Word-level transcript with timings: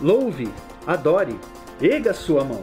louve, 0.00 0.48
adore, 0.86 1.38
erga 1.80 2.12
sua 2.12 2.44
mão. 2.44 2.62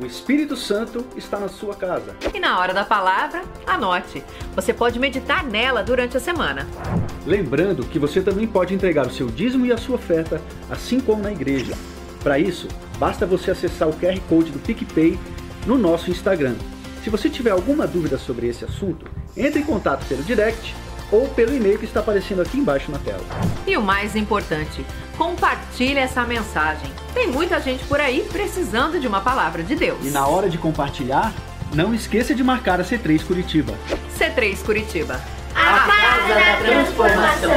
O 0.00 0.06
Espírito 0.06 0.56
Santo 0.56 1.04
está 1.16 1.38
na 1.38 1.48
sua 1.48 1.74
casa. 1.74 2.16
E 2.32 2.40
na 2.40 2.58
hora 2.58 2.72
da 2.72 2.84
palavra, 2.84 3.42
anote. 3.66 4.24
Você 4.54 4.72
pode 4.72 4.98
meditar 4.98 5.44
nela 5.44 5.82
durante 5.82 6.16
a 6.16 6.20
semana. 6.20 6.66
Lembrando 7.26 7.84
que 7.84 7.98
você 7.98 8.22
também 8.22 8.46
pode 8.46 8.74
entregar 8.74 9.06
o 9.06 9.12
seu 9.12 9.28
dízimo 9.28 9.66
e 9.66 9.72
a 9.72 9.76
sua 9.76 9.96
oferta, 9.96 10.40
assim 10.70 10.98
como 10.98 11.22
na 11.22 11.30
igreja. 11.30 11.74
Para 12.22 12.38
isso, 12.38 12.68
basta 12.98 13.26
você 13.26 13.50
acessar 13.50 13.88
o 13.88 13.92
QR 13.92 14.18
Code 14.28 14.50
do 14.50 14.58
PicPay 14.58 15.18
no 15.66 15.76
nosso 15.76 16.10
Instagram 16.10 16.54
se 17.02 17.10
você 17.10 17.28
tiver 17.28 17.50
alguma 17.50 17.86
dúvida 17.86 18.16
sobre 18.16 18.46
esse 18.46 18.64
assunto, 18.64 19.06
entre 19.36 19.60
em 19.60 19.64
contato 19.64 20.06
pelo 20.06 20.22
direct 20.22 20.74
ou 21.10 21.28
pelo 21.28 21.54
e-mail 21.54 21.78
que 21.78 21.84
está 21.84 22.00
aparecendo 22.00 22.40
aqui 22.40 22.56
embaixo 22.56 22.90
na 22.90 22.98
tela. 22.98 23.24
E 23.66 23.76
o 23.76 23.82
mais 23.82 24.14
importante, 24.14 24.86
compartilhe 25.22 26.00
essa 26.00 26.24
mensagem. 26.24 26.92
Tem 27.14 27.28
muita 27.28 27.60
gente 27.60 27.86
por 27.86 28.00
aí 28.00 28.28
precisando 28.28 28.98
de 28.98 29.06
uma 29.06 29.20
palavra 29.20 29.62
de 29.62 29.76
Deus. 29.76 30.04
E 30.04 30.10
na 30.10 30.26
hora 30.26 30.50
de 30.50 30.58
compartilhar, 30.58 31.32
não 31.72 31.94
esqueça 31.94 32.34
de 32.34 32.42
marcar 32.42 32.80
a 32.80 32.84
C3 32.84 33.24
Curitiba. 33.24 33.72
C3 34.18 34.64
Curitiba. 34.64 35.20
A, 35.54 35.76
a 35.76 35.86
Casa 35.86 36.34
da 36.34 36.56
Transformação. 36.66 37.50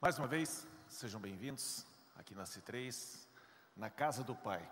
Mais 0.00 0.18
uma 0.18 0.26
vez, 0.26 0.66
sejam 0.88 1.20
bem-vindos 1.20 1.84
aqui 2.18 2.34
na 2.34 2.44
C3, 2.44 3.18
na 3.76 3.90
casa 3.90 4.24
do 4.24 4.34
Pai. 4.34 4.62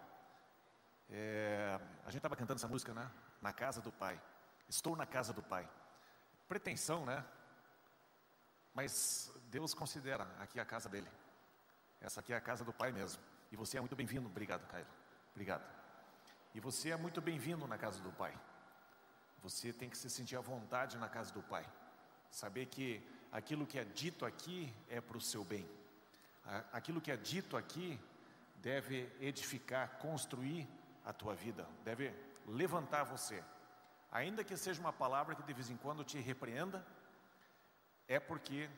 É, 1.11 1.79
a 2.03 2.07
gente 2.07 2.17
estava 2.17 2.35
cantando 2.35 2.59
essa 2.59 2.69
música, 2.69 2.95
né? 2.95 3.07
Na 3.43 3.53
casa 3.53 3.83
do 3.83 3.93
Pai. 3.93 4.19
Estou 4.67 4.97
na 4.97 5.05
casa 5.05 5.35
do 5.35 5.43
Pai. 5.43 5.69
Pretensão, 6.49 7.05
né? 7.05 7.25
Mas 8.73 9.33
Deus 9.51 9.75
considera 9.75 10.25
aqui 10.39 10.59
a 10.59 10.65
casa 10.65 10.89
dele. 10.89 11.09
Essa 12.01 12.21
aqui 12.21 12.33
é 12.33 12.37
a 12.37 12.41
casa 12.41 12.65
do 12.65 12.73
Pai 12.73 12.93
mesmo. 12.93 13.23
E 13.51 13.57
você 13.57 13.77
é 13.77 13.81
muito 13.81 13.97
bem-vindo. 13.97 14.27
Obrigado, 14.29 14.67
Caio. 14.69 14.87
Obrigado. 15.33 15.65
E 16.55 16.61
você 16.61 16.91
é 16.91 16.97
muito 16.97 17.21
bem-vindo 17.21 17.67
na 17.67 17.79
casa 17.79 18.01
do 18.01 18.13
Pai. 18.13 18.37
Você 19.43 19.73
tem 19.73 19.89
que 19.89 19.97
se 19.97 20.11
sentir 20.11 20.37
à 20.37 20.41
vontade 20.41 20.97
na 20.99 21.09
casa 21.09 21.33
do 21.33 21.43
Pai. 21.43 21.67
Saber 22.31 22.67
que 22.67 23.07
aquilo 23.31 23.67
que 23.67 23.79
é 23.79 23.85
dito 23.85 24.27
aqui 24.27 24.75
é 24.89 25.01
para 25.01 25.17
o 25.17 25.21
seu 25.21 25.45
bem 25.45 25.69
aquilo 26.73 27.01
que 27.01 27.11
é 27.11 27.17
dito 27.17 27.57
aqui 27.57 27.99
deve 28.57 29.11
edificar, 29.21 29.99
construir 29.99 30.69
a 31.05 31.13
tua 31.13 31.35
vida, 31.35 31.67
deve 31.85 32.13
levantar 32.47 33.05
você. 33.05 33.43
Ainda 34.15 34.45
que 34.45 34.57
seja 34.57 34.81
uma 34.81 34.93
palavra 34.93 35.35
que 35.35 35.43
de 35.43 35.53
vez 35.53 35.69
em 35.69 35.77
quando 35.77 36.05
te 36.05 36.21
repreenda, 36.21 36.87
é 38.07 38.21
porque 38.21 38.71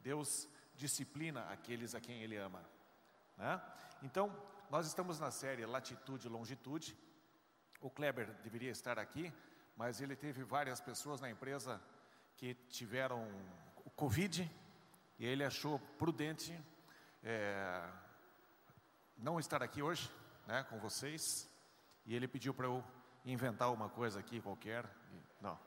Deus 0.00 0.46
disciplina 0.76 1.40
aqueles 1.48 1.94
a 1.94 2.00
quem 2.02 2.22
Ele 2.22 2.36
ama. 2.36 2.62
Né? 3.38 3.62
Então, 4.02 4.30
nós 4.70 4.86
estamos 4.86 5.18
na 5.18 5.30
série 5.30 5.64
Latitude 5.64 6.26
e 6.26 6.30
Longitude. 6.30 6.94
O 7.80 7.88
Kleber 7.88 8.30
deveria 8.42 8.70
estar 8.70 8.98
aqui, 8.98 9.32
mas 9.74 10.02
ele 10.02 10.14
teve 10.14 10.44
várias 10.44 10.82
pessoas 10.82 11.18
na 11.18 11.30
empresa 11.30 11.82
que 12.36 12.52
tiveram 12.68 13.26
o 13.86 13.90
Covid 13.90 14.50
e 15.18 15.24
ele 15.24 15.44
achou 15.44 15.78
prudente 15.98 16.52
é, 17.22 17.88
não 19.16 19.40
estar 19.40 19.62
aqui 19.62 19.80
hoje, 19.80 20.10
né, 20.46 20.62
com 20.64 20.78
vocês, 20.78 21.48
e 22.04 22.14
ele 22.14 22.28
pediu 22.28 22.52
para 22.52 22.66
eu 22.66 22.84
inventar 23.24 23.72
uma 23.72 23.88
coisa 23.88 24.20
aqui 24.20 24.40
qualquer. 24.40 24.84
Não, 25.40 25.58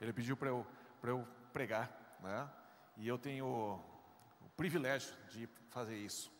ele 0.00 0.12
pediu 0.12 0.36
para 0.36 0.48
eu, 0.48 0.66
eu 1.02 1.26
pregar, 1.52 2.18
né, 2.20 2.48
e 2.96 3.06
eu 3.06 3.18
tenho 3.18 3.46
o 3.46 4.48
privilégio 4.56 5.14
de 5.28 5.48
fazer 5.68 5.96
isso. 5.96 6.32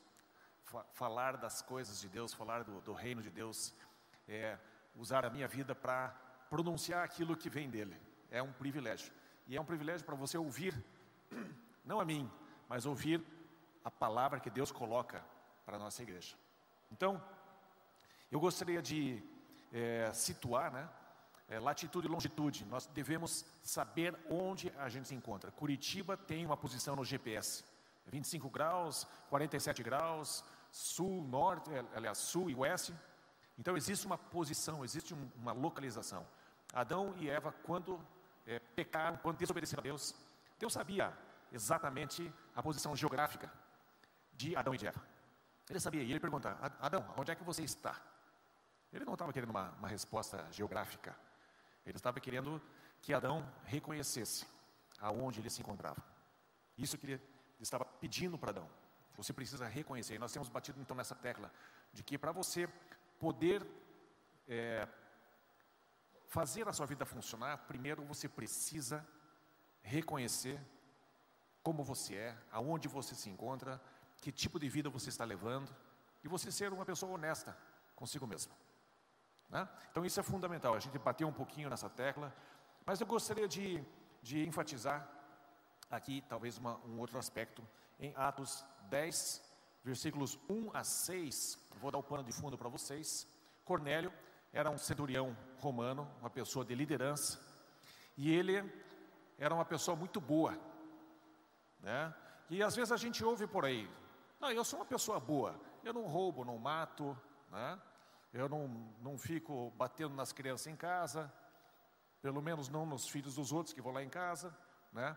Falar 0.93 1.37
das 1.37 1.61
coisas 1.61 2.01
de 2.01 2.09
Deus, 2.09 2.33
falar 2.33 2.65
do, 2.65 2.81
do 2.81 2.93
reino 2.93 3.21
de 3.21 3.31
Deus, 3.31 3.75
é, 4.27 4.59
usar 4.97 5.25
a 5.25 5.31
minha 5.31 5.47
vida 5.47 5.75
para 5.75 6.09
pronunciar 6.49 7.05
aquilo 7.05 7.37
que 7.37 7.51
vem 7.51 7.69
dele. 7.69 7.97
É 8.31 8.43
um 8.43 8.53
privilégio. 8.53 9.13
E 9.47 9.57
é 9.57 9.61
um 9.61 9.65
privilégio 9.65 10.07
para 10.07 10.15
você 10.15 10.39
ouvir, 10.39 10.75
não 11.85 12.01
a 12.01 12.05
mim, 12.05 12.31
mas 12.69 12.87
ouvir 12.87 13.23
a 13.85 13.91
palavra 13.91 14.41
que 14.41 14.49
Deus 14.49 14.71
coloca 14.71 15.23
para 15.65 15.77
a 15.77 15.79
nossa 15.79 16.03
igreja. 16.03 16.37
Então, 16.91 17.23
eu 18.31 18.41
gostaria 18.41 18.81
de 18.81 19.23
é, 19.73 20.13
situar, 20.13 20.71
né? 20.71 20.89
É, 21.49 21.59
latitude 21.59 22.07
e 22.07 22.11
longitude, 22.11 22.65
nós 22.65 22.87
devemos 22.87 23.45
saber 23.63 24.17
onde 24.31 24.73
a 24.79 24.89
gente 24.89 25.09
se 25.09 25.15
encontra. 25.15 25.51
Curitiba 25.51 26.17
tem 26.17 26.47
uma 26.47 26.57
posição 26.57 26.97
no 26.97 27.05
GPS: 27.05 27.65
25 28.07 28.49
graus, 28.49 29.07
47 29.29 29.83
graus, 29.83 30.45
sul, 30.71 31.23
norte, 31.25 31.71
é, 31.71 31.85
aliás, 31.95 32.19
sul 32.19 32.49
e 32.49 32.55
oeste. 32.55 32.95
Então 33.59 33.77
existe 33.77 34.07
uma 34.07 34.17
posição, 34.17 34.85
existe 34.85 35.15
uma 35.37 35.53
localização. 35.53 36.27
Adão 36.73 37.15
e 37.19 37.29
Eva, 37.29 37.53
quando 37.65 38.01
é, 38.47 38.59
pecaram, 38.59 39.19
quando 39.19 39.37
desobedeceram 39.37 39.83
a 39.83 39.85
Deus, 39.85 40.15
Deus 40.59 40.73
sabia 40.73 41.13
exatamente 41.53 42.33
a 42.55 42.63
posição 42.63 42.97
geográfica 42.97 43.53
de 44.33 44.57
Adão 44.57 44.75
e 44.75 44.87
Eva. 44.87 45.03
Ele 45.69 45.81
sabia, 45.81 46.03
e 46.03 46.11
ele 46.11 46.21
pergunta: 46.21 46.57
Adão, 46.81 47.05
onde 47.17 47.31
é 47.31 47.35
que 47.35 47.45
você 47.45 47.63
está? 47.63 48.01
Ele 48.93 49.05
não 49.05 49.15
estava 49.15 49.33
querendo 49.33 49.51
uma, 49.51 49.71
uma 49.73 49.89
resposta 49.89 50.47
geográfica, 50.51 51.17
ele 51.85 51.97
estava 51.97 52.21
querendo 52.21 52.61
que 53.01 53.13
Adão 53.13 53.47
reconhecesse 53.65 54.47
aonde 55.01 55.41
ele 55.41 55.51
se 55.51 55.61
encontrava. 55.61 56.03
Isso 56.79 56.97
que 56.97 57.07
ele 57.07 57.21
estava 57.61 57.85
pedindo 57.85 58.39
para 58.39 58.51
Adão. 58.51 58.69
Você 59.17 59.33
precisa 59.33 59.67
reconhecer. 59.67 60.15
E 60.15 60.19
nós 60.19 60.33
temos 60.33 60.49
batido 60.49 60.81
então 60.81 60.97
nessa 60.97 61.15
tecla 61.15 61.53
de 61.93 62.03
que 62.03 62.17
para 62.17 62.33
você 62.33 62.69
poder 63.19 63.67
é, 64.49 64.89
fazer 66.29 66.69
a 66.69 66.73
sua 66.73 66.87
vida 66.87 67.05
funcionar, 67.05 67.59
primeiro 67.67 68.05
você 68.05 68.29
precisa 68.29 69.07
reconhecer 69.83 70.61
como 71.63 71.85
você 71.85 72.15
é, 72.15 72.39
aonde 72.51 72.89
você 72.89 73.15
se 73.15 73.29
encontra, 73.29 73.81
que 74.19 74.33
tipo 74.33 74.59
de 74.59 74.69
vida 74.69 74.89
você 74.89 75.09
está 75.09 75.25
levando 75.25 75.75
e 76.25 76.29
você 76.29 76.51
ser 76.51 76.73
uma 76.73 76.85
pessoa 76.85 77.13
honesta 77.13 77.57
consigo 77.95 78.27
mesmo. 78.27 78.53
Né? 79.53 79.69
Então 79.91 80.05
isso 80.05 80.19
é 80.19 80.23
fundamental, 80.23 80.75
a 80.75 80.81
gente 80.81 80.99
bateu 80.99 81.29
um 81.29 81.33
pouquinho 81.33 81.69
nessa 81.69 81.89
tecla, 81.91 82.35
mas 82.87 83.01
eu 83.01 83.07
gostaria 83.07 83.47
de, 83.47 83.85
de 84.23 84.49
enfatizar 84.49 85.07
aqui 85.91 86.25
talvez 86.27 86.57
uma, 86.57 86.79
um 86.87 86.99
outro 86.99 87.19
aspecto 87.19 87.63
em 88.01 88.15
Atos 88.17 88.65
10, 88.89 89.43
versículos 89.85 90.39
1 90.49 90.71
a 90.73 90.83
6, 90.83 91.59
vou 91.79 91.91
dar 91.91 91.99
o 91.99 92.03
pano 92.03 92.25
de 92.25 92.33
fundo 92.33 92.57
para 92.57 92.71
vocês. 92.71 93.29
Cornélio 93.63 94.11
era 94.55 94.71
um 94.71 94.79
centurião 94.79 95.37
romano, 95.59 96.11
uma 96.21 96.31
pessoa 96.31 96.65
de 96.65 96.75
liderança, 96.75 97.39
e 98.17 98.35
ele 98.35 98.65
era 99.39 99.55
uma 99.55 99.67
pessoa 99.67 99.95
muito 99.95 100.19
boa, 100.19 100.59
né? 101.79 102.15
E 102.49 102.63
às 102.63 102.75
vezes 102.75 102.91
a 102.91 102.97
gente 102.97 103.23
ouve 103.23 103.47
por 103.47 103.67
aí, 103.67 103.89
não, 104.41 104.51
eu 104.51 104.65
sou 104.65 104.79
uma 104.79 104.87
pessoa 104.87 105.21
boa, 105.21 105.61
eu 105.85 105.93
não 105.93 106.07
roubo, 106.07 106.43
não 106.43 106.57
mato, 106.57 107.17
né? 107.51 107.79
Eu 108.33 108.49
não, 108.49 108.69
não 109.01 109.19
fico 109.19 109.71
batendo 109.73 110.15
nas 110.15 110.33
crianças 110.33 110.67
em 110.67 110.77
casa, 110.77 111.33
pelo 112.23 112.41
menos 112.41 112.69
não 112.69 112.87
nos 112.87 113.09
filhos 113.09 113.35
dos 113.35 113.53
outros 113.53 113.75
que 113.75 113.83
vão 113.83 113.93
lá 113.93 114.03
em 114.03 114.09
casa, 114.09 114.57
né? 114.93 115.17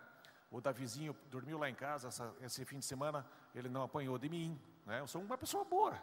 O 0.51 0.59
Davizinho 0.59 1.15
dormiu 1.29 1.57
lá 1.57 1.69
em 1.69 1.75
casa 1.75 2.07
essa, 2.07 2.35
esse 2.41 2.65
fim 2.65 2.79
de 2.79 2.85
semana, 2.85 3.25
ele 3.53 3.69
não 3.69 3.83
apanhou 3.83 4.17
de 4.17 4.29
mim, 4.29 4.59
né? 4.85 4.99
Eu 4.99 5.07
sou 5.07 5.21
uma 5.21 5.37
pessoa 5.37 5.63
boa, 5.63 6.01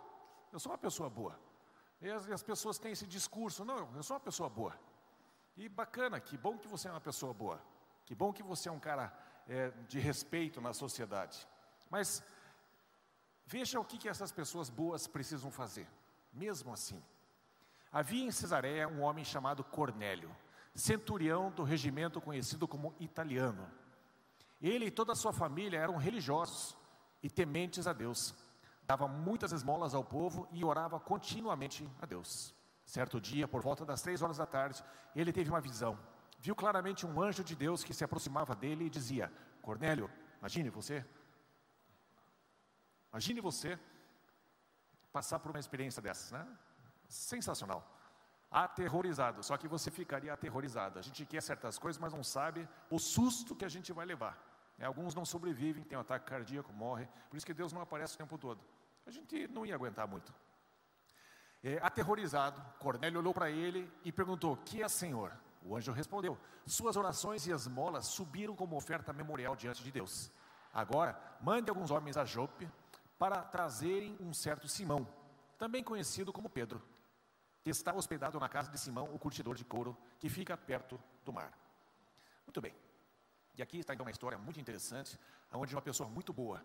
eu 0.52 0.58
sou 0.58 0.72
uma 0.72 0.78
pessoa 0.78 1.10
boa. 1.10 1.38
E 2.00 2.10
as, 2.10 2.28
as 2.28 2.42
pessoas 2.42 2.78
têm 2.78 2.92
esse 2.92 3.06
discurso, 3.06 3.64
não, 3.64 3.94
eu 3.94 4.02
sou 4.02 4.16
uma 4.16 4.20
pessoa 4.20 4.48
boa. 4.48 4.78
E 5.56 5.68
bacana, 5.68 6.18
que 6.18 6.36
bom 6.36 6.56
que 6.58 6.66
você 6.66 6.88
é 6.88 6.90
uma 6.90 7.00
pessoa 7.00 7.34
boa, 7.34 7.62
que 8.06 8.14
bom 8.14 8.32
que 8.32 8.42
você 8.42 8.68
é 8.68 8.72
um 8.72 8.80
cara 8.80 9.12
é, 9.48 9.70
de 9.86 9.98
respeito 9.98 10.60
na 10.60 10.72
sociedade. 10.72 11.46
Mas 11.90 12.22
veja 13.46 13.78
o 13.78 13.84
que, 13.84 13.98
que 13.98 14.08
essas 14.08 14.32
pessoas 14.32 14.70
boas 14.70 15.06
precisam 15.06 15.50
fazer, 15.50 15.86
mesmo 16.32 16.72
assim. 16.72 17.02
Havia 17.90 18.24
em 18.24 18.30
Cesareia 18.30 18.88
um 18.88 19.02
homem 19.02 19.24
chamado 19.24 19.62
Cornélio, 19.62 20.34
centurião 20.74 21.50
do 21.50 21.62
regimento 21.62 22.20
conhecido 22.20 22.66
como 22.66 22.94
italiano. 22.98 23.70
Ele 24.60 24.86
e 24.86 24.90
toda 24.90 25.12
a 25.12 25.16
sua 25.16 25.32
família 25.32 25.78
eram 25.78 25.96
religiosos 25.96 26.76
e 27.22 27.28
tementes 27.28 27.86
a 27.86 27.92
Deus. 27.92 28.34
Dava 28.84 29.06
muitas 29.06 29.52
esmolas 29.52 29.94
ao 29.94 30.04
povo 30.04 30.48
e 30.52 30.64
orava 30.64 30.98
continuamente 30.98 31.88
a 32.00 32.06
Deus. 32.06 32.54
Certo 32.84 33.20
dia, 33.20 33.46
por 33.46 33.62
volta 33.62 33.84
das 33.84 34.02
três 34.02 34.22
horas 34.22 34.38
da 34.38 34.46
tarde, 34.46 34.82
ele 35.14 35.32
teve 35.32 35.50
uma 35.50 35.60
visão. 35.60 35.98
Viu 36.38 36.54
claramente 36.54 37.06
um 37.06 37.22
anjo 37.22 37.44
de 37.44 37.54
Deus 37.54 37.84
que 37.84 37.94
se 37.94 38.04
aproximava 38.04 38.54
dele 38.54 38.86
e 38.86 38.90
dizia: 38.90 39.32
Cornélio, 39.60 40.10
imagine 40.40 40.70
você, 40.70 41.04
imagine 43.12 43.40
você 43.40 43.78
passar 45.12 45.38
por 45.38 45.50
uma 45.50 45.60
experiência 45.60 46.00
dessas, 46.00 46.30
né? 46.32 46.46
Sensacional 47.08 47.86
aterrorizado. 48.52 49.42
Só 49.42 49.56
que 49.56 49.66
você 49.66 49.90
ficaria 49.90 50.32
aterrorizado. 50.32 50.98
A 50.98 51.02
gente 51.02 51.24
quer 51.24 51.42
certas 51.42 51.78
coisas, 51.78 51.98
mas 51.98 52.12
não 52.12 52.22
sabe 52.22 52.68
o 52.90 52.98
susto 52.98 53.56
que 53.56 53.64
a 53.64 53.68
gente 53.68 53.92
vai 53.92 54.04
levar. 54.04 54.38
É, 54.78 54.84
alguns 54.84 55.14
não 55.14 55.24
sobrevivem, 55.24 55.82
tem 55.84 55.96
um 55.96 56.02
ataque 56.02 56.26
cardíaco, 56.26 56.72
morrem. 56.72 57.08
Por 57.30 57.36
isso 57.36 57.46
que 57.46 57.54
Deus 57.54 57.72
não 57.72 57.80
aparece 57.80 58.14
o 58.14 58.18
tempo 58.18 58.36
todo. 58.36 58.60
A 59.06 59.10
gente 59.10 59.48
não 59.48 59.64
ia 59.64 59.74
aguentar 59.74 60.06
muito. 60.06 60.32
É, 61.64 61.78
aterrorizado, 61.82 62.60
Cornélio 62.78 63.20
olhou 63.20 63.32
para 63.32 63.50
ele 63.50 63.90
e 64.04 64.12
perguntou: 64.12 64.56
Que 64.58 64.82
é, 64.82 64.88
Senhor? 64.88 65.32
O 65.64 65.76
anjo 65.76 65.92
respondeu: 65.92 66.36
Suas 66.66 66.96
orações 66.96 67.46
e 67.46 67.52
esmolas 67.52 68.06
subiram 68.06 68.54
como 68.54 68.76
oferta 68.76 69.12
memorial 69.12 69.56
diante 69.56 69.82
de 69.82 69.90
Deus. 69.90 70.30
Agora, 70.74 71.18
mande 71.40 71.70
alguns 71.70 71.90
homens 71.90 72.16
a 72.16 72.24
Jope 72.24 72.68
para 73.22 73.40
trazerem 73.40 74.16
um 74.18 74.34
certo 74.34 74.66
Simão, 74.66 75.06
também 75.56 75.84
conhecido 75.84 76.32
como 76.32 76.50
Pedro 76.50 76.82
que 77.62 77.70
está 77.70 77.94
hospedado 77.94 78.40
na 78.40 78.48
casa 78.48 78.68
de 78.68 78.76
Simão, 78.76 79.04
o 79.14 79.16
curtidor 79.16 79.54
de 79.54 79.64
couro, 79.64 79.96
que 80.18 80.28
fica 80.28 80.56
perto 80.56 81.00
do 81.24 81.32
mar. 81.32 81.56
Muito 82.44 82.60
bem. 82.60 82.74
E 83.54 83.62
aqui 83.62 83.78
está 83.78 83.94
então 83.94 84.04
uma 84.04 84.10
história 84.10 84.36
muito 84.36 84.58
interessante, 84.58 85.16
onde 85.52 85.72
uma 85.72 85.80
pessoa 85.80 86.08
muito 86.08 86.32
boa, 86.32 86.60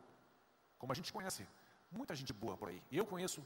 como 0.79 0.91
a 0.91 0.95
gente 0.95 1.13
conhece, 1.13 1.47
muita 1.91 2.15
gente 2.15 2.33
boa 2.33 2.57
por 2.57 2.69
aí. 2.69 2.81
Eu 2.91 3.05
conheço 3.05 3.45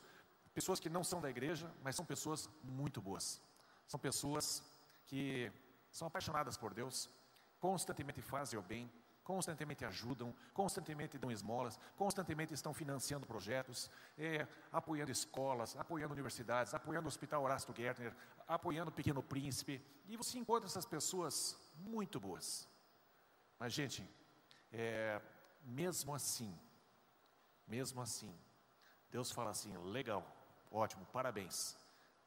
pessoas 0.54 0.80
que 0.80 0.90
não 0.90 1.04
são 1.04 1.20
da 1.20 1.30
igreja, 1.30 1.70
mas 1.84 1.98
são 1.98 2.06
pessoas 2.06 2.50
muito 2.64 3.02
boas. 3.02 3.42
São 3.88 4.00
pessoas 4.00 4.64
que 5.08 5.52
são 5.92 6.08
apaixonadas 6.08 6.56
por 6.56 6.74
Deus, 6.74 7.10
constantemente 7.60 8.22
fazem 8.22 8.58
o 8.58 8.62
bem, 8.62 8.90
constantemente 9.24 9.86
ajudam, 9.86 10.34
constantemente 10.54 11.18
dão 11.18 11.32
esmolas, 11.32 11.80
constantemente 11.96 12.54
estão 12.54 12.74
financiando 12.74 13.26
projetos, 13.26 13.90
é, 14.18 14.48
apoiando 14.72 15.12
escolas, 15.12 15.76
apoiando 15.76 16.14
universidades, 16.14 16.74
apoiando 16.74 17.06
o 17.06 17.08
Hospital 17.08 17.44
Horácio 17.44 17.74
Gärtner, 17.76 18.16
apoiando 18.48 18.90
o 18.90 18.94
Pequeno 18.94 19.22
Príncipe, 19.22 19.82
e 20.08 20.18
você 20.18 20.38
encontra 20.38 20.68
essas 20.68 20.86
pessoas 20.86 21.58
muito 21.78 22.20
boas. 22.20 22.68
Mas, 23.58 23.74
gente, 23.74 24.08
é, 24.72 25.22
mesmo 25.64 26.14
assim, 26.16 26.58
mesmo 27.68 28.02
assim, 28.02 28.34
Deus 29.10 29.32
fala 29.32 29.52
assim: 29.52 29.76
legal, 29.78 30.26
ótimo, 30.72 31.06
parabéns. 31.08 31.78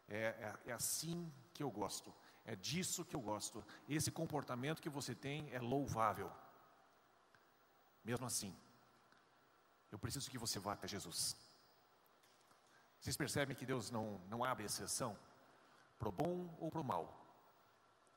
É, 0.07 0.17
é, 0.17 0.71
é 0.71 0.73
assim 0.73 1.33
que 1.53 1.63
eu 1.63 1.71
gosto, 1.71 2.15
é 2.45 2.55
disso 2.55 3.05
que 3.05 3.17
eu 3.17 3.21
gosto. 3.21 3.65
Esse 3.89 4.11
comportamento 4.11 4.83
que 4.83 4.89
você 4.89 5.15
tem 5.15 5.49
é 5.53 5.59
louvável. 5.59 6.31
Mesmo 8.05 8.27
assim, 8.27 8.55
eu 9.91 9.99
preciso 9.99 10.31
que 10.31 10.37
você 10.37 10.59
vá 10.59 10.75
até 10.75 10.87
Jesus. 10.87 11.37
Vocês 13.01 13.17
percebem 13.17 13.57
que 13.57 13.65
Deus 13.65 13.91
não, 13.91 14.21
não 14.29 14.45
abre 14.45 14.65
exceção 14.65 15.17
para 15.99 16.09
o 16.09 16.13
bom 16.13 16.55
ou 16.59 16.71
para 16.71 16.81
o 16.81 16.85
mal, 16.85 17.05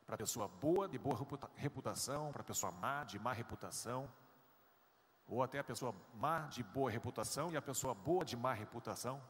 para 0.06 0.16
a 0.16 0.18
pessoa 0.18 0.48
boa, 0.48 0.88
de 0.90 0.98
boa 0.98 1.18
reputação, 1.56 2.32
para 2.32 2.42
a 2.42 2.46
pessoa 2.46 2.72
má, 2.72 3.04
de 3.04 3.18
má 3.20 3.32
reputação, 3.32 4.12
ou 5.28 5.44
até 5.44 5.60
a 5.60 5.64
pessoa 5.64 5.94
má, 6.16 6.48
de 6.48 6.64
boa 6.64 6.90
reputação, 6.90 7.52
e 7.52 7.58
a 7.58 7.62
pessoa 7.62 7.94
boa, 7.94 8.26
de 8.26 8.36
má 8.36 8.54
reputação, 8.54 9.22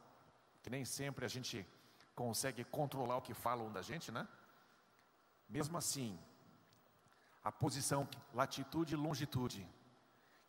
que 0.62 0.70
nem 0.70 0.84
sempre 0.84 1.24
a 1.24 1.28
gente 1.28 1.66
consegue 2.14 2.64
controlar 2.64 3.16
o 3.16 3.22
que 3.22 3.34
falam 3.34 3.70
da 3.70 3.82
gente, 3.82 4.10
né? 4.10 4.26
Mesmo 5.48 5.76
assim, 5.78 6.18
a 7.42 7.50
posição, 7.50 8.08
latitude 8.34 8.94
e 8.94 8.96
longitude 8.96 9.68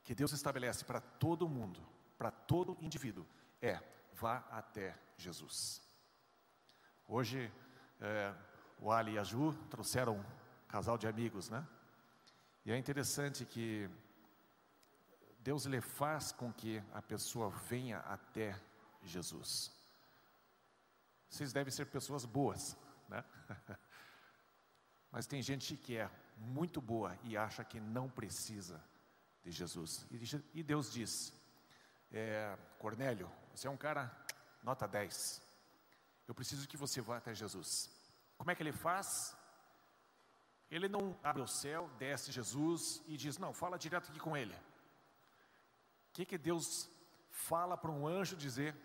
que 0.10 0.16
Deus 0.16 0.32
estabelece 0.32 0.84
para 0.84 1.00
todo 1.00 1.48
mundo, 1.48 1.80
para 2.18 2.32
todo 2.32 2.76
indivíduo, 2.82 3.24
é 3.62 3.80
vá 4.16 4.38
até 4.50 4.98
Jesus. 5.16 5.84
Hoje, 7.08 7.54
é, 8.02 8.34
o 8.80 8.92
Ali 8.92 9.14
e 9.14 9.20
a 9.20 9.24
Ju 9.24 9.54
trouxeram 9.70 10.18
um 10.18 10.26
casal 10.68 10.98
de 10.98 11.08
amigos, 11.08 11.52
né? 11.52 11.64
E 12.66 12.72
é 12.72 12.76
interessante 12.76 13.46
que 13.46 13.88
Deus 15.42 15.66
lhe 15.66 15.80
faz 15.80 16.32
com 16.32 16.52
que 16.52 16.82
a 16.92 17.04
pessoa 17.04 17.52
venha 17.52 18.00
até 18.00 18.60
Jesus. 19.04 19.72
Vocês 21.30 21.54
devem 21.54 21.72
ser 21.72 21.86
pessoas 21.86 22.26
boas, 22.26 22.76
né? 23.08 23.24
Mas 25.12 25.28
tem 25.28 25.40
gente 25.44 25.78
que 25.78 25.98
é 25.98 26.10
muito 26.36 26.82
boa 26.82 27.16
e 27.24 27.38
acha 27.38 27.64
que 27.64 27.80
não 27.80 28.10
precisa 28.10 28.83
de 29.44 29.52
Jesus. 29.52 30.06
E 30.54 30.64
Deus 30.64 30.92
diz: 30.92 31.34
é, 32.12 32.58
Cornélio, 32.78 33.30
você 33.54 33.68
é 33.68 33.69
um 33.69 33.78
cara 33.78 34.12
nota 34.64 34.88
10. 34.88 35.42
Eu 36.28 36.36
preciso 36.36 36.68
que 36.68 36.78
você 36.78 37.02
vá 37.02 37.18
até 37.18 37.34
Jesus. 37.34 37.90
Como 38.38 38.52
é 38.52 38.56
que 38.56 38.64
ele 38.64 38.72
faz? 38.72 39.36
Ele 40.69 40.88
não 40.88 41.18
abre 41.24 41.42
o 41.42 41.48
céu, 41.48 41.90
desce 41.98 42.31
Jesus 42.31 43.02
e 43.08 43.18
diz: 43.18 43.38
Não, 43.38 43.54
fala 43.54 43.78
direto 43.78 44.10
aqui 44.10 44.19
com 44.19 44.38
ele. 44.38 44.54
O 44.54 46.14
que, 46.14 46.26
que 46.26 46.38
Deus 46.38 46.90
fala 47.30 47.78
para 47.78 47.92
um 47.92 48.08
anjo 48.08 48.36
dizer 48.36 48.76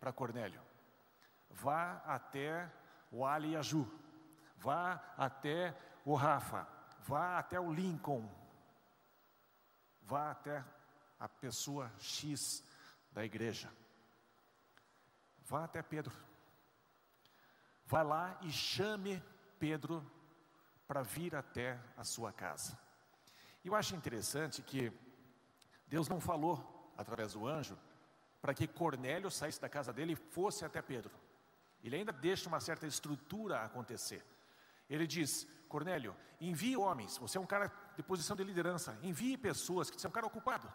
para 0.00 0.12
Cornélio? 0.12 0.62
Vá 1.50 2.02
até 2.06 2.70
o 3.10 3.24
Ali 3.24 3.52
e 3.52 3.56
a 3.56 3.62
Ju, 3.62 3.86
vá 4.56 5.14
até 5.16 5.76
o 6.04 6.14
Rafa, 6.14 6.66
vá 7.00 7.38
até 7.38 7.60
o 7.60 7.72
Lincoln, 7.72 8.28
Vá 10.04 10.30
até 10.30 10.64
a 11.18 11.28
pessoa 11.28 11.90
X 11.98 12.62
da 13.12 13.24
igreja. 13.24 13.70
Vá 15.46 15.64
até 15.64 15.82
Pedro. 15.82 16.14
Vá 17.86 18.02
lá 18.02 18.38
e 18.42 18.50
chame 18.50 19.22
Pedro 19.58 20.04
para 20.86 21.02
vir 21.02 21.34
até 21.34 21.78
a 21.96 22.04
sua 22.04 22.32
casa. 22.32 22.78
E 23.62 23.68
eu 23.68 23.74
acho 23.74 23.96
interessante 23.96 24.62
que 24.62 24.92
Deus 25.86 26.08
não 26.08 26.20
falou 26.20 26.92
através 26.96 27.32
do 27.32 27.46
anjo 27.46 27.78
para 28.40 28.52
que 28.52 28.66
Cornélio 28.66 29.30
saísse 29.30 29.60
da 29.60 29.68
casa 29.68 29.92
dele 29.92 30.12
e 30.12 30.16
fosse 30.16 30.64
até 30.64 30.82
Pedro. 30.82 31.12
Ele 31.82 31.96
ainda 31.96 32.12
deixa 32.12 32.48
uma 32.48 32.60
certa 32.60 32.86
estrutura 32.86 33.62
acontecer. 33.62 34.24
Ele 34.88 35.06
diz: 35.06 35.46
Cornélio, 35.68 36.14
envie 36.40 36.76
homens, 36.76 37.16
você 37.16 37.38
é 37.38 37.40
um 37.40 37.46
cara 37.46 37.70
de 37.96 38.02
posição 38.02 38.36
de 38.36 38.44
liderança, 38.44 38.98
envie 39.02 39.36
pessoas, 39.36 39.90
que 39.90 40.04
é 40.04 40.08
um 40.08 40.12
cara 40.12 40.26
ocupado. 40.26 40.72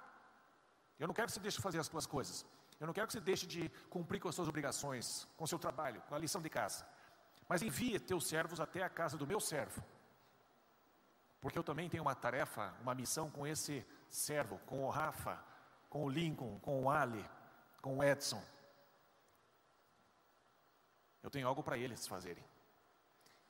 Eu 0.99 1.07
não 1.07 1.13
quero 1.13 1.27
que 1.27 1.33
você 1.33 1.39
deixe 1.39 1.57
de 1.57 1.63
fazer 1.63 1.79
as 1.79 1.87
suas 1.87 2.05
coisas. 2.05 2.45
Eu 2.79 2.87
não 2.87 2.93
quero 2.93 3.07
que 3.07 3.13
você 3.13 3.19
deixe 3.19 3.45
de 3.45 3.69
cumprir 3.89 4.19
com 4.19 4.29
as 4.29 4.35
suas 4.35 4.47
obrigações, 4.47 5.27
com 5.35 5.43
o 5.43 5.47
seu 5.47 5.59
trabalho, 5.59 6.01
com 6.07 6.15
a 6.15 6.17
lição 6.17 6.41
de 6.41 6.49
casa. 6.49 6.85
Mas 7.47 7.61
envie 7.61 7.99
teus 7.99 8.27
servos 8.27 8.59
até 8.59 8.83
a 8.83 8.89
casa 8.89 9.17
do 9.17 9.27
meu 9.27 9.39
servo. 9.39 9.83
Porque 11.41 11.57
eu 11.57 11.63
também 11.63 11.89
tenho 11.89 12.03
uma 12.03 12.15
tarefa, 12.15 12.73
uma 12.81 12.93
missão 12.93 13.29
com 13.29 13.47
esse 13.47 13.85
servo, 14.09 14.59
com 14.65 14.85
o 14.85 14.89
Rafa, 14.89 15.41
com 15.89 16.03
o 16.05 16.09
Lincoln, 16.09 16.59
com 16.59 16.83
o 16.83 16.89
Ali, 16.89 17.25
com 17.81 17.97
o 17.97 18.03
Edson. 18.03 18.43
Eu 21.23 21.29
tenho 21.29 21.47
algo 21.47 21.63
para 21.63 21.77
eles 21.77 22.07
fazerem. 22.07 22.43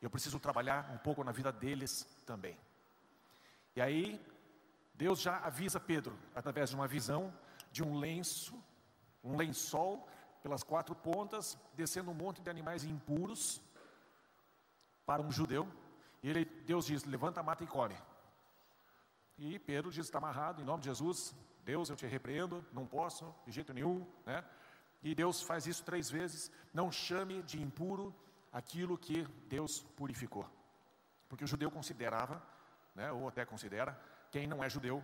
Eu 0.01 0.09
preciso 0.09 0.39
trabalhar 0.39 0.89
um 0.91 0.97
pouco 0.97 1.23
na 1.23 1.31
vida 1.31 1.51
deles 1.51 2.07
também. 2.25 2.57
E 3.79 3.81
aí, 3.81 4.21
Deus 4.93 5.21
já 5.21 5.37
avisa 5.37 5.79
Pedro, 5.79 6.13
através 6.35 6.69
de 6.69 6.75
uma 6.75 6.85
visão, 6.85 7.33
de 7.71 7.81
um 7.81 7.97
lenço, 7.97 8.61
um 9.23 9.37
lençol 9.37 10.05
pelas 10.43 10.63
quatro 10.63 10.93
pontas, 10.93 11.57
descendo 11.75 12.11
um 12.11 12.13
monte 12.13 12.41
de 12.41 12.49
animais 12.49 12.83
impuros 12.83 13.61
para 15.05 15.21
um 15.21 15.31
judeu. 15.31 15.65
E 16.21 16.29
ele, 16.29 16.43
Deus 16.43 16.87
diz: 16.87 17.05
levanta, 17.05 17.41
mata 17.41 17.63
e 17.63 17.67
come. 17.67 17.95
E 19.37 19.57
Pedro 19.59 19.89
diz: 19.89 20.07
está 20.07 20.17
amarrado, 20.17 20.61
em 20.61 20.65
nome 20.65 20.81
de 20.81 20.89
Jesus, 20.89 21.33
Deus, 21.63 21.89
eu 21.89 21.95
te 21.95 22.05
repreendo, 22.05 22.61
não 22.73 22.85
posso, 22.85 23.33
de 23.45 23.53
jeito 23.53 23.73
nenhum. 23.73 24.05
Né? 24.25 24.43
E 25.01 25.15
Deus 25.15 25.41
faz 25.41 25.65
isso 25.65 25.85
três 25.85 26.09
vezes: 26.09 26.51
não 26.73 26.91
chame 26.91 27.41
de 27.43 27.61
impuro 27.61 28.13
aquilo 28.51 28.97
que 28.97 29.23
Deus 29.47 29.79
purificou. 29.95 30.45
Porque 31.29 31.45
o 31.45 31.47
judeu 31.47 31.71
considerava, 31.71 32.45
né, 32.99 33.11
ou 33.13 33.29
até 33.29 33.45
considera, 33.45 33.97
quem 34.29 34.45
não 34.45 34.61
é 34.61 34.69
judeu 34.69 35.01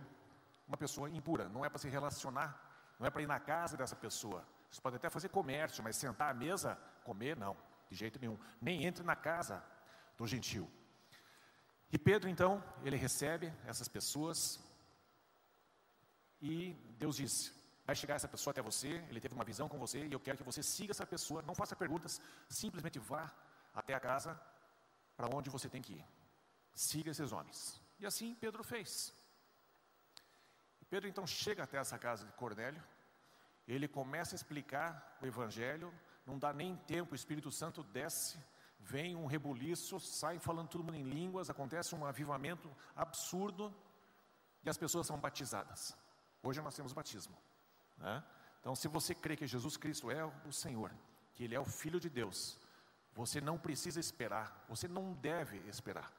uma 0.68 0.76
pessoa 0.76 1.08
impura, 1.08 1.48
não 1.48 1.64
é 1.64 1.68
para 1.70 1.78
se 1.78 1.88
relacionar, 1.88 2.50
não 2.98 3.06
é 3.06 3.10
para 3.10 3.22
ir 3.22 3.26
na 3.26 3.40
casa 3.40 3.76
dessa 3.76 3.96
pessoa. 3.96 4.46
Você 4.70 4.80
pode 4.80 4.96
até 4.96 5.08
fazer 5.08 5.30
comércio, 5.30 5.82
mas 5.82 5.96
sentar 5.96 6.30
à 6.30 6.34
mesa, 6.34 6.78
comer, 7.04 7.36
não, 7.36 7.56
de 7.88 7.96
jeito 7.96 8.18
nenhum. 8.20 8.38
Nem 8.60 8.84
entre 8.84 9.02
na 9.02 9.16
casa 9.16 9.64
do 10.18 10.26
gentil. 10.26 10.70
E 11.90 11.96
Pedro, 11.98 12.28
então, 12.28 12.62
ele 12.82 12.96
recebe 12.96 13.50
essas 13.64 13.88
pessoas 13.88 14.60
e 16.42 16.74
Deus 16.98 17.16
diz: 17.16 17.54
vai 17.86 17.96
chegar 17.96 18.16
essa 18.16 18.28
pessoa 18.28 18.50
até 18.52 18.60
você, 18.60 18.90
ele 19.08 19.20
teve 19.20 19.34
uma 19.34 19.44
visão 19.44 19.68
com 19.70 19.78
você 19.78 20.04
e 20.06 20.12
eu 20.12 20.20
quero 20.20 20.36
que 20.36 20.44
você 20.50 20.62
siga 20.62 20.90
essa 20.90 21.06
pessoa, 21.06 21.40
não 21.42 21.54
faça 21.54 21.74
perguntas, 21.74 22.20
simplesmente 22.48 22.98
vá 22.98 23.32
até 23.74 23.94
a 23.94 24.00
casa 24.00 24.38
para 25.16 25.34
onde 25.34 25.48
você 25.48 25.68
tem 25.68 25.80
que 25.80 25.94
ir. 25.94 26.04
Siga 26.74 27.10
esses 27.10 27.32
homens. 27.32 27.85
E 27.98 28.06
assim 28.06 28.34
Pedro 28.34 28.62
fez. 28.62 29.14
Pedro 30.88 31.08
então 31.08 31.26
chega 31.26 31.64
até 31.64 31.78
essa 31.78 31.98
casa 31.98 32.24
de 32.24 32.32
Cornélio, 32.32 32.82
ele 33.66 33.88
começa 33.88 34.34
a 34.34 34.36
explicar 34.36 35.18
o 35.20 35.26
evangelho, 35.26 35.92
não 36.24 36.38
dá 36.38 36.52
nem 36.52 36.76
tempo, 36.76 37.12
o 37.12 37.16
Espírito 37.16 37.50
Santo 37.50 37.82
desce 37.82 38.38
vem 38.86 39.16
um 39.16 39.26
rebuliço, 39.26 39.98
sai 39.98 40.38
falando 40.38 40.68
todo 40.68 40.84
mundo 40.84 40.96
em 40.96 41.02
línguas, 41.02 41.50
acontece 41.50 41.94
um 41.94 42.04
avivamento 42.06 42.70
absurdo 42.94 43.74
e 44.62 44.70
as 44.70 44.78
pessoas 44.78 45.06
são 45.06 45.18
batizadas. 45.18 45.96
Hoje 46.42 46.60
nós 46.62 46.74
temos 46.74 46.92
batismo. 46.92 47.36
Né? 47.98 48.22
Então, 48.60 48.76
se 48.76 48.86
você 48.86 49.12
crê 49.12 49.36
que 49.36 49.46
Jesus 49.46 49.76
Cristo 49.76 50.10
é 50.10 50.24
o 50.24 50.52
Senhor, 50.52 50.92
que 51.34 51.42
Ele 51.42 51.54
é 51.54 51.60
o 51.60 51.64
Filho 51.64 51.98
de 51.98 52.08
Deus, 52.08 52.58
você 53.12 53.40
não 53.40 53.58
precisa 53.58 53.98
esperar, 53.98 54.64
você 54.68 54.86
não 54.86 55.14
deve 55.14 55.58
esperar 55.68 56.12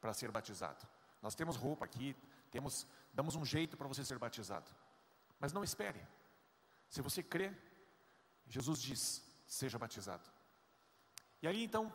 para 0.00 0.14
ser 0.14 0.30
batizado. 0.30 0.86
Nós 1.24 1.34
temos 1.34 1.56
roupa 1.56 1.86
aqui, 1.86 2.14
temos, 2.50 2.86
damos 3.14 3.34
um 3.34 3.46
jeito 3.46 3.78
para 3.78 3.88
você 3.88 4.04
ser 4.04 4.18
batizado. 4.18 4.70
Mas 5.40 5.54
não 5.54 5.64
espere. 5.64 6.06
Se 6.86 7.00
você 7.00 7.22
crê, 7.22 7.50
Jesus 8.46 8.78
diz: 8.78 9.24
seja 9.46 9.78
batizado. 9.78 10.30
E 11.40 11.48
aí 11.48 11.64
então, 11.64 11.90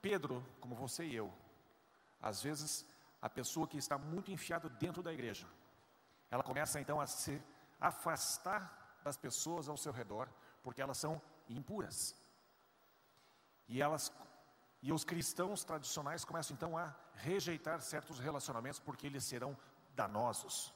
Pedro, 0.00 0.42
como 0.60 0.74
você 0.74 1.04
e 1.04 1.14
eu, 1.14 1.30
às 2.22 2.42
vezes 2.42 2.86
a 3.20 3.28
pessoa 3.28 3.68
que 3.68 3.76
está 3.76 3.98
muito 3.98 4.30
enfiada 4.30 4.70
dentro 4.70 5.02
da 5.02 5.12
igreja, 5.12 5.46
ela 6.30 6.42
começa 6.42 6.80
então 6.80 7.02
a 7.02 7.06
se 7.06 7.38
afastar 7.78 8.98
das 9.04 9.18
pessoas 9.18 9.68
ao 9.68 9.76
seu 9.76 9.92
redor, 9.92 10.26
porque 10.62 10.80
elas 10.80 10.96
são 10.96 11.20
impuras. 11.50 12.16
E 13.68 13.82
elas 13.82 14.10
e 14.82 14.92
os 14.92 15.04
cristãos 15.04 15.62
tradicionais 15.62 16.24
começam 16.24 16.54
então 16.54 16.76
a 16.76 16.94
rejeitar 17.14 17.80
certos 17.80 18.18
relacionamentos 18.18 18.80
porque 18.80 19.06
eles 19.06 19.24
serão 19.24 19.56
danosos. 19.94 20.72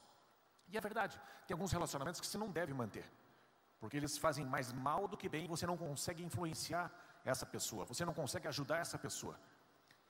E 0.67 0.77
é 0.77 0.81
verdade, 0.81 1.19
tem 1.47 1.53
alguns 1.53 1.71
relacionamentos 1.71 2.21
que 2.21 2.27
você 2.27 2.37
não 2.37 2.51
deve 2.51 2.73
manter, 2.73 3.09
porque 3.79 3.97
eles 3.97 4.17
fazem 4.17 4.45
mais 4.45 4.71
mal 4.71 5.07
do 5.07 5.17
que 5.17 5.29
bem 5.29 5.47
você 5.47 5.65
não 5.65 5.77
consegue 5.77 6.23
influenciar 6.23 6.91
essa 7.23 7.45
pessoa, 7.45 7.85
você 7.85 8.05
não 8.05 8.13
consegue 8.13 8.47
ajudar 8.47 8.77
essa 8.77 8.97
pessoa. 8.97 9.39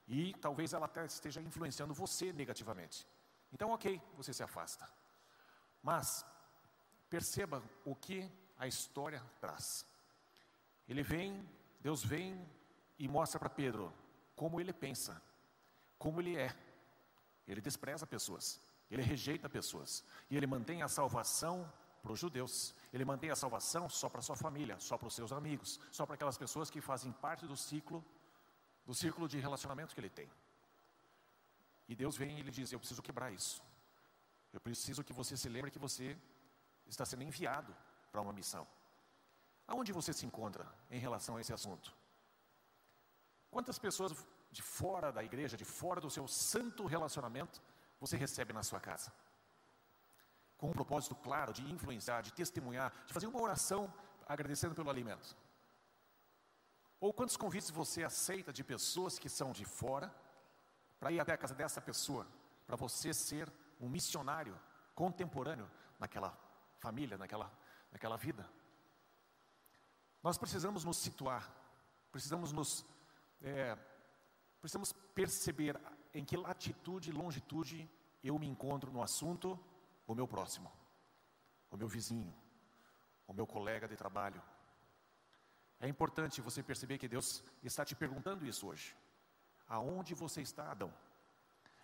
E 0.08 0.34
talvez 0.36 0.74
ela 0.74 0.86
até 0.86 1.06
esteja 1.06 1.42
influenciando 1.42 1.94
você 1.94 2.32
negativamente. 2.32 3.08
Então, 3.52 3.72
ok, 3.72 4.02
você 4.16 4.34
se 4.34 4.44
afasta. 4.44 4.88
Mas, 5.82 6.26
perceba 7.10 7.64
o 7.86 7.96
que 7.96 8.30
a 8.58 8.68
história 8.68 9.24
traz. 9.40 9.86
Ele 10.88 11.02
vem, 11.02 11.48
Deus 11.80 12.04
vem 12.04 12.48
e 12.98 13.08
mostra 13.08 13.40
para 13.40 13.50
Pedro 13.50 13.94
como 14.36 14.60
ele 14.60 14.74
pensa, 14.74 15.22
como 15.98 16.22
ele 16.22 16.38
é. 16.38 16.56
Ele 17.48 17.62
despreza 17.62 18.06
pessoas, 18.08 18.60
ele 18.90 19.02
rejeita 19.02 19.48
pessoas, 19.48 20.04
e 20.30 20.36
ele 20.36 20.48
mantém 20.48 20.82
a 20.82 20.88
salvação 20.88 21.72
para 22.06 22.14
os 22.14 22.20
judeus. 22.20 22.76
Ele 22.94 23.04
mantém 23.04 23.32
a 23.32 23.36
salvação 23.36 23.90
só 23.90 24.08
para 24.08 24.22
sua 24.22 24.36
família, 24.36 24.80
só 24.80 24.98
para 24.98 25.08
os 25.08 25.16
seus 25.16 25.32
amigos, 25.32 25.80
só 25.92 26.06
para 26.06 26.16
aquelas 26.16 26.38
pessoas 26.38 26.70
que 26.70 26.80
fazem 26.80 27.12
parte 27.12 27.46
do 27.48 27.58
ciclo, 27.58 28.06
do 28.86 28.94
círculo 28.94 29.28
de 29.28 29.40
relacionamento 29.40 29.94
que 29.94 30.00
ele 30.00 30.10
tem. 30.10 30.30
E 31.90 31.96
Deus 31.96 32.16
vem 32.16 32.38
e 32.38 32.40
ele 32.40 32.52
diz: 32.52 32.72
Eu 32.72 32.80
preciso 32.80 33.02
quebrar 33.02 33.32
isso. 33.32 33.62
Eu 34.54 34.62
preciso 34.62 35.04
que 35.04 35.12
você 35.12 35.36
se 35.36 35.50
lembre 35.50 35.72
que 35.72 35.80
você 35.80 36.18
está 36.88 37.04
sendo 37.06 37.24
enviado 37.24 37.76
para 38.12 38.22
uma 38.22 38.32
missão. 38.32 38.66
Aonde 39.68 39.92
você 39.92 40.14
se 40.14 40.26
encontra 40.26 40.66
em 40.92 41.00
relação 41.00 41.38
a 41.38 41.42
esse 41.42 41.52
assunto? 41.52 41.94
Quantas 43.56 43.80
pessoas 43.80 44.12
de 44.52 44.62
fora 44.62 45.12
da 45.18 45.24
igreja, 45.24 45.56
de 45.56 45.68
fora 45.80 46.02
do 46.02 46.10
seu 46.10 46.28
santo 46.28 46.86
relacionamento, 46.86 47.62
você 48.02 48.18
recebe 48.18 48.52
na 48.52 48.64
sua 48.64 48.82
casa? 48.82 49.10
com 50.58 50.70
um 50.70 50.74
propósito 50.74 51.16
claro 51.16 51.54
de 51.54 51.62
influenciar, 51.72 52.22
de 52.22 52.34
testemunhar, 52.34 52.92
de 53.06 53.14
fazer 53.14 53.28
uma 53.28 53.42
oração 53.42 53.82
agradecendo 54.28 54.74
pelo 54.74 54.90
alimento? 54.90 55.38
Ou 57.00 57.14
quantos 57.14 57.38
convites 57.38 57.70
você 57.70 58.04
aceita 58.04 58.52
de 58.52 58.64
pessoas 58.64 59.20
que 59.20 59.30
são 59.30 59.52
de 59.52 59.66
fora 59.66 60.14
para 61.00 61.12
ir 61.12 61.20
até 61.20 61.34
a 61.34 61.38
casa 61.38 61.54
dessa 61.54 61.82
pessoa, 61.82 62.26
para 62.66 62.76
você 62.76 63.14
ser 63.14 63.52
um 63.80 63.90
missionário 63.90 64.60
contemporâneo 64.96 65.70
naquela 66.00 66.38
família, 66.80 67.18
naquela, 67.18 67.52
naquela 67.92 68.18
vida? 68.18 68.50
Nós 70.24 70.38
precisamos 70.38 70.84
nos 70.84 70.98
situar, 70.98 71.48
precisamos 72.12 72.52
nos 72.52 72.84
é, 73.46 73.78
precisamos 74.60 74.92
perceber 75.14 75.80
em 76.14 76.26
que 76.26 76.36
latitude 76.36 77.12
e 77.12 77.14
longitude 77.14 77.90
eu 78.24 78.38
me 78.40 78.48
encontro 78.48 78.92
no 78.92 79.04
assunto 79.04 79.60
o 80.08 80.16
meu 80.16 80.28
próximo, 80.28 80.72
o 81.70 81.78
meu 81.78 81.88
vizinho, 81.88 82.34
o 83.28 83.34
meu 83.34 83.46
colega 83.46 83.88
de 83.88 83.96
trabalho. 83.96 84.42
É 85.80 85.88
importante 85.88 86.42
você 86.42 86.64
perceber 86.64 86.98
que 86.98 87.08
Deus 87.08 87.44
está 87.64 87.86
te 87.86 87.96
perguntando 87.96 88.48
isso 88.48 88.68
hoje. 88.68 88.96
Aonde 89.68 90.16
você 90.16 90.42
está, 90.42 90.72
Adão? 90.72 90.92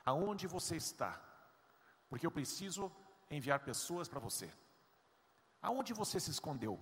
Aonde 0.03 0.47
você 0.47 0.75
está? 0.75 1.21
Porque 2.09 2.25
eu 2.25 2.31
preciso 2.31 2.91
enviar 3.29 3.59
pessoas 3.59 4.07
para 4.07 4.19
você. 4.19 4.51
Aonde 5.61 5.93
você 5.93 6.19
se 6.19 6.31
escondeu? 6.31 6.79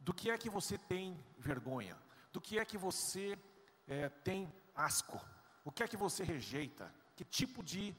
Do 0.00 0.12
que 0.12 0.30
é 0.30 0.38
que 0.38 0.50
você 0.50 0.76
tem 0.76 1.16
vergonha? 1.38 1.96
Do 2.32 2.40
que 2.40 2.58
é 2.58 2.64
que 2.64 2.76
você 2.76 3.38
é, 3.88 4.08
tem 4.08 4.52
asco? 4.74 5.20
O 5.64 5.72
que 5.72 5.82
é 5.82 5.88
que 5.88 5.96
você 5.96 6.22
rejeita? 6.22 6.92
Que 7.16 7.24
tipo 7.24 7.62
de 7.62 7.94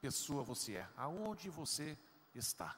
pessoa 0.00 0.42
você 0.42 0.76
é? 0.76 0.88
Aonde 0.96 1.48
você 1.48 1.96
está? 2.34 2.76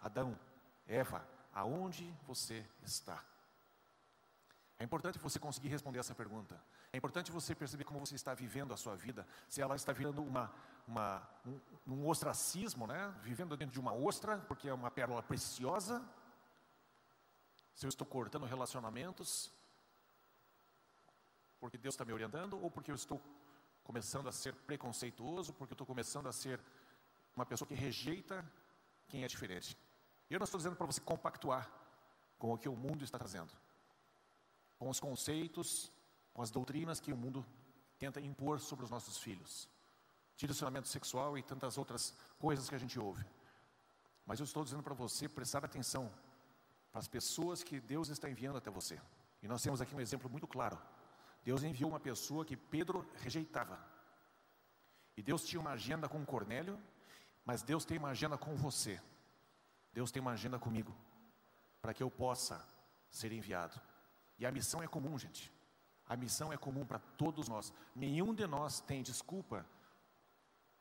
Adão, 0.00 0.38
Eva, 0.86 1.26
aonde 1.52 2.14
você 2.26 2.64
está? 2.82 3.24
É 4.78 4.84
importante 4.84 5.18
você 5.18 5.38
conseguir 5.38 5.68
responder 5.68 5.98
essa 5.98 6.14
pergunta. 6.14 6.60
É 6.92 6.96
importante 6.96 7.32
você 7.32 7.54
perceber 7.54 7.84
como 7.84 7.98
você 7.98 8.14
está 8.14 8.32
vivendo 8.32 8.72
a 8.72 8.76
sua 8.76 8.94
vida. 8.94 9.26
Se 9.48 9.60
ela 9.60 9.74
está 9.74 9.92
virando 9.92 10.22
uma, 10.22 10.52
uma, 10.86 11.28
um, 11.44 11.60
um 11.86 12.08
ostracismo, 12.08 12.86
né? 12.86 13.12
vivendo 13.22 13.56
dentro 13.56 13.72
de 13.72 13.80
uma 13.80 13.92
ostra, 13.92 14.38
porque 14.46 14.68
é 14.68 14.72
uma 14.72 14.90
pérola 14.90 15.22
preciosa. 15.22 16.00
Se 17.74 17.86
eu 17.86 17.88
estou 17.88 18.06
cortando 18.06 18.46
relacionamentos, 18.46 19.52
porque 21.60 21.78
Deus 21.78 21.94
está 21.94 22.04
me 22.04 22.12
orientando, 22.12 22.60
ou 22.62 22.70
porque 22.70 22.90
eu 22.90 22.94
estou 22.94 23.20
começando 23.82 24.28
a 24.28 24.32
ser 24.32 24.54
preconceituoso, 24.54 25.52
porque 25.52 25.72
eu 25.72 25.74
estou 25.74 25.86
começando 25.86 26.26
a 26.28 26.32
ser 26.32 26.60
uma 27.34 27.46
pessoa 27.46 27.66
que 27.66 27.74
rejeita 27.74 28.44
quem 29.08 29.24
é 29.24 29.28
diferente. 29.28 29.76
Eu 30.28 30.38
não 30.38 30.44
estou 30.44 30.58
dizendo 30.58 30.76
para 30.76 30.86
você 30.86 31.00
compactuar 31.00 31.70
com 32.38 32.52
o 32.52 32.58
que 32.58 32.68
o 32.68 32.76
mundo 32.76 33.02
está 33.02 33.18
trazendo, 33.18 33.52
com 34.78 34.88
os 34.88 35.00
conceitos, 35.00 35.90
com 36.32 36.42
as 36.42 36.50
doutrinas 36.50 37.00
que 37.00 37.12
o 37.12 37.16
mundo 37.16 37.44
tenta 37.98 38.20
impor 38.20 38.60
sobre 38.60 38.84
os 38.84 38.90
nossos 38.90 39.18
filhos, 39.18 39.68
direcionamento 40.36 40.86
sexual 40.86 41.36
e 41.36 41.42
tantas 41.42 41.78
outras 41.78 42.14
coisas 42.38 42.68
que 42.68 42.74
a 42.74 42.78
gente 42.78 42.98
ouve. 42.98 43.24
Mas 44.24 44.38
eu 44.38 44.44
estou 44.44 44.62
dizendo 44.62 44.82
para 44.82 44.94
você 44.94 45.28
prestar 45.28 45.64
atenção 45.64 46.12
para 46.92 47.00
as 47.00 47.08
pessoas 47.08 47.62
que 47.62 47.80
Deus 47.80 48.08
está 48.08 48.28
enviando 48.28 48.58
até 48.58 48.70
você. 48.70 49.00
E 49.42 49.48
nós 49.48 49.62
temos 49.62 49.80
aqui 49.80 49.94
um 49.94 50.00
exemplo 50.00 50.30
muito 50.30 50.46
claro 50.46 50.78
Deus 51.44 51.62
enviou 51.62 51.90
uma 51.90 52.00
pessoa 52.00 52.44
que 52.44 52.56
Pedro 52.56 53.06
rejeitava. 53.16 53.78
E 55.16 55.22
Deus 55.22 55.44
tinha 55.44 55.60
uma 55.60 55.70
agenda 55.72 56.08
com 56.08 56.24
Cornélio, 56.24 56.80
mas 57.44 57.62
Deus 57.62 57.84
tem 57.84 57.98
uma 57.98 58.10
agenda 58.10 58.36
com 58.36 58.54
você. 58.56 59.00
Deus 59.92 60.10
tem 60.10 60.20
uma 60.20 60.32
agenda 60.32 60.58
comigo, 60.58 60.94
para 61.80 61.94
que 61.94 62.02
eu 62.02 62.10
possa 62.10 62.64
ser 63.10 63.32
enviado. 63.32 63.80
E 64.38 64.46
a 64.46 64.52
missão 64.52 64.82
é 64.82 64.86
comum, 64.86 65.18
gente. 65.18 65.52
A 66.06 66.16
missão 66.16 66.52
é 66.52 66.56
comum 66.56 66.86
para 66.86 66.98
todos 66.98 67.48
nós. 67.48 67.72
Nenhum 67.94 68.34
de 68.34 68.46
nós 68.46 68.80
tem 68.80 69.02
desculpa 69.02 69.66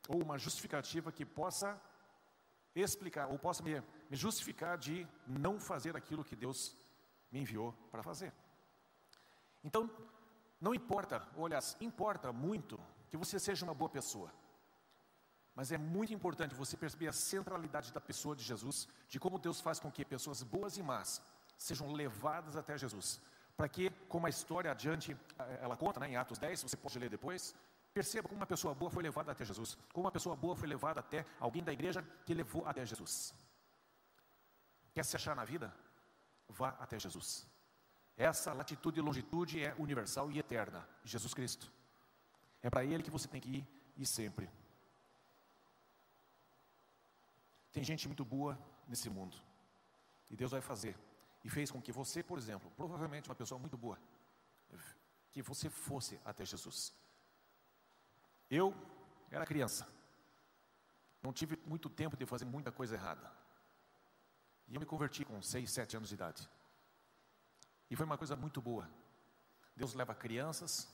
ou 0.07 0.21
uma 0.21 0.37
justificativa 0.37 1.11
que 1.11 1.25
possa 1.25 1.79
explicar 2.75 3.27
ou 3.27 3.37
possa 3.37 3.63
me, 3.63 3.81
me 4.09 4.15
justificar 4.15 4.77
de 4.77 5.07
não 5.25 5.59
fazer 5.59 5.97
aquilo 5.97 6.23
que 6.23 6.35
Deus 6.35 6.75
me 7.31 7.41
enviou 7.41 7.73
para 7.91 8.03
fazer. 8.03 8.31
Então, 9.63 9.89
não 10.59 10.73
importa, 10.73 11.27
olha, 11.35 11.59
importa 11.79 12.31
muito 12.31 12.79
que 13.09 13.17
você 13.17 13.39
seja 13.39 13.65
uma 13.65 13.73
boa 13.73 13.89
pessoa. 13.89 14.31
Mas 15.55 15.71
é 15.71 15.77
muito 15.77 16.13
importante 16.13 16.53
você 16.53 16.77
perceber 16.77 17.07
a 17.07 17.13
centralidade 17.13 17.91
da 17.91 18.01
pessoa 18.01 18.35
de 18.35 18.43
Jesus, 18.43 18.87
de 19.07 19.19
como 19.19 19.39
Deus 19.39 19.59
faz 19.59 19.79
com 19.79 19.91
que 19.91 20.05
pessoas 20.05 20.43
boas 20.43 20.77
e 20.77 20.83
más 20.83 21.21
sejam 21.57 21.91
levadas 21.91 22.55
até 22.55 22.77
Jesus. 22.77 23.19
Para 23.55 23.67
que, 23.67 23.89
como 24.07 24.27
a 24.27 24.29
história 24.29 24.69
adiante, 24.69 25.17
eh, 25.39 25.59
ela 25.61 25.75
conta 25.75 25.99
né, 25.99 26.09
em 26.09 26.15
Atos 26.15 26.37
10, 26.37 26.61
você 26.61 26.77
pode 26.77 26.99
ler 26.99 27.09
depois, 27.09 27.55
perceba 27.91 28.27
como 28.27 28.39
uma 28.39 28.45
pessoa 28.45 28.75
boa 28.75 28.91
foi 28.91 29.01
levada 29.01 29.31
até 29.31 29.43
Jesus, 29.43 29.75
como 29.91 30.05
uma 30.05 30.11
pessoa 30.11 30.35
boa 30.35 30.55
foi 30.55 30.67
levada 30.67 30.99
até 30.99 31.25
alguém 31.39 31.63
da 31.63 31.73
igreja 31.73 32.05
que 32.23 32.35
levou 32.35 32.63
até 32.67 32.85
Jesus. 32.85 33.33
Quer 34.93 35.03
se 35.03 35.15
achar 35.15 35.35
na 35.35 35.43
vida? 35.43 35.73
Vá 36.47 36.69
até 36.79 36.99
Jesus. 36.99 37.47
Essa 38.17 38.51
latitude 38.51 38.99
e 38.99 39.01
longitude 39.01 39.63
é 39.63 39.75
universal 39.77 40.31
e 40.31 40.39
eterna, 40.39 40.87
Jesus 41.03 41.33
Cristo. 41.35 41.71
É 42.63 42.69
para 42.69 42.83
Ele 42.83 43.03
que 43.03 43.11
você 43.11 43.27
tem 43.27 43.39
que 43.39 43.57
ir 43.57 43.67
e 43.95 44.05
sempre. 44.05 44.49
Tem 47.71 47.83
gente 47.83 48.07
muito 48.07 48.25
boa 48.25 48.57
nesse 48.87 49.07
mundo. 49.07 49.37
E 50.31 50.35
Deus 50.35 50.49
vai 50.49 50.61
fazer. 50.61 50.97
E 51.43 51.49
fez 51.49 51.69
com 51.69 51.79
que 51.79 51.91
você, 51.91 52.23
por 52.23 52.39
exemplo, 52.39 52.71
provavelmente 52.75 53.29
uma 53.29 53.35
pessoa 53.35 53.59
muito 53.59 53.77
boa, 53.77 53.99
que 55.31 55.43
você 55.43 55.69
fosse 55.69 56.19
até 56.25 56.43
Jesus. 56.43 56.91
Eu 58.49 58.73
era 59.29 59.45
criança. 59.45 59.87
Não 61.21 61.31
tive 61.31 61.59
muito 61.65 61.87
tempo 61.87 62.17
de 62.17 62.25
fazer 62.25 62.45
muita 62.45 62.71
coisa 62.71 62.95
errada. 62.95 63.31
E 64.67 64.73
eu 64.73 64.79
me 64.79 64.85
converti 64.85 65.23
com 65.23 65.39
6, 65.41 65.69
7 65.69 65.97
anos 65.97 66.09
de 66.09 66.15
idade. 66.15 66.49
E 67.89 67.95
foi 67.95 68.05
uma 68.05 68.17
coisa 68.17 68.35
muito 68.35 68.61
boa. 68.61 68.89
Deus 69.75 69.93
leva 69.93 70.13
crianças 70.13 70.87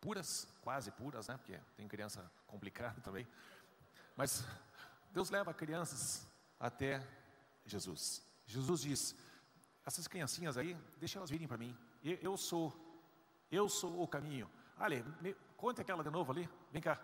puras, 0.00 0.46
quase 0.62 0.90
puras, 0.90 1.28
né? 1.28 1.36
Porque 1.36 1.58
tem 1.76 1.88
criança 1.88 2.30
complicada 2.46 3.00
também. 3.00 3.26
Mas 4.16 4.44
Deus 5.10 5.30
leva 5.30 5.52
crianças 5.52 6.26
até 6.58 7.06
Jesus. 7.64 8.22
Jesus 8.46 8.80
diz: 8.80 9.16
essas 9.84 10.06
criancinhas 10.08 10.56
aí, 10.56 10.74
deixa 10.98 11.18
elas 11.18 11.30
virem 11.30 11.48
para 11.48 11.58
mim. 11.58 11.76
Eu, 12.02 12.36
sou, 12.36 12.72
eu 13.50 13.68
sou 13.68 14.02
o 14.02 14.06
caminho. 14.06 14.50
Ali, 14.78 15.02
me, 15.20 15.34
conta 15.56 15.82
aquela 15.82 16.04
de 16.04 16.10
novo 16.10 16.32
ali. 16.32 16.48
Vem 16.70 16.80
cá. 16.80 17.00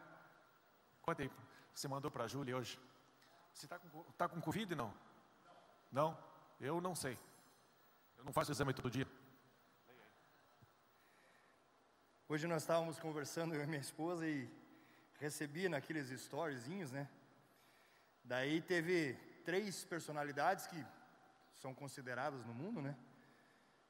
Conta 1.00 1.22
aí. 1.22 1.30
Você 1.74 1.88
mandou 1.88 2.10
para 2.10 2.24
a 2.24 2.28
Júlia 2.28 2.56
hoje. 2.56 2.78
Você 3.52 3.66
está 3.66 3.78
com, 3.78 4.02
tá 4.12 4.28
com 4.28 4.40
Covid 4.40 4.74
não? 4.74 4.94
Não? 5.90 6.16
Eu 6.60 6.80
não 6.80 6.94
sei. 6.94 7.18
Eu 8.22 8.26
não 8.26 8.32
faço 8.32 8.52
exame 8.52 8.72
todo 8.72 8.88
dia. 8.88 9.04
Hoje 12.28 12.46
nós 12.46 12.62
estávamos 12.62 13.00
conversando 13.00 13.52
eu 13.52 13.64
e 13.64 13.66
minha 13.66 13.80
esposa 13.80 14.24
e 14.24 14.48
recebi 15.18 15.68
naqueles 15.68 16.08
storyzinhos, 16.08 16.92
né? 16.92 17.08
Daí 18.22 18.62
teve 18.62 19.14
três 19.44 19.84
personalidades 19.84 20.68
que 20.68 20.86
são 21.56 21.74
consideradas 21.74 22.46
no 22.46 22.54
mundo, 22.54 22.80
né? 22.80 22.96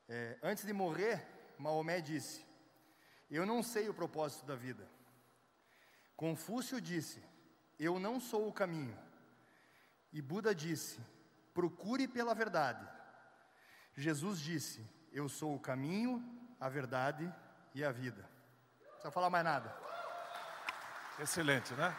É, 0.08 0.38
antes 0.42 0.64
de 0.64 0.72
morrer, 0.72 1.22
Maomé 1.58 2.00
disse: 2.00 2.42
Eu 3.30 3.44
não 3.44 3.62
sei 3.62 3.90
o 3.90 3.94
propósito 3.94 4.46
da 4.46 4.56
vida. 4.56 4.88
Confúcio 6.16 6.80
disse: 6.80 7.22
Eu 7.78 7.98
não 7.98 8.18
sou 8.18 8.48
o 8.48 8.52
caminho. 8.52 8.98
E 10.10 10.22
Buda 10.22 10.54
disse: 10.54 10.98
Procure 11.52 12.08
pela 12.08 12.34
verdade. 12.34 13.01
Jesus 13.96 14.40
disse: 14.40 14.86
Eu 15.12 15.28
sou 15.28 15.54
o 15.54 15.60
caminho, 15.60 16.22
a 16.58 16.68
verdade 16.68 17.32
e 17.74 17.84
a 17.84 17.92
vida. 17.92 18.22
Não 18.80 18.90
precisa 18.90 19.10
falar 19.10 19.30
mais 19.30 19.44
nada. 19.44 19.74
Excelente, 21.18 21.74
né? 21.74 21.94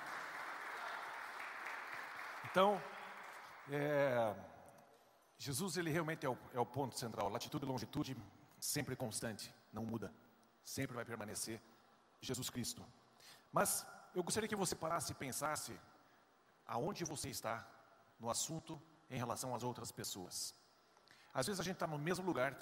Então, 2.45 2.81
é, 3.71 4.35
Jesus 5.37 5.77
ele 5.77 5.89
realmente 5.89 6.25
é 6.25 6.29
o, 6.29 6.37
é 6.53 6.59
o 6.59 6.65
ponto 6.65 6.97
central. 6.97 7.29
Latitude 7.29 7.65
e 7.65 7.67
longitude 7.67 8.17
sempre 8.59 8.95
constante, 8.95 9.53
não 9.71 9.85
muda, 9.85 10.13
sempre 10.63 10.95
vai 10.95 11.05
permanecer. 11.05 11.61
Jesus 12.21 12.49
Cristo. 12.49 12.85
Mas 13.51 13.85
eu 14.15 14.23
gostaria 14.23 14.47
que 14.47 14.55
você 14.55 14.75
parasse 14.75 15.11
e 15.11 15.15
pensasse 15.15 15.77
aonde 16.65 17.03
você 17.03 17.29
está 17.29 17.67
no 18.19 18.29
assunto 18.29 18.81
em 19.09 19.17
relação 19.17 19.53
às 19.53 19.63
outras 19.63 19.91
pessoas. 19.91 20.55
Às 21.33 21.47
vezes 21.47 21.59
a 21.59 21.63
gente 21.63 21.73
está 21.75 21.87
no 21.87 21.97
mesmo 21.97 22.25
lugar, 22.25 22.55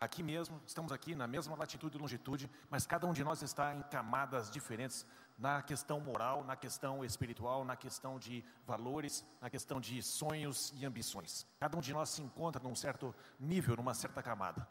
aqui 0.00 0.22
mesmo, 0.22 0.60
estamos 0.66 0.92
aqui 0.92 1.14
na 1.14 1.26
mesma 1.26 1.56
latitude 1.56 1.96
e 1.96 2.00
longitude, 2.00 2.50
mas 2.68 2.86
cada 2.86 3.06
um 3.06 3.12
de 3.12 3.22
nós 3.22 3.42
está 3.42 3.74
em 3.74 3.82
camadas 3.82 4.50
diferentes 4.50 5.06
na 5.38 5.62
questão 5.62 6.00
moral, 6.00 6.44
na 6.44 6.56
questão 6.56 7.04
espiritual, 7.04 7.64
na 7.64 7.76
questão 7.76 8.18
de 8.18 8.44
valores, 8.66 9.24
na 9.40 9.50
questão 9.50 9.80
de 9.80 10.02
sonhos 10.02 10.72
e 10.76 10.84
ambições. 10.84 11.46
Cada 11.58 11.76
um 11.76 11.80
de 11.80 11.92
nós 11.92 12.10
se 12.10 12.22
encontra 12.22 12.62
num 12.62 12.74
certo 12.74 13.14
nível, 13.38 13.76
numa 13.76 13.94
certa 13.94 14.22
camada. 14.22 14.66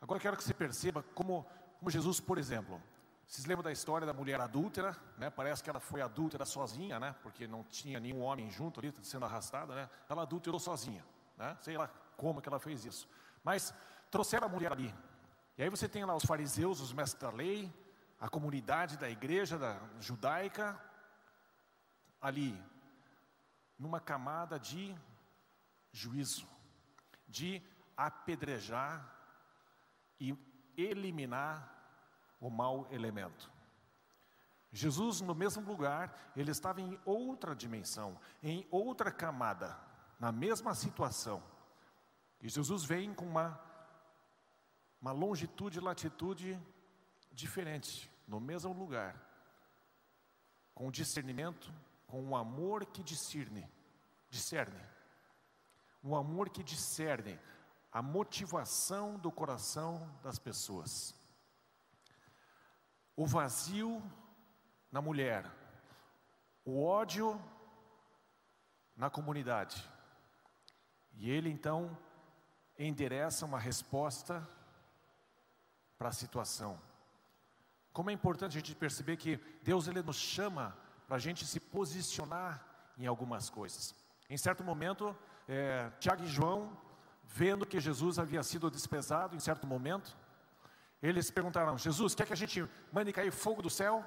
Agora 0.00 0.20
quero 0.20 0.36
que 0.36 0.44
você 0.44 0.54
perceba 0.54 1.02
como, 1.14 1.46
como 1.78 1.90
Jesus, 1.90 2.20
por 2.20 2.38
exemplo, 2.38 2.80
vocês 3.26 3.46
lembram 3.46 3.64
da 3.64 3.72
história 3.72 4.06
da 4.06 4.12
mulher 4.12 4.40
adúltera? 4.40 4.96
Né? 5.16 5.30
Parece 5.30 5.62
que 5.62 5.70
ela 5.70 5.80
foi 5.80 6.02
adúltera 6.02 6.44
sozinha, 6.44 7.00
né? 7.00 7.14
porque 7.22 7.46
não 7.46 7.64
tinha 7.64 7.98
nenhum 7.98 8.20
homem 8.20 8.50
junto 8.50 8.80
ali, 8.80 8.94
sendo 9.02 9.24
arrastada. 9.24 9.74
Né? 9.74 9.90
Ela 10.08 10.22
adulterou 10.22 10.60
sozinha. 10.60 11.04
Né? 11.36 11.56
Sei 11.60 11.76
lá 11.76 11.88
como 12.16 12.40
que 12.40 12.48
ela 12.48 12.60
fez 12.60 12.84
isso. 12.84 13.08
Mas 13.42 13.74
trouxeram 14.10 14.46
a 14.46 14.50
mulher 14.50 14.72
ali. 14.72 14.94
E 15.56 15.62
aí 15.62 15.68
você 15.68 15.88
tem 15.88 16.04
lá 16.04 16.14
os 16.14 16.24
fariseus, 16.24 16.80
os 16.80 16.92
mestres 16.92 17.20
da 17.20 17.30
lei, 17.30 17.72
a 18.20 18.28
comunidade 18.28 18.96
da 18.96 19.08
igreja 19.08 19.58
da 19.58 19.78
judaica, 20.00 20.80
ali, 22.20 22.58
numa 23.78 24.00
camada 24.00 24.58
de 24.58 24.96
juízo, 25.92 26.48
de 27.28 27.62
apedrejar 27.96 29.14
e 30.18 30.36
eliminar 30.76 31.70
o 32.40 32.50
mau 32.50 32.88
elemento. 32.90 33.52
Jesus, 34.72 35.20
no 35.20 35.34
mesmo 35.34 35.62
lugar, 35.62 36.32
ele 36.34 36.50
estava 36.50 36.80
em 36.80 36.98
outra 37.04 37.54
dimensão, 37.54 38.18
em 38.42 38.66
outra 38.70 39.10
camada, 39.12 39.78
na 40.18 40.32
mesma 40.32 40.74
situação. 40.74 41.42
E 42.40 42.48
Jesus 42.48 42.84
vem 42.84 43.14
com 43.14 43.26
uma, 43.26 43.60
uma 45.00 45.12
longitude 45.12 45.78
e 45.78 45.82
latitude 45.82 46.60
diferente, 47.32 48.10
no 48.26 48.40
mesmo 48.40 48.72
lugar, 48.72 49.20
com 50.74 50.90
discernimento, 50.90 51.72
com 52.06 52.22
um 52.22 52.36
amor 52.36 52.86
que 52.86 53.02
discerne, 53.02 53.68
discerne, 54.28 54.80
um 56.02 56.14
amor 56.14 56.50
que 56.50 56.62
discerne 56.62 57.38
a 57.90 58.02
motivação 58.02 59.18
do 59.18 59.30
coração 59.30 60.12
das 60.22 60.38
pessoas. 60.38 61.14
O 63.16 63.26
vazio 63.26 64.02
na 64.90 65.00
mulher, 65.00 65.50
o 66.64 66.84
ódio 66.84 67.40
na 68.96 69.08
comunidade. 69.08 69.93
E 71.16 71.30
ele 71.30 71.50
então 71.50 71.96
endereça 72.78 73.46
uma 73.46 73.58
resposta 73.58 74.46
para 75.96 76.08
a 76.08 76.12
situação. 76.12 76.78
Como 77.92 78.10
é 78.10 78.12
importante 78.12 78.56
a 78.56 78.60
gente 78.60 78.74
perceber 78.74 79.16
que 79.16 79.36
Deus 79.62 79.86
ele 79.86 80.02
nos 80.02 80.16
chama 80.16 80.76
para 81.06 81.16
a 81.16 81.20
gente 81.20 81.46
se 81.46 81.60
posicionar 81.60 82.64
em 82.98 83.06
algumas 83.06 83.48
coisas. 83.48 83.94
Em 84.28 84.36
certo 84.36 84.64
momento, 84.64 85.16
é, 85.48 85.90
Tiago 86.00 86.24
e 86.24 86.26
João, 86.26 86.76
vendo 87.24 87.66
que 87.66 87.78
Jesus 87.80 88.18
havia 88.18 88.42
sido 88.42 88.70
desprezado 88.70 89.36
em 89.36 89.40
certo 89.40 89.66
momento, 89.66 90.16
eles 91.02 91.30
perguntaram: 91.30 91.76
Jesus, 91.76 92.14
quer 92.14 92.26
que 92.26 92.32
a 92.32 92.36
gente 92.36 92.66
mande 92.92 93.12
cair 93.12 93.30
fogo 93.30 93.62
do 93.62 93.70
céu? 93.70 94.04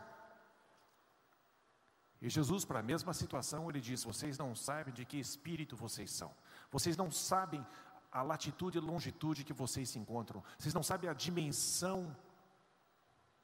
E 2.20 2.30
Jesus, 2.30 2.66
para 2.66 2.80
a 2.80 2.84
mesma 2.84 3.14
situação, 3.14 3.70
ele 3.70 3.80
diz: 3.80 4.04
Vocês 4.04 4.38
não 4.38 4.56
sabem 4.56 4.94
de 4.94 5.06
que 5.06 5.20
espírito 5.20 5.76
vocês 5.76 6.10
são, 6.12 6.34
vocês 6.72 6.98
não 6.98 7.10
sabem 7.12 7.66
a 8.12 8.22
latitude 8.22 8.78
e 8.78 8.82
longitude 8.82 9.44
que 9.44 9.54
vocês 9.54 9.90
se 9.90 10.00
encontram, 10.00 10.44
vocês 10.58 10.74
não 10.74 10.84
sabem 10.84 11.10
a 11.10 11.14
dimensão 11.14 12.16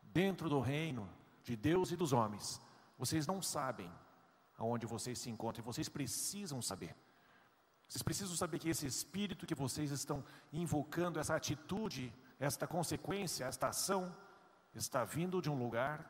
dentro 0.01 0.49
do 0.49 0.59
reino 0.59 1.09
de 1.43 1.55
Deus 1.55 1.91
e 1.91 1.95
dos 1.95 2.13
homens, 2.13 2.61
vocês 2.97 3.27
não 3.27 3.41
sabem 3.41 3.91
aonde 4.57 4.85
vocês 4.85 5.19
se 5.19 5.29
encontram, 5.29 5.63
vocês 5.63 5.89
precisam 5.89 6.61
saber. 6.61 6.95
Vocês 7.87 8.01
precisam 8.01 8.35
saber 8.35 8.59
que 8.59 8.69
esse 8.69 8.87
espírito 8.87 9.45
que 9.45 9.53
vocês 9.53 9.91
estão 9.91 10.23
invocando, 10.51 11.19
essa 11.19 11.35
atitude, 11.35 12.13
esta 12.39 12.65
consequência, 12.65 13.45
esta 13.45 13.67
ação, 13.67 14.15
está 14.73 15.03
vindo 15.03 15.41
de 15.41 15.49
um 15.49 15.59
lugar 15.59 16.09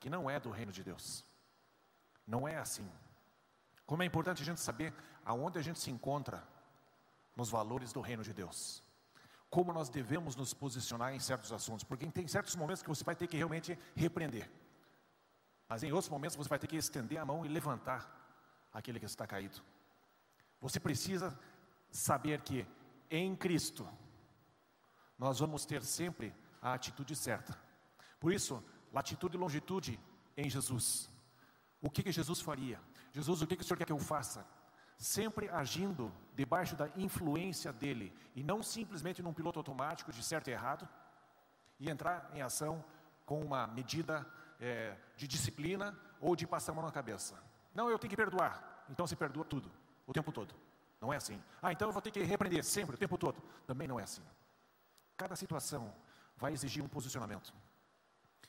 que 0.00 0.08
não 0.08 0.30
é 0.30 0.40
do 0.40 0.50
reino 0.50 0.72
de 0.72 0.82
Deus. 0.82 1.24
Não 2.26 2.46
é 2.46 2.56
assim. 2.56 2.88
Como 3.88 4.02
é 4.02 4.06
importante 4.06 4.42
a 4.42 4.44
gente 4.44 4.60
saber 4.60 4.92
aonde 5.24 5.58
a 5.58 5.62
gente 5.62 5.78
se 5.78 5.90
encontra 5.90 6.46
nos 7.34 7.48
valores 7.48 7.90
do 7.90 8.02
reino 8.02 8.22
de 8.22 8.34
Deus. 8.34 8.82
Como 9.48 9.72
nós 9.72 9.88
devemos 9.88 10.36
nos 10.36 10.52
posicionar 10.52 11.14
em 11.14 11.18
certos 11.18 11.50
assuntos, 11.54 11.84
porque 11.84 12.06
tem 12.06 12.28
certos 12.28 12.54
momentos 12.54 12.82
que 12.82 12.88
você 12.90 13.02
vai 13.02 13.16
ter 13.16 13.26
que 13.26 13.38
realmente 13.38 13.78
repreender. 13.96 14.46
Mas 15.66 15.82
em 15.82 15.90
outros 15.90 16.10
momentos 16.10 16.36
você 16.36 16.50
vai 16.50 16.58
ter 16.58 16.66
que 16.66 16.76
estender 16.76 17.16
a 17.16 17.24
mão 17.24 17.46
e 17.46 17.48
levantar 17.48 18.14
aquele 18.74 19.00
que 19.00 19.06
está 19.06 19.26
caído. 19.26 19.58
Você 20.60 20.78
precisa 20.78 21.38
saber 21.90 22.42
que 22.42 22.66
em 23.10 23.34
Cristo 23.34 23.88
nós 25.18 25.38
vamos 25.38 25.64
ter 25.64 25.82
sempre 25.82 26.34
a 26.60 26.74
atitude 26.74 27.16
certa. 27.16 27.58
Por 28.20 28.34
isso, 28.34 28.62
latitude 28.92 29.38
e 29.38 29.40
longitude 29.40 29.98
em 30.36 30.50
Jesus. 30.50 31.08
O 31.80 31.88
que, 31.88 32.02
que 32.02 32.12
Jesus 32.12 32.42
faria? 32.42 32.78
Jesus, 33.18 33.42
o 33.42 33.46
que, 33.48 33.56
o 33.60 33.64
Senhor 33.64 33.76
quer 33.76 33.84
que 33.84 33.92
eu 33.92 33.98
faça? 33.98 34.46
Sempre 34.96 35.48
agindo 35.48 36.12
debaixo 36.36 36.76
da 36.76 36.88
influência 36.96 37.72
dele 37.72 38.12
e 38.32 38.44
não 38.44 38.62
simplesmente 38.62 39.20
num 39.20 39.32
piloto 39.32 39.58
automático 39.58 40.12
de 40.12 40.22
certo 40.22 40.46
e 40.46 40.52
errado 40.52 40.88
e 41.80 41.90
entrar 41.90 42.30
em 42.32 42.42
ação 42.42 42.84
com 43.26 43.40
uma 43.40 43.66
medida 43.66 44.24
é, 44.60 44.96
de 45.16 45.26
disciplina 45.26 45.98
ou 46.20 46.36
de 46.36 46.46
passar 46.46 46.70
a 46.70 46.74
mão 46.76 46.84
na 46.84 46.92
cabeça. 46.92 47.34
Não, 47.74 47.90
eu 47.90 47.98
tenho 47.98 48.10
que 48.10 48.16
perdoar. 48.16 48.84
Então 48.88 49.04
se 49.04 49.16
perdoa 49.16 49.44
tudo, 49.44 49.68
o 50.06 50.12
tempo 50.12 50.30
todo. 50.30 50.54
Não 51.00 51.12
é 51.12 51.16
assim. 51.16 51.42
Ah, 51.60 51.72
então 51.72 51.88
eu 51.88 51.92
vou 51.92 52.00
ter 52.00 52.12
que 52.12 52.22
repreender 52.22 52.62
sempre, 52.62 52.94
o 52.94 52.98
tempo 52.98 53.18
todo. 53.18 53.42
Também 53.66 53.88
não 53.88 53.98
é 53.98 54.04
assim. 54.04 54.22
Cada 55.16 55.34
situação 55.34 55.92
vai 56.36 56.52
exigir 56.52 56.84
um 56.84 56.88
posicionamento, 56.88 57.52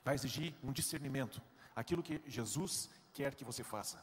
vai 0.04 0.14
exigir 0.14 0.54
um 0.64 0.72
discernimento. 0.72 1.42
Aquilo 1.76 2.04
que 2.04 2.22
Jesus 2.28 2.88
quer 3.14 3.34
que 3.34 3.44
você 3.44 3.64
faça. 3.64 3.98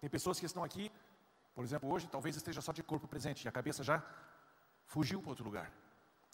Tem 0.00 0.08
pessoas 0.08 0.40
que 0.40 0.46
estão 0.46 0.64
aqui, 0.64 0.90
por 1.54 1.62
exemplo, 1.62 1.92
hoje, 1.92 2.08
talvez 2.08 2.36
esteja 2.36 2.60
só 2.60 2.72
de 2.72 2.82
corpo 2.82 3.06
presente 3.06 3.44
e 3.44 3.48
a 3.48 3.52
cabeça 3.52 3.82
já 3.82 4.02
fugiu 4.86 5.20
para 5.20 5.30
outro 5.30 5.44
lugar. 5.44 5.70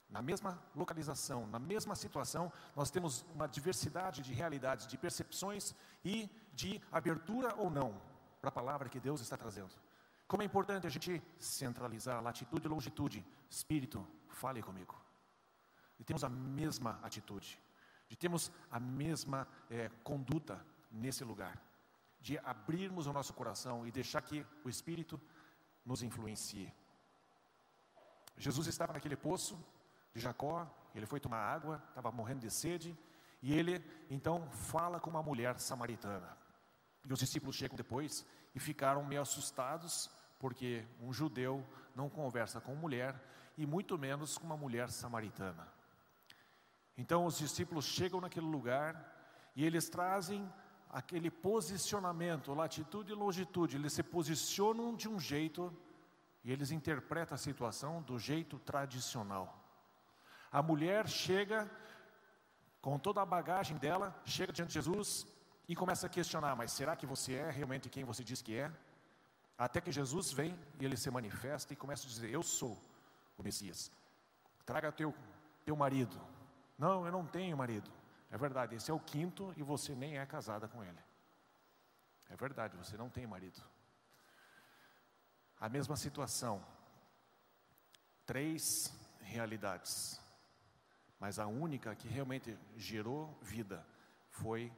Na 0.09 0.23
mesma 0.23 0.63
localização, 0.75 1.49
na 1.49 1.59
mesma 1.59 1.97
situação, 1.97 2.53
nós 2.77 2.91
temos 2.91 3.25
uma 3.35 3.49
diversidade 3.49 4.23
de 4.23 4.33
realidades, 4.33 4.87
de 4.87 4.97
percepções 4.97 5.75
e 6.05 6.31
de 6.53 6.81
abertura 6.93 7.55
ou 7.57 7.69
não 7.69 8.01
para 8.41 8.51
a 8.51 8.53
palavra 8.53 8.89
que 8.89 9.01
Deus 9.01 9.21
está 9.21 9.37
trazendo. 9.37 9.75
Como 10.29 10.43
é 10.43 10.47
importante 10.47 10.87
a 10.87 10.91
gente 10.91 11.21
centralizar 11.39 12.23
latitude 12.23 12.67
e 12.67 12.69
longitude. 12.69 13.27
Espírito, 13.51 14.07
fale 14.29 14.63
comigo. 14.63 14.95
E 15.99 16.05
temos 16.05 16.23
a 16.23 16.29
mesma 16.29 17.01
atitude, 17.03 17.61
de 18.09 18.17
termos 18.17 18.53
a 18.71 18.79
mesma 18.79 19.49
é, 19.69 19.89
conduta 20.05 20.65
nesse 20.91 21.25
lugar 21.25 21.66
de 22.27 22.37
abrirmos 22.39 23.07
o 23.07 23.13
nosso 23.13 23.33
coração 23.33 23.87
e 23.87 23.93
deixar 23.93 24.21
que 24.21 24.45
o 24.65 24.69
Espírito 24.69 25.21
nos 25.85 26.03
influencie. 26.03 26.75
Jesus 28.37 28.67
estava 28.67 28.93
naquele 28.95 29.15
poço 29.15 29.57
de 30.13 30.21
Jacó, 30.21 30.69
ele 30.93 31.07
foi 31.07 31.21
tomar 31.21 31.39
água, 31.39 31.81
estava 31.89 32.11
morrendo 32.11 32.41
de 32.41 32.51
sede, 32.51 32.99
e 33.41 33.55
ele 33.55 33.81
então 34.11 34.51
fala 34.51 34.99
com 34.99 35.09
uma 35.09 35.23
mulher 35.23 35.57
samaritana. 35.61 36.37
E 37.09 37.13
os 37.13 37.21
discípulos 37.21 37.55
chegam 37.55 37.77
depois 37.77 38.27
e 38.57 38.59
ficaram 38.59 39.05
meio 39.05 39.23
assustados, 39.23 40.11
porque 40.41 40.85
um 41.01 41.13
judeu 41.13 41.65
não 41.95 42.11
conversa 42.11 42.61
com 42.61 42.75
mulher, 42.75 43.15
e 43.57 43.65
muito 43.65 43.97
menos 43.97 44.37
com 44.37 44.47
uma 44.47 44.57
mulher 44.57 44.91
samaritana. 44.91 45.69
Então 46.99 47.25
os 47.25 47.39
discípulos 47.39 47.85
chegam 47.85 48.21
naquele 48.21 48.47
lugar 48.47 49.15
e 49.55 49.65
eles 49.65 49.89
trazem 49.89 50.53
aquele 50.97 51.31
posicionamento, 51.31 52.55
latitude 52.55 53.13
e 53.13 53.15
longitude, 53.15 53.77
eles 53.77 53.93
se 53.93 54.03
posicionam 54.03 54.97
de 54.97 55.07
um 55.07 55.21
jeito 55.21 55.71
e 56.43 56.51
eles 56.51 56.71
interpretam 56.71 57.35
a 57.35 57.39
situação 57.39 58.01
do 58.01 58.19
jeito 58.19 58.59
tradicional. 58.61 59.63
A 60.51 60.63
mulher 60.63 61.07
chega 61.07 61.71
com 62.81 62.99
toda 62.99 63.21
a 63.21 63.27
bagagem 63.27 63.77
dela, 63.77 64.19
chega 64.25 64.55
diante 64.55 64.69
de 64.69 64.75
Jesus 64.75 65.27
e 65.69 65.77
começa 65.77 66.07
a 66.07 66.09
questionar: 66.09 66.57
mas 66.57 66.73
será 66.73 66.97
que 66.97 67.05
você 67.05 67.35
é 67.35 67.51
realmente 67.51 67.91
quem 67.91 68.03
você 68.03 68.25
diz 68.25 68.41
que 68.41 68.57
é? 68.57 68.73
Até 69.59 69.83
que 69.83 69.93
Jesus 69.93 70.33
vem 70.33 70.59
e 70.81 70.85
ele 70.87 70.97
se 70.97 71.11
manifesta 71.11 71.75
e 71.75 71.77
começa 71.77 72.07
a 72.07 72.09
dizer: 72.09 72.31
Eu 72.31 72.43
sou 72.43 72.75
o 73.37 73.43
Messias. 73.43 73.93
Traga 74.65 74.91
teu, 74.91 75.15
teu 75.63 75.77
marido. 75.77 76.19
Não, 76.79 77.05
eu 77.05 77.13
não 77.13 77.27
tenho 77.27 77.55
marido. 77.55 77.91
É 78.37 78.39
verdade, 78.39 78.75
esse 78.75 78.91
é 78.91 78.93
o 78.93 79.01
quinto 79.01 79.55
e 79.57 79.63
você 79.63 79.95
nem 79.95 80.19
é 80.19 80.27
casada 80.27 80.69
com 80.69 80.85
ele. 80.85 80.99
É 82.29 82.37
verdade, 82.37 82.77
você 82.77 82.95
não 82.95 83.09
tem 83.09 83.27
marido. 83.27 83.63
A 85.59 85.71
mesma 85.71 85.97
situação. 85.97 86.63
Três 88.27 88.95
realidades. 89.21 90.21
Mas 91.19 91.39
a 91.39 91.47
única 91.47 91.97
que 91.97 92.09
realmente 92.09 92.59
gerou 92.77 93.39
vida 93.41 93.83
foi 94.29 94.71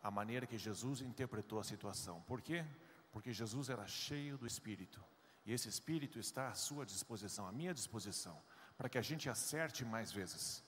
a 0.00 0.08
maneira 0.08 0.46
que 0.46 0.56
Jesus 0.56 1.00
interpretou 1.00 1.58
a 1.58 1.64
situação. 1.64 2.22
Por 2.22 2.40
quê? 2.40 2.64
Porque 3.10 3.32
Jesus 3.32 3.68
era 3.68 3.84
cheio 3.88 4.38
do 4.38 4.46
Espírito. 4.46 5.04
E 5.44 5.52
esse 5.52 5.68
Espírito 5.68 6.20
está 6.20 6.50
à 6.50 6.54
sua 6.54 6.86
disposição, 6.86 7.48
à 7.48 7.50
minha 7.50 7.74
disposição, 7.74 8.40
para 8.78 8.88
que 8.88 8.96
a 8.96 9.02
gente 9.02 9.28
acerte 9.28 9.84
mais 9.84 10.12
vezes. 10.12 10.62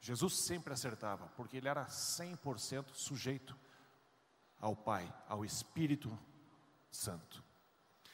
Jesus 0.00 0.36
sempre 0.46 0.72
acertava, 0.72 1.26
porque 1.36 1.56
ele 1.56 1.68
era 1.68 1.86
100% 1.86 2.92
sujeito 2.92 3.56
ao 4.60 4.76
Pai, 4.76 5.12
ao 5.28 5.44
Espírito 5.44 6.16
Santo. 6.90 7.42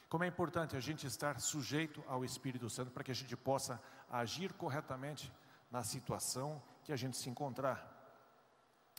Como 0.09 0.25
é 0.25 0.27
importante 0.27 0.77
a 0.77 0.81
gente 0.81 1.07
estar 1.07 1.41
sujeito 1.41 2.05
ao 2.07 2.25
Espírito 2.25 2.69
Santo 2.69 2.91
para 2.91 3.05
que 3.05 3.11
a 3.11 3.15
gente 3.15 3.37
possa 3.37 3.83
agir 4.11 4.53
corretamente 4.53 5.33
na 5.71 5.83
situação 5.83 6.63
que 6.85 6.93
a 6.93 6.97
gente 6.97 7.17
se 7.17 7.31
encontrar. 7.31 7.89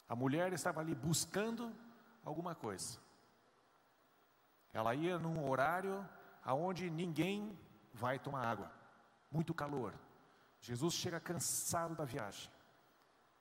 A 0.09 0.15
mulher 0.15 0.51
estava 0.53 0.79
ali 0.79 0.95
buscando 0.95 1.71
alguma 2.23 2.55
coisa. 2.55 2.97
Ela 4.73 4.95
ia 4.95 5.19
num 5.19 5.47
horário 5.47 6.07
aonde 6.43 6.89
ninguém 6.89 7.57
vai 7.93 8.17
tomar 8.17 8.45
água, 8.45 8.71
muito 9.31 9.53
calor. 9.53 9.93
Jesus 10.59 10.93
chega 10.95 11.19
cansado 11.19 11.95
da 11.95 12.05
viagem. 12.05 12.49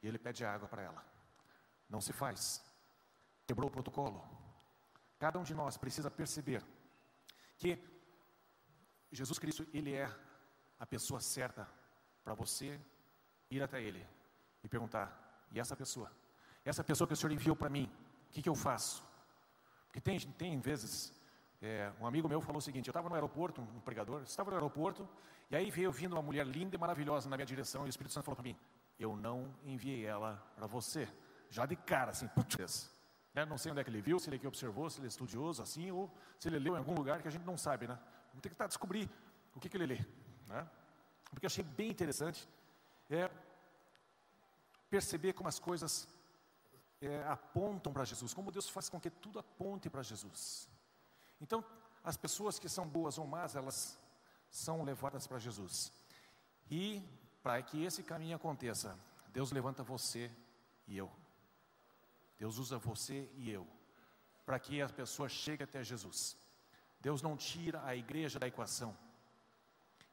E 0.03 0.09
ele 0.09 0.19
pede 0.19 0.45
água 0.45 0.69
para 0.69 0.83
ela. 0.83 1.05
Não 1.89 2.01
se 2.01 2.13
faz. 2.13 2.65
Quebrou 3.47 3.69
o 3.69 3.73
protocolo. 3.73 4.23
Cada 5.19 5.39
um 5.39 5.43
de 5.43 5.55
nós 5.55 5.77
precisa 5.77 6.11
perceber 6.11 6.65
que 7.57 7.79
Jesus 9.13 9.39
Cristo, 9.39 9.67
Ele 9.73 9.93
é 9.95 10.11
a 10.81 10.87
pessoa 10.87 11.21
certa 11.21 11.69
para 12.25 12.35
você 12.35 12.81
ir 13.51 13.63
até 13.63 13.81
Ele 13.81 14.05
e 14.65 14.69
perguntar: 14.69 15.47
e 15.53 15.61
essa 15.61 15.77
pessoa? 15.77 16.11
Essa 16.65 16.83
pessoa 16.83 17.07
que 17.07 17.15
o 17.15 17.17
Senhor 17.17 17.33
enviou 17.33 17.55
para 17.55 17.69
mim, 17.69 17.93
o 18.29 18.33
que, 18.33 18.43
que 18.43 18.49
eu 18.49 18.55
faço? 18.55 19.05
Porque 19.87 20.01
tem, 20.01 20.19
tem 20.19 20.59
vezes, 20.61 21.13
é, 21.61 21.93
um 22.01 22.07
amigo 22.07 22.29
meu 22.29 22.41
falou 22.41 22.59
o 22.59 22.63
seguinte: 22.63 22.89
eu 22.89 22.93
estava 22.93 23.09
no 23.09 23.15
aeroporto, 23.15 23.61
um 23.61 23.81
pregador, 23.81 24.23
estava 24.23 24.51
no 24.51 24.57
aeroporto, 24.57 25.07
e 25.51 25.57
aí 25.57 25.71
veio 25.71 25.93
vindo 25.93 26.15
uma 26.15 26.23
mulher 26.23 26.47
linda 26.47 26.75
e 26.75 26.79
maravilhosa 26.79 27.29
na 27.29 27.37
minha 27.37 27.47
direção, 27.47 27.85
e 27.85 27.89
o 27.89 27.91
Espírito 27.91 28.13
Santo 28.13 28.25
falou 28.25 28.37
para 28.37 28.45
mim: 28.45 28.57
eu 29.03 29.17
não 29.17 29.55
enviei 29.65 30.05
ela 30.05 30.37
para 30.57 30.67
você. 30.67 31.09
Já 31.51 31.67
de 31.67 31.77
cara, 31.77 32.11
assim, 32.11 32.29
putz. 32.29 32.91
Né? 33.35 33.45
Não 33.45 33.59
sei 33.59 33.73
onde 33.73 33.81
é 33.81 33.85
que 33.85 33.91
ele 33.91 34.01
viu, 34.01 34.19
se 34.19 34.29
ele 34.29 34.37
aqui 34.37 34.47
observou, 34.47 34.89
se 34.91 34.99
ele 34.99 35.07
é 35.07 35.09
estudioso 35.09 35.63
assim, 35.63 35.91
ou 35.91 36.11
se 36.39 36.49
ele 36.49 36.59
leu 36.59 36.75
em 36.75 36.79
algum 36.79 36.95
lugar 36.95 37.23
que 37.23 37.29
a 37.29 37.31
gente 37.31 37.45
não 37.45 37.57
sabe, 37.57 37.87
né? 37.87 37.99
Vamos 38.29 38.43
ter 38.43 38.49
que 38.49 38.55
tentar 38.55 38.67
descobrir 38.67 39.11
o 39.55 39.61
que, 39.61 39.69
que 39.69 39.77
ele 39.77 39.87
lê, 39.87 39.99
né? 40.47 40.69
Porque 41.31 41.47
eu 41.47 41.49
achei 41.49 41.65
bem 41.65 41.91
interessante 41.91 42.49
é 43.11 43.31
perceber 44.89 45.33
como 45.35 45.49
as 45.49 45.59
coisas 45.59 46.09
é, 47.01 47.23
apontam 47.25 47.93
para 47.93 48.05
Jesus, 48.05 48.33
como 48.33 48.51
Deus 48.51 48.69
faz 48.69 48.89
com 48.89 49.01
que 49.01 49.11
tudo 49.11 49.39
aponte 49.39 49.91
para 49.91 50.03
Jesus. 50.03 50.69
Então, 51.41 51.65
as 52.05 52.17
pessoas 52.17 52.59
que 52.59 52.69
são 52.69 52.87
boas 52.87 53.19
ou 53.19 53.27
más, 53.27 53.55
elas 53.55 53.99
são 54.51 54.83
levadas 54.85 55.27
para 55.27 55.39
Jesus. 55.39 55.93
E 56.71 57.03
para 57.43 57.61
que 57.63 57.85
esse 57.85 58.03
caminho 58.03 58.37
aconteça, 58.37 58.99
Deus 59.33 59.51
levanta 59.51 59.83
você 59.83 60.31
e 60.87 60.97
eu. 60.97 61.11
Deus 62.39 62.59
usa 62.59 62.79
você 62.79 63.29
e 63.37 63.51
eu 63.51 63.67
para 64.45 64.59
que 64.59 64.83
a 64.83 64.89
pessoa 64.89 65.29
chegue 65.29 65.63
até 65.63 65.83
Jesus. 65.83 66.37
Deus 67.01 67.23
não 67.23 67.37
tira 67.37 67.85
a 67.85 67.97
igreja 67.97 68.39
da 68.39 68.47
equação. 68.47 68.97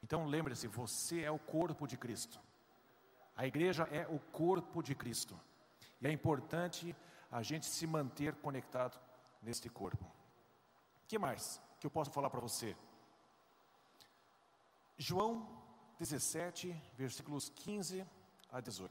Então 0.02 0.26
lembre-se, 0.26 0.66
você 0.66 1.22
é 1.22 1.30
o 1.30 1.38
corpo 1.38 1.86
de 1.86 1.96
Cristo. 1.96 2.40
A 3.36 3.46
igreja 3.46 3.84
é 3.90 4.06
o 4.08 4.18
corpo 4.18 4.82
de 4.82 4.94
Cristo. 4.94 5.38
E 6.00 6.06
é 6.06 6.12
importante 6.12 6.94
a 7.30 7.42
gente 7.42 7.66
se 7.66 7.86
manter 7.86 8.34
conectado 8.36 8.98
neste 9.42 9.68
corpo. 9.68 10.04
O 10.04 11.06
que 11.06 11.18
mais 11.18 11.60
que 11.78 11.86
eu 11.86 11.90
posso 11.90 12.10
falar 12.10 12.30
para 12.30 12.40
você? 12.40 12.76
João 14.96 15.59
17, 16.00 16.74
versículos 16.96 17.50
15 17.50 18.06
a 18.50 18.58
18. 18.58 18.90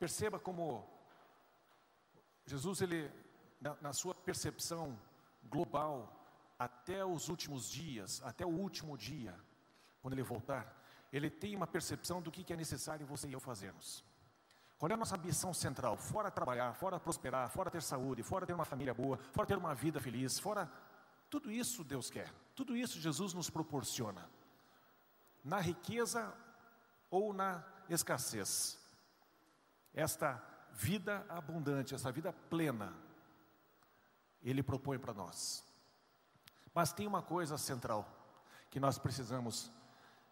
Perceba 0.00 0.40
como 0.40 0.84
Jesus, 2.44 2.80
ele, 2.80 3.08
na, 3.60 3.76
na 3.80 3.92
sua 3.92 4.16
percepção 4.16 4.98
global, 5.44 6.12
até 6.58 7.04
os 7.04 7.28
últimos 7.28 7.70
dias, 7.70 8.20
até 8.24 8.44
o 8.44 8.48
último 8.48 8.98
dia, 8.98 9.32
quando 10.00 10.14
ele 10.14 10.24
voltar, 10.24 10.76
ele 11.12 11.30
tem 11.30 11.54
uma 11.54 11.66
percepção 11.68 12.20
do 12.20 12.32
que 12.32 12.52
é 12.52 12.56
necessário 12.56 13.06
você 13.06 13.28
e 13.28 13.32
eu 13.32 13.38
fazermos. 13.38 14.04
Qual 14.76 14.90
é 14.90 14.94
a 14.94 14.96
nossa 14.96 15.16
missão 15.16 15.54
central? 15.54 15.96
Fora 15.96 16.32
trabalhar, 16.32 16.74
fora 16.74 16.98
prosperar, 16.98 17.48
fora 17.48 17.70
ter 17.70 17.80
saúde, 17.82 18.24
fora 18.24 18.44
ter 18.44 18.54
uma 18.54 18.64
família 18.64 18.92
boa, 18.92 19.16
fora 19.30 19.46
ter 19.46 19.56
uma 19.56 19.72
vida 19.72 20.00
feliz, 20.00 20.40
fora. 20.40 20.68
Tudo 21.30 21.48
isso 21.48 21.84
Deus 21.84 22.10
quer, 22.10 22.28
tudo 22.54 22.76
isso 22.76 23.00
Jesus 23.00 23.32
nos 23.32 23.50
proporciona. 23.50 24.28
Na 25.44 25.60
riqueza 25.60 26.32
ou 27.10 27.32
na 27.32 27.64
escassez. 27.88 28.78
Esta 29.94 30.42
vida 30.72 31.26
abundante, 31.28 31.94
essa 31.94 32.10
vida 32.10 32.32
plena, 32.32 32.94
Ele 34.42 34.62
propõe 34.62 34.98
para 34.98 35.12
nós. 35.12 35.64
Mas 36.74 36.92
tem 36.92 37.06
uma 37.06 37.22
coisa 37.22 37.58
central 37.58 38.08
que 38.70 38.80
nós 38.80 38.98
precisamos 38.98 39.70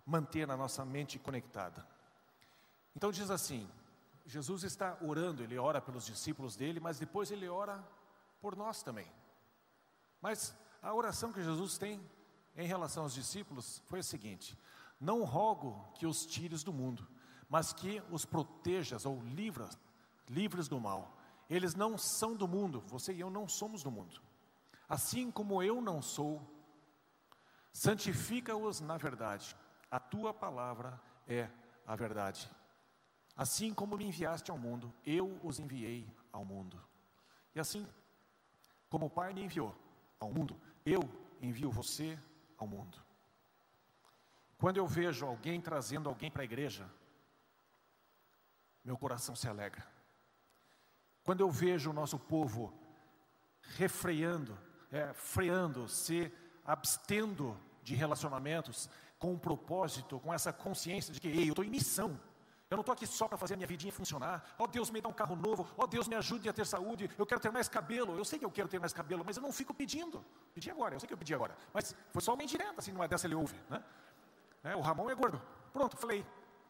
manter 0.06 0.46
na 0.46 0.56
nossa 0.56 0.84
mente 0.84 1.18
conectada. 1.18 1.86
Então 2.96 3.12
diz 3.12 3.30
assim: 3.30 3.68
Jesus 4.24 4.64
está 4.64 4.96
orando, 5.02 5.42
ele 5.42 5.58
ora 5.58 5.80
pelos 5.80 6.06
discípulos 6.06 6.56
dele, 6.56 6.80
mas 6.80 6.98
depois 6.98 7.30
ele 7.30 7.48
ora 7.48 7.84
por 8.40 8.56
nós 8.56 8.82
também. 8.82 9.06
Mas 10.20 10.54
a 10.82 10.94
oração 10.94 11.32
que 11.32 11.42
Jesus 11.42 11.76
tem 11.78 12.00
em 12.56 12.66
relação 12.66 13.02
aos 13.04 13.14
discípulos 13.14 13.82
foi 13.86 14.00
a 14.00 14.02
seguinte: 14.02 14.58
Não 15.00 15.24
rogo 15.24 15.92
que 15.94 16.06
os 16.06 16.24
tires 16.26 16.62
do 16.62 16.72
mundo, 16.72 17.06
mas 17.48 17.72
que 17.72 18.02
os 18.10 18.24
protejas 18.24 19.04
ou 19.04 19.22
livras, 19.22 19.78
livres 20.28 20.68
do 20.68 20.80
mal. 20.80 21.16
Eles 21.48 21.74
não 21.74 21.98
são 21.98 22.36
do 22.36 22.46
mundo, 22.46 22.80
você 22.86 23.12
e 23.12 23.20
eu 23.20 23.28
não 23.28 23.48
somos 23.48 23.82
do 23.82 23.90
mundo. 23.90 24.20
Assim 24.88 25.30
como 25.30 25.62
eu 25.62 25.80
não 25.80 26.00
sou, 26.00 26.40
santifica-os 27.72 28.80
na 28.80 28.96
verdade. 28.96 29.56
A 29.90 29.98
tua 29.98 30.32
palavra 30.32 31.00
é 31.26 31.48
a 31.86 31.96
verdade. 31.96 32.48
Assim 33.36 33.74
como 33.74 33.96
me 33.96 34.04
enviaste 34.04 34.50
ao 34.50 34.58
mundo, 34.58 34.92
eu 35.04 35.40
os 35.42 35.58
enviei 35.58 36.06
ao 36.32 36.44
mundo. 36.44 36.80
E 37.54 37.58
assim 37.58 37.86
como 38.88 39.06
o 39.06 39.10
Pai 39.10 39.32
me 39.32 39.42
enviou 39.42 39.74
ao 40.20 40.32
mundo, 40.32 40.60
eu 40.84 41.00
envio 41.40 41.70
você 41.70 42.18
ao 42.56 42.66
mundo. 42.66 42.98
Quando 44.58 44.76
eu 44.76 44.86
vejo 44.86 45.26
alguém 45.26 45.60
trazendo 45.60 46.08
alguém 46.08 46.30
para 46.30 46.42
a 46.42 46.44
igreja, 46.44 46.88
meu 48.84 48.96
coração 48.96 49.34
se 49.34 49.48
alegra. 49.48 49.86
Quando 51.22 51.40
eu 51.40 51.50
vejo 51.50 51.90
o 51.90 51.94
nosso 51.94 52.18
povo 52.18 52.72
refreando, 53.76 54.58
é, 54.90 55.12
freando, 55.12 55.88
se 55.88 56.32
abstendo 56.64 57.58
de 57.82 57.94
relacionamentos 57.94 58.88
com 59.18 59.32
um 59.32 59.38
propósito, 59.38 60.18
com 60.20 60.32
essa 60.32 60.52
consciência 60.52 61.12
de 61.12 61.20
que, 61.20 61.28
ei, 61.28 61.44
eu 61.44 61.50
estou 61.50 61.64
em 61.64 61.70
missão, 61.70 62.18
eu 62.70 62.76
não 62.76 62.82
estou 62.82 62.92
aqui 62.92 63.04
só 63.04 63.26
para 63.26 63.36
fazer 63.36 63.54
a 63.54 63.56
minha 63.56 63.66
vidinha 63.66 63.92
funcionar. 63.92 64.44
Ó 64.56 64.62
oh, 64.62 64.66
Deus, 64.68 64.90
me 64.90 65.00
dá 65.00 65.08
um 65.08 65.12
carro 65.12 65.34
novo. 65.34 65.66
Ó 65.76 65.82
oh, 65.82 65.86
Deus, 65.88 66.06
me 66.06 66.14
ajude 66.14 66.48
a 66.48 66.52
ter 66.52 66.64
saúde. 66.64 67.10
Eu 67.18 67.26
quero 67.26 67.40
ter 67.40 67.50
mais 67.50 67.68
cabelo. 67.68 68.16
Eu 68.16 68.24
sei 68.24 68.38
que 68.38 68.44
eu 68.44 68.50
quero 68.50 68.68
ter 68.68 68.78
mais 68.78 68.92
cabelo, 68.92 69.24
mas 69.26 69.36
eu 69.36 69.42
não 69.42 69.52
fico 69.52 69.74
pedindo. 69.74 70.24
Pedi 70.54 70.70
agora, 70.70 70.94
eu 70.94 71.00
sei 71.00 71.08
que 71.08 71.12
eu 71.12 71.18
pedi 71.18 71.34
agora. 71.34 71.56
Mas 71.74 71.96
foi 72.12 72.22
só 72.22 72.32
uma 72.32 72.44
indireta, 72.44 72.76
assim, 72.78 72.92
numa 72.92 73.08
dessa 73.08 73.26
ele 73.26 73.34
ouve. 73.34 73.56
Né? 73.68 73.82
É, 74.62 74.76
o 74.76 74.80
Ramon 74.80 75.10
é 75.10 75.16
gordo. 75.16 75.42
Pronto, 75.72 75.96
falei. 75.96 76.24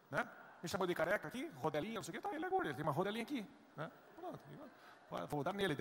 Né? 0.09 0.27
Me 0.63 0.67
chamou 0.67 0.87
de 0.87 0.95
careca 0.95 1.27
aqui, 1.27 1.51
rodelinha, 1.57 1.95
não 1.95 2.03
sei 2.03 2.17
o 2.17 2.19
que. 2.19 2.27
Tá, 2.27 2.33
ele 2.33 2.45
é 2.45 2.49
gordo, 2.49 2.65
ele 2.65 2.73
tem 2.73 2.83
uma 2.83 2.91
rodelinha 2.91 3.23
aqui. 3.23 3.45
Né? 3.77 3.91
Pronto, 4.15 4.39
vou 5.29 5.43
dar 5.43 5.53
nele. 5.53 5.77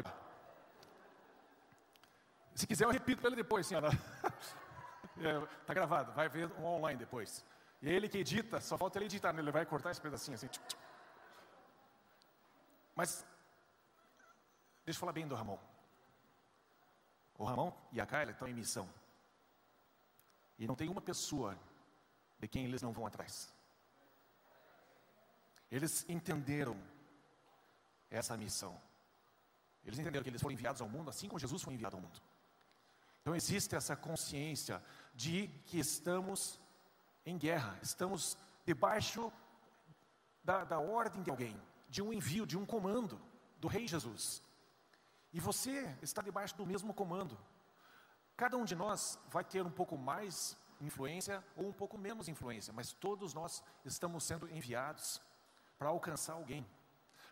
Se 2.55 2.67
quiser, 2.67 2.85
eu 2.85 2.91
repito 2.91 3.23
para 3.23 3.29
ele 3.31 3.37
depois, 3.37 3.67
senhora. 3.67 3.89
Está 3.89 5.49
é, 5.73 5.75
gravado, 5.75 6.13
vai 6.13 6.29
ver 6.29 6.51
online 6.61 6.99
depois. 6.99 7.43
E 7.83 7.89
ele 7.89 8.09
que 8.09 8.19
edita, 8.19 8.61
só 8.61 8.77
falta 8.77 8.99
ele 8.99 9.07
editar, 9.07 9.33
né? 9.33 9.41
ele 9.41 9.51
vai 9.51 9.65
cortar 9.65 9.91
esse 9.91 10.01
pedacinho 10.01 10.35
assim. 10.35 10.49
Mas, 12.95 13.25
deixa 14.85 14.99
eu 14.99 15.01
falar 15.01 15.13
bem 15.13 15.27
do 15.27 15.35
Ramon. 15.35 15.59
O 17.39 17.45
Ramon 17.45 17.73
e 17.93 18.01
a 18.01 18.07
Kyla 18.07 18.33
estão 18.33 18.47
em 18.47 18.53
missão. 18.53 18.89
E 20.59 20.67
não 20.67 20.75
tem 20.75 20.91
uma 20.91 21.01
pessoa 21.01 21.59
de 22.39 22.47
quem 22.47 22.67
eles 22.67 22.83
não 22.83 22.93
vão 22.93 23.07
atrás. 23.07 23.51
Eles 25.71 26.05
entenderam 26.09 26.77
essa 28.11 28.37
missão. 28.37 28.79
Eles 29.85 29.99
entenderam 29.99 30.23
que 30.23 30.29
eles 30.29 30.43
foram 30.43 30.53
enviados 30.53 30.83
ao 30.83 30.89
mundo 30.89 31.09
assim 31.09 31.29
como 31.29 31.39
Jesus 31.39 31.63
foi 31.63 31.73
enviado 31.73 31.97
ao 31.97 32.03
mundo. 32.03 32.21
Então 33.23 33.35
existe 33.35 33.75
essa 33.75 33.97
consciência 33.97 34.83
de 35.15 35.49
que 35.67 35.79
estamos 35.79 36.61
em 37.25 37.37
guerra, 37.37 37.79
estamos 37.83 38.37
debaixo 38.65 39.33
da, 40.43 40.65
da 40.65 40.79
ordem 40.79 41.23
de 41.23 41.31
alguém, 41.31 41.61
de 41.89 42.03
um 42.03 42.13
envio, 42.13 42.47
de 42.47 42.57
um 42.57 42.65
comando 42.65 43.21
do 43.59 43.69
Rei 43.69 43.87
Jesus. 43.87 44.43
E 45.33 45.39
você 45.39 45.97
está 46.03 46.23
debaixo 46.23 46.57
do 46.57 46.67
mesmo 46.67 46.93
comando. 46.93 47.39
Cada 48.37 48.57
um 48.57 48.65
de 48.65 48.75
nós 48.75 49.19
vai 49.29 49.45
ter 49.45 49.65
um 49.65 49.71
pouco 49.71 49.97
mais 49.97 50.57
influência 50.81 51.45
ou 51.57 51.69
um 51.69 51.73
pouco 51.73 51.99
menos 51.99 52.29
influência, 52.29 52.73
mas 52.73 52.93
todos 52.93 53.35
nós 53.35 53.63
estamos 53.85 54.25
sendo 54.25 54.51
enviados 54.51 55.21
para 55.79 55.89
alcançar 55.89 56.35
alguém. 56.35 56.67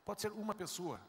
Pode 0.04 0.20
ser 0.20 0.32
uma 0.32 0.54
pessoa, 0.54 1.00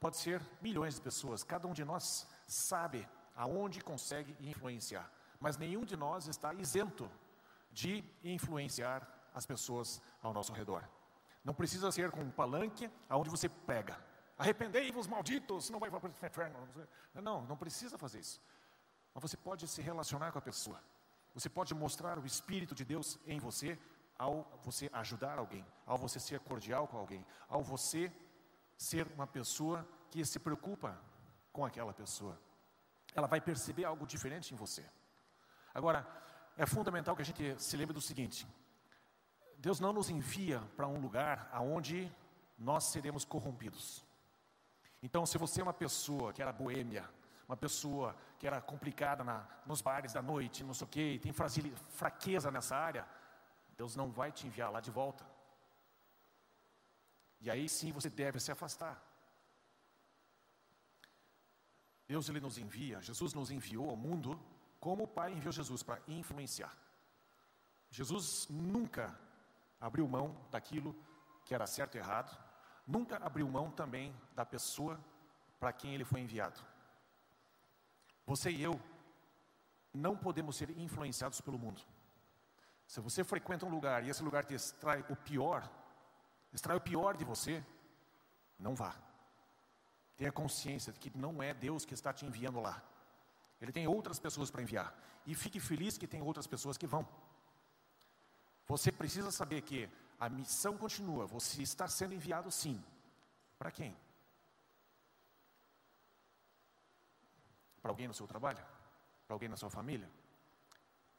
pode 0.00 0.16
ser 0.16 0.42
milhões 0.60 0.94
de 0.94 1.02
pessoas. 1.02 1.44
Cada 1.44 1.68
um 1.68 1.72
de 1.72 1.84
nós 1.84 2.26
sabe 2.46 3.06
aonde 3.36 3.80
consegue 3.80 4.36
influenciar, 4.40 5.10
mas 5.38 5.56
nenhum 5.56 5.84
de 5.84 5.96
nós 5.96 6.26
está 6.26 6.52
isento 6.54 7.10
de 7.72 8.04
influenciar 8.22 9.08
as 9.34 9.46
pessoas 9.46 10.00
ao 10.22 10.32
nosso 10.32 10.52
redor. 10.52 10.88
Não 11.44 11.54
precisa 11.54 11.90
ser 11.90 12.10
com 12.10 12.20
um 12.20 12.30
palanque 12.30 12.90
aonde 13.08 13.30
você 13.30 13.48
prega. 13.48 13.98
Arrependei-vos, 14.38 15.06
malditos, 15.06 15.70
não 15.70 15.80
vai 15.80 15.90
para 15.90 16.06
o 16.06 16.26
inferno. 16.26 16.68
Não, 17.14 17.42
não 17.42 17.56
precisa 17.56 17.98
fazer 17.98 18.20
isso. 18.20 18.40
Mas 19.14 19.22
você 19.22 19.36
pode 19.36 19.66
se 19.66 19.82
relacionar 19.82 20.32
com 20.32 20.38
a 20.38 20.42
pessoa. 20.42 20.80
Você 21.34 21.48
pode 21.48 21.74
mostrar 21.74 22.18
o 22.18 22.26
Espírito 22.26 22.74
de 22.74 22.84
Deus 22.84 23.18
em 23.26 23.38
você 23.38 23.78
ao 24.18 24.46
você 24.62 24.88
ajudar 24.92 25.38
alguém, 25.38 25.66
ao 25.86 25.98
você 25.98 26.20
ser 26.20 26.38
cordial 26.40 26.86
com 26.86 26.96
alguém, 26.96 27.26
ao 27.48 27.62
você 27.62 28.12
ser 28.76 29.06
uma 29.14 29.26
pessoa 29.26 29.86
que 30.10 30.24
se 30.24 30.38
preocupa 30.38 30.98
com 31.52 31.64
aquela 31.64 31.92
pessoa. 31.92 32.38
Ela 33.14 33.26
vai 33.26 33.40
perceber 33.40 33.84
algo 33.84 34.06
diferente 34.06 34.52
em 34.54 34.56
você. 34.56 34.84
Agora, 35.74 36.06
é 36.56 36.66
fundamental 36.66 37.16
que 37.16 37.22
a 37.22 37.24
gente 37.24 37.62
se 37.62 37.76
lembre 37.76 37.94
do 37.94 38.00
seguinte: 38.00 38.46
Deus 39.58 39.80
não 39.80 39.92
nos 39.92 40.10
envia 40.10 40.60
para 40.76 40.86
um 40.86 41.00
lugar 41.00 41.48
aonde 41.52 42.12
nós 42.58 42.84
seremos 42.84 43.24
corrompidos. 43.24 44.04
Então, 45.02 45.26
se 45.26 45.36
você 45.38 45.60
é 45.60 45.64
uma 45.64 45.72
pessoa 45.72 46.32
que 46.32 46.40
era 46.40 46.52
boêmia, 46.52 47.08
uma 47.48 47.56
pessoa 47.56 48.16
que 48.38 48.46
era 48.46 48.60
complicada 48.60 49.24
na, 49.24 49.46
nos 49.66 49.82
bares 49.82 50.12
da 50.12 50.22
noite, 50.22 50.62
não 50.62 50.74
sei 50.74 50.86
o 50.86 50.90
quê, 50.90 51.20
tem 51.20 51.32
fraqueza 51.32 52.50
nessa 52.50 52.76
área, 52.76 53.06
Deus 53.76 53.96
não 53.96 54.10
vai 54.10 54.30
te 54.30 54.46
enviar 54.46 54.70
lá 54.70 54.80
de 54.80 54.90
volta. 54.90 55.24
E 57.40 57.50
aí 57.50 57.68
sim 57.68 57.90
você 57.90 58.08
deve 58.08 58.38
se 58.38 58.52
afastar. 58.52 59.02
Deus 62.06 62.28
ele 62.28 62.40
nos 62.40 62.58
envia, 62.58 63.00
Jesus 63.00 63.34
nos 63.34 63.50
enviou 63.50 63.90
ao 63.90 63.96
mundo 63.96 64.40
como 64.82 65.04
o 65.04 65.06
Pai 65.06 65.32
enviou 65.32 65.52
Jesus 65.52 65.80
para 65.84 66.02
influenciar. 66.08 66.76
Jesus 67.88 68.48
nunca 68.50 69.16
abriu 69.80 70.08
mão 70.08 70.36
daquilo 70.50 70.92
que 71.44 71.54
era 71.54 71.68
certo 71.68 71.94
e 71.94 71.98
errado, 71.98 72.36
nunca 72.84 73.16
abriu 73.18 73.48
mão 73.48 73.70
também 73.70 74.12
da 74.34 74.44
pessoa 74.44 74.98
para 75.60 75.72
quem 75.72 75.94
ele 75.94 76.04
foi 76.04 76.20
enviado. 76.20 76.60
Você 78.26 78.50
e 78.50 78.60
eu 78.60 78.80
não 79.94 80.16
podemos 80.16 80.56
ser 80.56 80.76
influenciados 80.76 81.40
pelo 81.40 81.60
mundo. 81.60 81.80
Se 82.84 83.00
você 83.00 83.22
frequenta 83.22 83.64
um 83.64 83.70
lugar 83.70 84.02
e 84.02 84.10
esse 84.10 84.22
lugar 84.24 84.44
te 84.44 84.54
extrai 84.54 85.04
o 85.08 85.14
pior, 85.14 85.70
extrai 86.52 86.76
o 86.76 86.80
pior 86.80 87.16
de 87.16 87.24
você, 87.24 87.64
não 88.58 88.74
vá. 88.74 88.96
Tenha 90.16 90.32
consciência 90.32 90.92
de 90.92 90.98
que 90.98 91.16
não 91.16 91.40
é 91.40 91.54
Deus 91.54 91.84
que 91.84 91.94
está 91.94 92.12
te 92.12 92.26
enviando 92.26 92.60
lá. 92.60 92.82
Ele 93.62 93.72
tem 93.72 93.86
outras 93.86 94.18
pessoas 94.18 94.50
para 94.50 94.60
enviar. 94.60 94.92
E 95.24 95.34
fique 95.34 95.60
feliz 95.60 95.96
que 95.96 96.08
tem 96.08 96.20
outras 96.20 96.48
pessoas 96.48 96.76
que 96.76 96.86
vão. 96.86 97.08
Você 98.66 98.90
precisa 98.90 99.30
saber 99.30 99.62
que 99.62 99.88
A 100.18 100.28
missão 100.28 100.78
continua, 100.78 101.26
você 101.26 101.62
está 101.62 101.88
sendo 101.88 102.14
enviado 102.14 102.48
sim. 102.48 102.80
Para 103.58 103.72
quem? 103.72 103.96
Para 107.80 107.90
alguém 107.90 108.06
no 108.06 108.14
seu 108.14 108.28
trabalho? 108.28 108.64
Para 109.26 109.34
alguém 109.34 109.48
na 109.48 109.56
sua 109.56 109.68
família? 109.68 110.08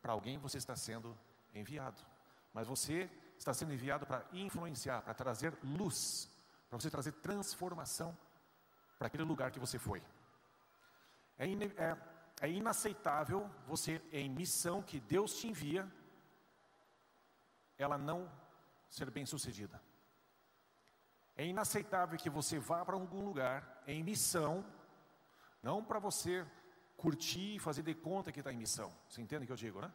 Para 0.01 0.13
alguém 0.13 0.37
você 0.37 0.57
está 0.57 0.73
sendo 0.77 1.17
enviado. 1.53 2.01
Mas 2.53 2.65
você 2.65 3.09
está 3.37 3.53
sendo 3.53 3.73
enviado 3.73 4.05
para 4.05 4.23
influenciar, 4.31 5.01
para 5.01 5.13
trazer 5.13 5.53
luz, 5.61 6.29
para 6.69 6.79
você 6.79 6.89
trazer 6.89 7.11
transformação 7.13 8.17
para 8.97 9.07
aquele 9.07 9.23
lugar 9.23 9.51
que 9.51 9.59
você 9.59 9.77
foi. 9.77 10.01
É, 11.37 11.45
é, 11.45 11.97
é 12.43 12.49
inaceitável 12.49 13.49
você, 13.65 14.01
em 14.11 14.29
missão 14.29 14.83
que 14.83 14.99
Deus 14.99 15.33
te 15.39 15.47
envia, 15.47 15.89
ela 17.77 17.97
não 17.97 18.29
ser 18.89 19.09
bem 19.09 19.25
sucedida. 19.25 19.81
É 21.37 21.45
inaceitável 21.45 22.17
que 22.17 22.29
você 22.29 22.59
vá 22.59 22.83
para 22.83 22.95
algum 22.95 23.23
lugar 23.23 23.81
em 23.87 24.03
missão, 24.03 24.63
não 25.61 25.81
para 25.81 25.99
você 25.99 26.45
curtir 26.97 27.55
e 27.55 27.59
fazer 27.59 27.81
de 27.81 27.95
conta 27.95 28.29
que 28.29 28.41
está 28.41 28.51
em 28.51 28.57
missão. 28.57 28.93
Você 29.07 29.21
entende 29.21 29.45
o 29.45 29.47
que 29.47 29.53
eu 29.53 29.63
digo, 29.65 29.79
né? 29.79 29.89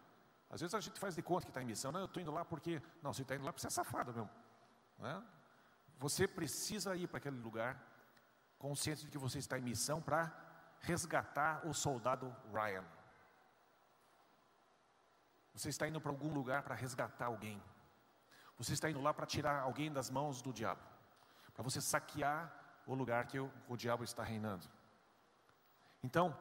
Às 0.49 0.63
vezes 0.63 0.75
a 0.75 0.81
gente 0.81 0.99
faz 0.99 1.15
de 1.15 1.21
conta 1.21 1.45
que 1.45 1.51
está 1.51 1.61
em 1.61 1.67
missão. 1.67 1.93
Não, 1.93 2.01
eu 2.01 2.07
estou 2.07 2.23
indo 2.23 2.33
lá 2.33 2.47
porque. 2.47 2.81
Não, 3.03 3.13
você 3.13 3.21
está 3.21 3.35
indo 3.37 3.45
lá 3.45 3.53
porque 3.53 3.61
você 3.61 3.67
é 3.67 3.71
safado 3.71 4.11
mesmo. 4.15 4.31
Né? 4.99 5.23
Você 5.99 6.27
precisa 6.27 6.97
ir 6.97 7.09
para 7.09 7.19
aquele 7.19 7.37
lugar 7.37 7.79
consciente 8.59 9.05
de 9.05 9.11
que 9.11 9.19
você 9.19 9.39
está 9.39 9.59
em 9.59 9.63
missão 9.63 10.01
para 10.01 10.48
resgatar 10.81 11.67
o 11.67 11.75
soldado 11.75 12.35
Ryan. 12.53 12.85
Você 15.55 15.69
está 15.69 15.89
indo 15.89 16.01
para 16.01 16.11
algum 16.11 16.33
lugar 16.33 16.63
para 16.63 16.75
resgatar 16.75 17.27
alguém. 17.27 17.61
Você 18.57 18.73
está 18.73 18.89
indo 18.91 19.01
lá 19.01 19.13
para 19.13 19.27
tirar 19.27 19.61
alguém 19.61 19.93
das 19.93 20.11
mãos 20.11 20.41
do 20.41 20.53
diabo. 20.53 20.81
Para 21.55 21.65
você 21.65 21.81
saquear 21.81 22.53
o 22.87 22.95
lugar 22.95 23.27
que 23.27 23.39
o, 23.39 23.53
o 23.69 23.77
diabo 23.77 24.05
está 24.05 24.23
reinando. 24.23 24.69
Então, 26.03 26.37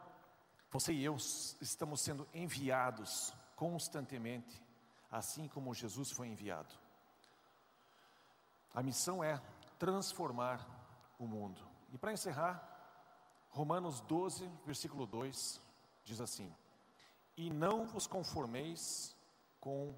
você 0.71 0.93
e 0.93 1.03
eu 1.03 1.15
estamos 1.15 2.01
sendo 2.01 2.27
enviados 2.33 3.33
constantemente, 3.55 4.63
assim 5.11 5.47
como 5.47 5.73
Jesus 5.73 6.11
foi 6.11 6.27
enviado. 6.27 6.73
A 8.73 8.83
missão 8.83 9.23
é 9.23 9.41
transformar 9.79 10.63
o 11.17 11.25
mundo. 11.25 11.59
E 11.91 11.97
para 11.97 12.13
encerrar, 12.13 12.76
Romanos 13.57 14.01
12, 14.01 14.47
versículo 14.67 15.07
2 15.07 15.59
diz 16.03 16.21
assim: 16.21 16.53
E 17.35 17.49
não 17.49 17.87
vos 17.87 18.05
conformeis 18.05 19.17
com 19.59 19.95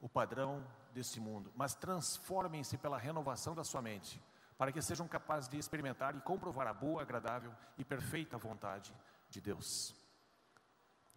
o 0.00 0.08
padrão 0.08 0.66
desse 0.94 1.20
mundo, 1.20 1.52
mas 1.54 1.74
transformem-se 1.74 2.78
pela 2.78 2.96
renovação 2.96 3.54
da 3.54 3.64
sua 3.64 3.82
mente, 3.82 4.18
para 4.56 4.72
que 4.72 4.80
sejam 4.80 5.06
capazes 5.06 5.46
de 5.46 5.58
experimentar 5.58 6.16
e 6.16 6.22
comprovar 6.22 6.66
a 6.66 6.72
boa, 6.72 7.02
agradável 7.02 7.54
e 7.76 7.84
perfeita 7.84 8.38
vontade 8.38 8.94
de 9.28 9.42
Deus. 9.42 9.94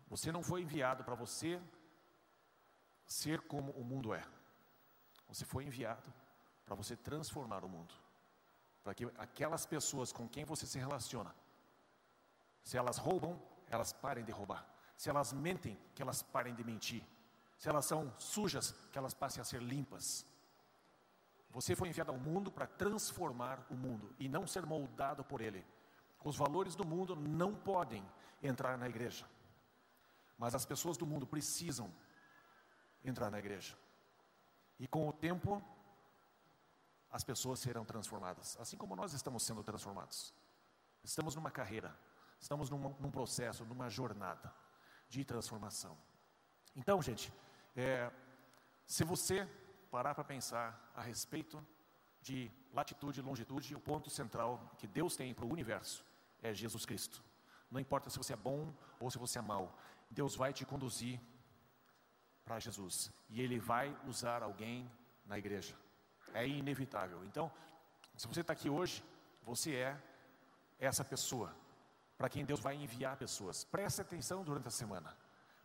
Você 0.09 0.33
não 0.33 0.43
foi 0.43 0.63
enviado 0.63 1.01
para 1.01 1.15
você 1.15 1.61
ser 3.07 3.39
como 3.47 3.71
o 3.71 3.85
mundo 3.85 4.13
é. 4.13 4.23
Você 5.29 5.45
foi 5.45 5.63
enviado 5.63 6.13
para 6.65 6.75
você 6.75 6.97
transformar 6.97 7.63
o 7.63 7.69
mundo. 7.69 7.93
Para 8.83 8.93
que 8.93 9.05
aquelas 9.17 9.65
pessoas 9.65 10.11
com 10.11 10.27
quem 10.27 10.43
você 10.43 10.65
se 10.67 10.77
relaciona, 10.77 11.33
se 12.65 12.77
elas 12.77 12.97
roubam, 12.97 13.39
elas 13.69 13.93
parem 13.93 14.25
de 14.25 14.31
roubar. 14.31 14.67
Se 14.97 15.07
elas 15.07 15.31
mentem, 15.31 15.79
que 15.93 16.01
elas 16.01 16.23
parem 16.23 16.55
de 16.55 16.63
mentir. 16.63 17.03
Se 17.59 17.69
elas 17.69 17.85
são 17.85 18.11
sujas, 18.17 18.71
que 18.91 18.97
elas 18.97 19.13
passem 19.13 19.39
a 19.39 19.45
ser 19.45 19.61
limpas. 19.61 20.25
Você 21.51 21.75
foi 21.75 21.89
enviado 21.89 22.11
ao 22.11 22.17
mundo 22.17 22.51
para 22.51 22.65
transformar 22.65 23.63
o 23.69 23.75
mundo 23.75 24.13
e 24.19 24.27
não 24.27 24.47
ser 24.47 24.65
moldado 24.65 25.23
por 25.23 25.41
ele. 25.41 25.63
Os 26.23 26.35
valores 26.35 26.75
do 26.75 26.85
mundo 26.85 27.15
não 27.15 27.53
podem 27.53 28.03
entrar 28.41 28.77
na 28.79 28.89
igreja. 28.89 29.25
Mas 30.35 30.55
as 30.55 30.65
pessoas 30.65 30.97
do 30.97 31.05
mundo 31.05 31.27
precisam 31.27 31.93
entrar 33.03 33.29
na 33.29 33.37
igreja. 33.37 33.77
E 34.79 34.87
com 34.87 35.07
o 35.07 35.13
tempo, 35.13 35.63
as 37.11 37.23
pessoas 37.23 37.59
serão 37.59 37.85
transformadas, 37.85 38.57
assim 38.59 38.75
como 38.75 38.95
nós 38.95 39.13
estamos 39.13 39.43
sendo 39.43 39.63
transformados. 39.63 40.33
Estamos 41.03 41.35
numa 41.35 41.51
carreira, 41.51 41.95
estamos 42.39 42.69
num, 42.69 42.95
num 42.99 43.11
processo, 43.11 43.65
numa 43.65 43.89
jornada 43.89 44.53
de 45.09 45.23
transformação. 45.23 45.97
Então, 46.75 47.01
gente, 47.01 47.31
é, 47.75 48.11
se 48.85 49.03
você 49.03 49.47
parar 49.89 50.13
para 50.13 50.23
pensar 50.23 50.91
a 50.95 51.01
respeito 51.01 51.65
de 52.21 52.51
latitude 52.73 53.19
e 53.19 53.23
longitude, 53.23 53.75
o 53.75 53.79
ponto 53.79 54.09
central 54.09 54.71
que 54.77 54.87
Deus 54.87 55.15
tem 55.15 55.33
para 55.33 55.45
o 55.45 55.51
universo 55.51 56.03
é 56.41 56.53
Jesus 56.53 56.85
Cristo. 56.85 57.23
Não 57.71 57.79
importa 57.79 58.09
se 58.09 58.17
você 58.17 58.33
é 58.33 58.35
bom 58.35 58.73
ou 58.99 59.09
se 59.09 59.17
você 59.17 59.39
é 59.39 59.41
mau, 59.41 59.77
Deus 60.09 60.35
vai 60.35 60.53
te 60.53 60.65
conduzir 60.65 61.19
para 62.43 62.59
Jesus. 62.59 63.11
E 63.29 63.41
Ele 63.41 63.59
vai 63.59 63.95
usar 64.05 64.43
alguém 64.43 64.89
na 65.25 65.37
igreja. 65.37 65.75
É 66.33 66.47
inevitável. 66.47 67.23
Então, 67.25 67.51
se 68.15 68.27
você 68.27 68.41
está 68.41 68.53
aqui 68.53 68.69
hoje, 68.69 69.03
você 69.43 69.75
é 69.75 70.01
essa 70.79 71.03
pessoa 71.03 71.55
para 72.17 72.29
quem 72.29 72.45
Deus 72.45 72.59
vai 72.59 72.75
enviar 72.75 73.17
pessoas. 73.17 73.63
Preste 73.63 74.01
atenção 74.01 74.43
durante 74.43 74.67
a 74.67 74.71
semana. 74.71 75.15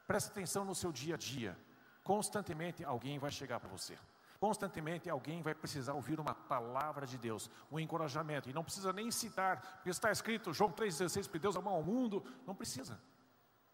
Preste 0.06 0.28
atenção 0.30 0.64
no 0.64 0.74
seu 0.74 0.90
dia 0.90 1.14
a 1.14 1.18
dia. 1.18 1.56
Constantemente 2.02 2.84
alguém 2.84 3.18
vai 3.18 3.30
chegar 3.30 3.60
para 3.60 3.68
você. 3.68 3.96
Constantemente 4.40 5.08
alguém 5.08 5.42
vai 5.42 5.54
precisar 5.54 5.92
ouvir 5.92 6.18
uma 6.18 6.34
palavra 6.34 7.06
de 7.06 7.18
Deus, 7.18 7.50
um 7.70 7.78
encorajamento. 7.78 8.48
E 8.48 8.54
não 8.54 8.64
precisa 8.64 8.92
nem 8.92 9.10
citar, 9.10 9.60
porque 9.76 9.90
está 9.90 10.10
escrito 10.10 10.52
João 10.52 10.72
3,16, 10.72 11.30
que 11.30 11.38
Deus 11.38 11.56
amou 11.56 11.74
ao 11.74 11.82
mundo. 11.82 12.24
Não 12.46 12.54
precisa. 12.54 12.98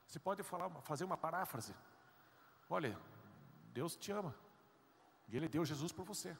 Você 0.06 0.18
pode 0.18 0.42
falar, 0.42 0.68
fazer 0.82 1.04
uma 1.04 1.16
paráfrase. 1.16 1.74
Olha, 2.68 2.98
Deus 3.72 3.96
te 3.96 4.10
ama. 4.10 4.34
E 5.28 5.36
Ele 5.36 5.48
deu 5.48 5.64
Jesus 5.64 5.92
por 5.92 6.04
você. 6.04 6.36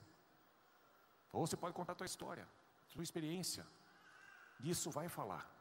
Ou 1.33 1.47
você 1.47 1.57
pode 1.57 1.75
contar 1.75 1.93
a 1.93 1.97
tua 1.97 2.07
história, 2.07 2.49
sua 2.89 3.03
experiência. 3.03 3.67
Isso 4.61 4.91
vai 4.91 5.09
falar. 5.09 5.56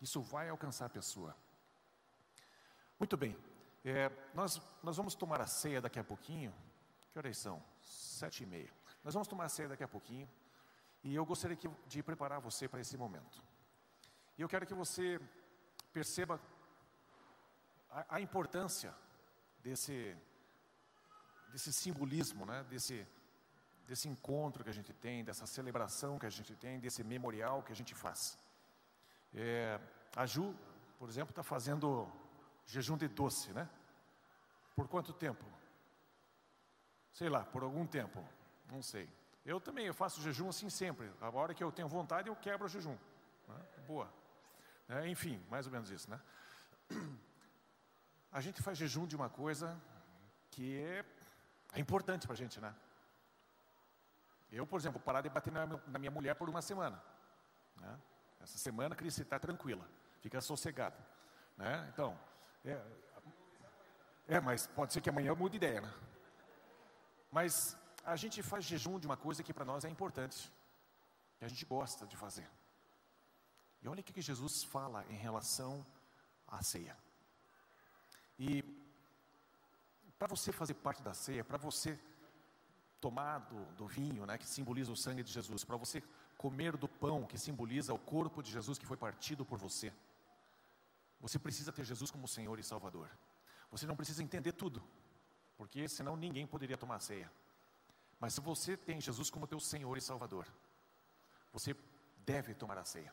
Isso 0.00 0.20
vai 0.20 0.48
alcançar 0.48 0.86
a 0.86 0.88
pessoa. 0.88 1.36
Muito 2.98 3.16
bem. 3.16 3.36
É, 3.84 4.10
nós, 4.34 4.60
nós 4.82 4.96
vamos 4.96 5.14
tomar 5.14 5.40
a 5.40 5.46
ceia 5.46 5.80
daqui 5.80 5.98
a 5.98 6.04
pouquinho. 6.04 6.54
Que 7.12 7.18
horas 7.18 7.36
são? 7.38 7.62
Sete 7.80 8.42
e 8.42 8.46
meia. 8.46 8.70
Nós 9.02 9.14
vamos 9.14 9.28
tomar 9.28 9.44
a 9.44 9.48
ceia 9.48 9.68
daqui 9.68 9.82
a 9.82 9.88
pouquinho. 9.88 10.28
E 11.02 11.14
eu 11.14 11.24
gostaria 11.24 11.56
que, 11.56 11.68
de 11.86 12.02
preparar 12.02 12.40
você 12.40 12.68
para 12.68 12.80
esse 12.80 12.96
momento. 12.96 13.42
E 14.36 14.42
eu 14.42 14.48
quero 14.48 14.66
que 14.66 14.74
você 14.74 15.20
perceba 15.92 16.40
a, 17.90 18.16
a 18.16 18.20
importância 18.20 18.94
desse, 19.62 20.16
desse 21.52 21.72
simbolismo, 21.72 22.44
né? 22.44 22.64
desse, 22.68 23.06
desse 23.86 24.08
encontro 24.08 24.62
que 24.62 24.70
a 24.70 24.74
gente 24.74 24.92
tem, 24.92 25.24
dessa 25.24 25.46
celebração 25.46 26.18
que 26.18 26.26
a 26.26 26.30
gente 26.30 26.54
tem, 26.54 26.78
desse 26.78 27.02
memorial 27.02 27.62
que 27.62 27.72
a 27.72 27.76
gente 27.76 27.94
faz. 27.94 28.38
É, 29.34 29.80
a 30.16 30.26
Ju, 30.26 30.54
por 30.98 31.08
exemplo, 31.08 31.30
está 31.30 31.42
fazendo 31.42 32.10
jejum 32.66 32.96
de 32.96 33.08
doce, 33.08 33.52
né? 33.52 33.68
Por 34.74 34.88
quanto 34.88 35.12
tempo? 35.12 35.44
Sei 37.12 37.28
lá, 37.28 37.44
por 37.44 37.62
algum 37.62 37.86
tempo, 37.86 38.26
não 38.70 38.82
sei. 38.82 39.08
Eu 39.44 39.60
também, 39.60 39.86
eu 39.86 39.94
faço 39.94 40.20
jejum 40.20 40.48
assim 40.48 40.70
sempre. 40.70 41.10
A 41.20 41.30
hora 41.30 41.54
que 41.54 41.62
eu 41.62 41.72
tenho 41.72 41.88
vontade, 41.88 42.28
eu 42.28 42.36
quebro 42.36 42.66
o 42.66 42.68
jejum. 42.68 42.96
Né? 43.48 43.56
Boa. 43.86 44.12
É, 44.88 45.08
enfim, 45.08 45.42
mais 45.48 45.66
ou 45.66 45.72
menos 45.72 45.90
isso, 45.90 46.10
né? 46.10 46.20
a 48.32 48.40
gente 48.40 48.62
faz 48.62 48.78
jejum 48.78 49.06
de 49.06 49.16
uma 49.16 49.28
coisa 49.28 49.80
que 50.50 50.78
é, 50.78 51.04
é 51.72 51.80
importante 51.80 52.26
para 52.26 52.34
a 52.34 52.36
gente, 52.36 52.60
né? 52.60 52.74
Eu, 54.50 54.66
por 54.66 54.80
exemplo, 54.80 55.00
parar 55.00 55.20
de 55.20 55.28
bater 55.28 55.52
na, 55.52 55.66
na 55.66 55.98
minha 55.98 56.10
mulher 56.10 56.34
por 56.34 56.48
uma 56.48 56.60
semana. 56.60 57.00
Né? 57.76 57.98
Essa 58.40 58.58
semana, 58.58 58.94
Cris, 58.94 59.14
você 59.14 59.22
está 59.22 59.38
tranquila, 59.38 59.86
fica 60.20 60.40
sossegada. 60.40 60.96
Né? 61.56 61.88
Então, 61.92 62.18
é, 62.64 62.80
é, 64.28 64.40
mas 64.40 64.66
pode 64.66 64.92
ser 64.92 65.00
que 65.00 65.10
amanhã 65.10 65.28
eu 65.28 65.36
mude 65.36 65.56
ideia, 65.56 65.80
né? 65.80 65.92
Mas 67.30 67.76
a 68.04 68.16
gente 68.16 68.42
faz 68.42 68.64
jejum 68.64 68.98
de 68.98 69.06
uma 69.06 69.16
coisa 69.16 69.42
que 69.42 69.52
para 69.52 69.64
nós 69.64 69.84
é 69.84 69.88
importante, 69.88 70.52
que 71.38 71.44
a 71.44 71.48
gente 71.48 71.64
gosta 71.64 72.06
de 72.06 72.16
fazer. 72.16 72.48
E 73.82 73.88
olha 73.88 74.00
o 74.00 74.04
que 74.04 74.20
Jesus 74.20 74.64
fala 74.64 75.04
em 75.08 75.16
relação 75.16 75.86
à 76.46 76.62
ceia. 76.62 76.96
E 78.38 78.62
para 80.18 80.28
você 80.28 80.52
fazer 80.52 80.74
parte 80.74 81.02
da 81.02 81.14
ceia, 81.14 81.44
para 81.44 81.56
você 81.56 81.98
tomar 83.00 83.38
do, 83.38 83.64
do, 83.76 83.86
vinho, 83.86 84.26
né, 84.26 84.36
que 84.36 84.46
simboliza 84.46 84.92
o 84.92 84.96
sangue 84.96 85.22
de 85.22 85.32
Jesus, 85.32 85.64
para 85.64 85.76
você 85.76 86.02
comer 86.40 86.74
do 86.74 86.88
pão, 86.88 87.26
que 87.26 87.36
simboliza 87.36 87.92
o 87.92 87.98
corpo 87.98 88.42
de 88.42 88.50
Jesus 88.50 88.78
que 88.78 88.86
foi 88.86 88.96
partido 88.96 89.44
por 89.44 89.58
você, 89.58 89.92
você 91.20 91.38
precisa 91.38 91.70
ter 91.70 91.84
Jesus 91.84 92.10
como 92.10 92.26
Senhor 92.26 92.58
e 92.58 92.62
Salvador. 92.62 93.10
Você 93.70 93.86
não 93.86 93.94
precisa 93.94 94.22
entender 94.22 94.52
tudo, 94.52 94.82
porque 95.58 95.86
senão 95.86 96.16
ninguém 96.16 96.46
poderia 96.46 96.78
tomar 96.78 96.98
ceia. 97.00 97.30
Mas 98.18 98.32
se 98.32 98.40
você 98.40 98.74
tem 98.74 98.98
Jesus 99.02 99.28
como 99.28 99.46
teu 99.46 99.60
Senhor 99.60 99.98
e 99.98 100.00
Salvador, 100.00 100.46
você 101.52 101.76
deve 102.24 102.54
tomar 102.54 102.78
a 102.78 102.86
ceia. 102.86 103.12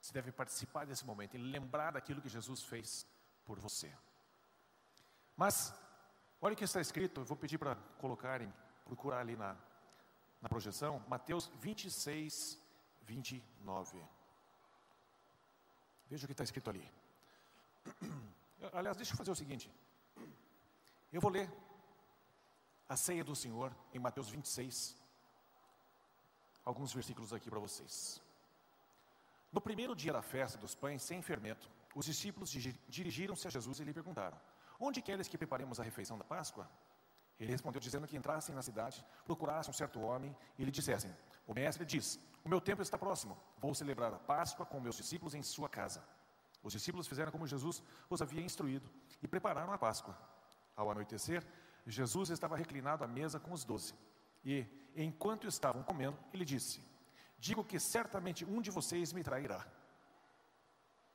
Você 0.00 0.12
deve 0.12 0.30
participar 0.30 0.86
desse 0.86 1.04
momento 1.04 1.34
e 1.34 1.38
lembrar 1.38 1.90
daquilo 1.90 2.22
que 2.22 2.28
Jesus 2.28 2.62
fez 2.62 3.04
por 3.44 3.58
você. 3.58 3.92
Mas, 5.36 5.74
olha 6.40 6.52
o 6.52 6.56
que 6.56 6.62
está 6.62 6.80
escrito, 6.80 7.22
eu 7.22 7.24
vou 7.24 7.36
pedir 7.36 7.58
para 7.58 7.74
colocarem, 7.98 8.54
procurar 8.84 9.18
ali 9.18 9.34
na, 9.34 9.56
na 10.44 10.48
projeção, 10.50 11.02
Mateus 11.08 11.50
26, 11.62 12.58
29. 13.00 13.98
Veja 16.10 16.24
o 16.24 16.28
que 16.28 16.34
está 16.34 16.44
escrito 16.44 16.68
ali. 16.68 16.86
Aliás, 18.74 18.94
deixa 18.94 19.14
eu 19.14 19.16
fazer 19.16 19.30
o 19.30 19.34
seguinte. 19.34 19.72
Eu 21.10 21.22
vou 21.22 21.30
ler 21.30 21.50
a 22.86 22.94
ceia 22.94 23.24
do 23.24 23.34
Senhor 23.34 23.74
em 23.94 23.98
Mateus 23.98 24.28
26. 24.28 24.94
Alguns 26.62 26.92
versículos 26.92 27.32
aqui 27.32 27.48
para 27.48 27.58
vocês. 27.58 28.20
No 29.50 29.62
primeiro 29.62 29.96
dia 29.96 30.12
da 30.12 30.20
festa 30.20 30.58
dos 30.58 30.74
pães 30.74 31.02
sem 31.02 31.22
fermento, 31.22 31.70
os 31.94 32.04
discípulos 32.04 32.50
dirigiram-se 32.86 33.46
a 33.48 33.50
Jesus 33.50 33.80
e 33.80 33.84
lhe 33.84 33.94
perguntaram: 33.94 34.38
Onde 34.78 35.00
queres 35.00 35.26
que 35.26 35.38
preparemos 35.38 35.80
a 35.80 35.82
refeição 35.82 36.18
da 36.18 36.24
Páscoa? 36.24 36.68
Ele 37.38 37.50
respondeu 37.50 37.80
dizendo 37.80 38.06
que 38.06 38.16
entrassem 38.16 38.54
na 38.54 38.62
cidade, 38.62 39.04
procurassem 39.24 39.70
um 39.70 39.74
certo 39.74 40.00
homem 40.00 40.36
e 40.58 40.64
lhe 40.64 40.70
dissessem: 40.70 41.14
O 41.46 41.54
mestre 41.54 41.84
diz: 41.84 42.18
O 42.44 42.48
meu 42.48 42.60
tempo 42.60 42.82
está 42.82 42.96
próximo, 42.96 43.36
vou 43.58 43.74
celebrar 43.74 44.12
a 44.12 44.18
Páscoa 44.18 44.64
com 44.64 44.80
meus 44.80 44.96
discípulos 44.96 45.34
em 45.34 45.42
sua 45.42 45.68
casa. 45.68 46.02
Os 46.62 46.72
discípulos 46.72 47.06
fizeram 47.06 47.30
como 47.30 47.46
Jesus 47.46 47.82
os 48.08 48.22
havia 48.22 48.40
instruído 48.40 48.88
e 49.22 49.28
prepararam 49.28 49.72
a 49.72 49.78
Páscoa. 49.78 50.16
Ao 50.76 50.90
anoitecer, 50.90 51.44
Jesus 51.86 52.30
estava 52.30 52.56
reclinado 52.56 53.04
à 53.04 53.06
mesa 53.06 53.38
com 53.38 53.52
os 53.52 53.64
doze. 53.64 53.94
E, 54.44 54.66
enquanto 54.96 55.46
estavam 55.46 55.82
comendo, 55.82 56.18
ele 56.32 56.44
disse: 56.44 56.80
Digo 57.38 57.64
que 57.64 57.78
certamente 57.78 58.44
um 58.44 58.62
de 58.62 58.70
vocês 58.70 59.12
me 59.12 59.22
trairá. 59.22 59.66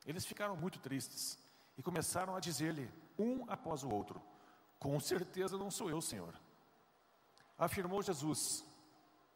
Eles 0.06 0.24
ficaram 0.24 0.56
muito 0.56 0.78
tristes 0.78 1.38
e 1.76 1.82
começaram 1.82 2.36
a 2.36 2.40
dizer-lhe, 2.40 2.90
um 3.18 3.44
após 3.48 3.82
o 3.82 3.90
outro: 3.90 4.22
Com 4.80 4.98
certeza 4.98 5.58
não 5.58 5.70
sou 5.70 5.90
eu, 5.90 6.00
Senhor. 6.00 6.34
Afirmou 7.58 8.02
Jesus. 8.02 8.64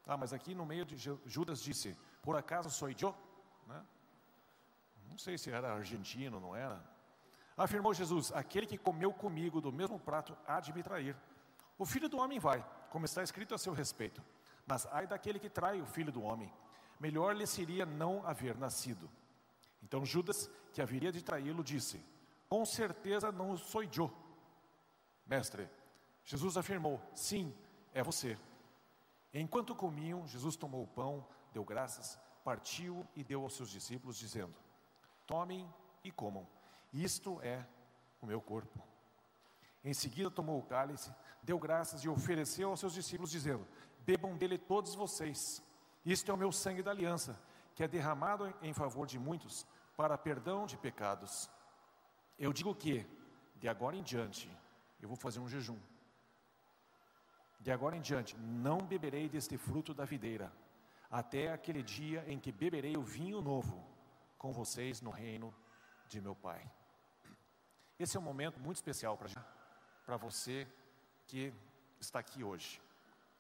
Ah, 0.06 0.16
mas 0.16 0.32
aqui 0.32 0.54
no 0.54 0.64
meio 0.64 0.86
de 0.86 0.96
Judas 1.26 1.62
disse: 1.62 1.94
Por 2.22 2.34
acaso 2.34 2.70
sou 2.70 2.88
eu? 2.88 3.14
Né? 3.66 3.84
Não 5.10 5.18
sei 5.18 5.36
se 5.36 5.50
era 5.50 5.74
argentino, 5.74 6.40
não 6.40 6.56
era. 6.56 6.82
Afirmou 7.56 7.92
Jesus: 7.92 8.32
Aquele 8.32 8.66
que 8.66 8.78
comeu 8.78 9.12
comigo 9.12 9.60
do 9.60 9.70
mesmo 9.70 10.00
prato 10.00 10.34
há 10.46 10.60
de 10.60 10.72
me 10.72 10.82
trair. 10.82 11.14
O 11.78 11.84
filho 11.84 12.08
do 12.08 12.18
homem 12.18 12.38
vai, 12.38 12.64
como 12.88 13.04
está 13.04 13.22
escrito 13.22 13.54
a 13.54 13.58
seu 13.58 13.74
respeito. 13.74 14.22
Mas 14.66 14.86
ai 14.90 15.06
daquele 15.06 15.38
que 15.38 15.50
trai 15.50 15.78
o 15.82 15.86
filho 15.86 16.10
do 16.10 16.22
homem. 16.22 16.50
Melhor 16.98 17.36
lhe 17.36 17.46
seria 17.46 17.84
não 17.84 18.26
haver 18.26 18.56
nascido. 18.56 19.10
Então 19.82 20.06
Judas, 20.06 20.50
que 20.72 20.80
haveria 20.80 21.12
de 21.12 21.22
traí-lo, 21.22 21.62
disse: 21.62 22.02
Com 22.48 22.64
certeza 22.64 23.30
não 23.30 23.58
sou 23.58 23.82
eu. 23.82 24.23
Mestre, 25.26 25.68
Jesus 26.24 26.56
afirmou: 26.56 27.00
Sim, 27.14 27.54
é 27.92 28.02
você. 28.02 28.38
Enquanto 29.32 29.74
comiam, 29.74 30.26
Jesus 30.26 30.56
tomou 30.56 30.82
o 30.82 30.86
pão, 30.86 31.26
deu 31.52 31.64
graças, 31.64 32.18
partiu 32.44 33.06
e 33.16 33.24
deu 33.24 33.42
aos 33.42 33.54
seus 33.54 33.70
discípulos, 33.70 34.16
dizendo: 34.16 34.54
Tomem 35.26 35.68
e 36.02 36.10
comam, 36.10 36.46
isto 36.92 37.40
é 37.42 37.66
o 38.20 38.26
meu 38.26 38.40
corpo. 38.40 38.82
Em 39.82 39.92
seguida 39.92 40.30
tomou 40.30 40.58
o 40.58 40.62
cálice, 40.62 41.12
deu 41.42 41.58
graças 41.58 42.02
e 42.04 42.08
ofereceu 42.08 42.70
aos 42.70 42.80
seus 42.80 42.94
discípulos, 42.94 43.30
dizendo: 43.30 43.66
Bebam 44.00 44.36
dele 44.36 44.58
todos 44.58 44.94
vocês, 44.94 45.62
isto 46.04 46.30
é 46.30 46.34
o 46.34 46.38
meu 46.38 46.52
sangue 46.52 46.82
da 46.82 46.90
aliança, 46.90 47.38
que 47.74 47.82
é 47.82 47.88
derramado 47.88 48.52
em 48.62 48.72
favor 48.72 49.06
de 49.06 49.18
muitos, 49.18 49.66
para 49.96 50.16
perdão 50.16 50.66
de 50.66 50.76
pecados. 50.76 51.50
Eu 52.38 52.52
digo 52.52 52.74
que, 52.74 53.06
de 53.56 53.68
agora 53.68 53.96
em 53.96 54.02
diante, 54.02 54.50
eu 55.04 55.08
vou 55.08 55.16
fazer 55.16 55.38
um 55.38 55.48
jejum. 55.48 55.78
De 57.60 57.70
agora 57.70 57.96
em 57.96 58.00
diante, 58.00 58.36
não 58.38 58.78
beberei 58.78 59.28
deste 59.28 59.56
fruto 59.58 59.92
da 59.92 60.04
videira, 60.04 60.50
até 61.10 61.52
aquele 61.52 61.82
dia 61.82 62.24
em 62.26 62.38
que 62.38 62.50
beberei 62.50 62.96
o 62.96 63.02
vinho 63.02 63.40
novo 63.40 63.86
com 64.38 64.50
vocês 64.52 65.02
no 65.02 65.10
reino 65.10 65.54
de 66.08 66.20
meu 66.20 66.34
Pai. 66.34 66.70
Esse 67.98 68.16
é 68.16 68.20
um 68.20 68.22
momento 68.22 68.58
muito 68.58 68.76
especial 68.76 69.18
para 70.06 70.16
você 70.16 70.66
que 71.26 71.52
está 72.00 72.18
aqui 72.18 72.42
hoje. 72.42 72.80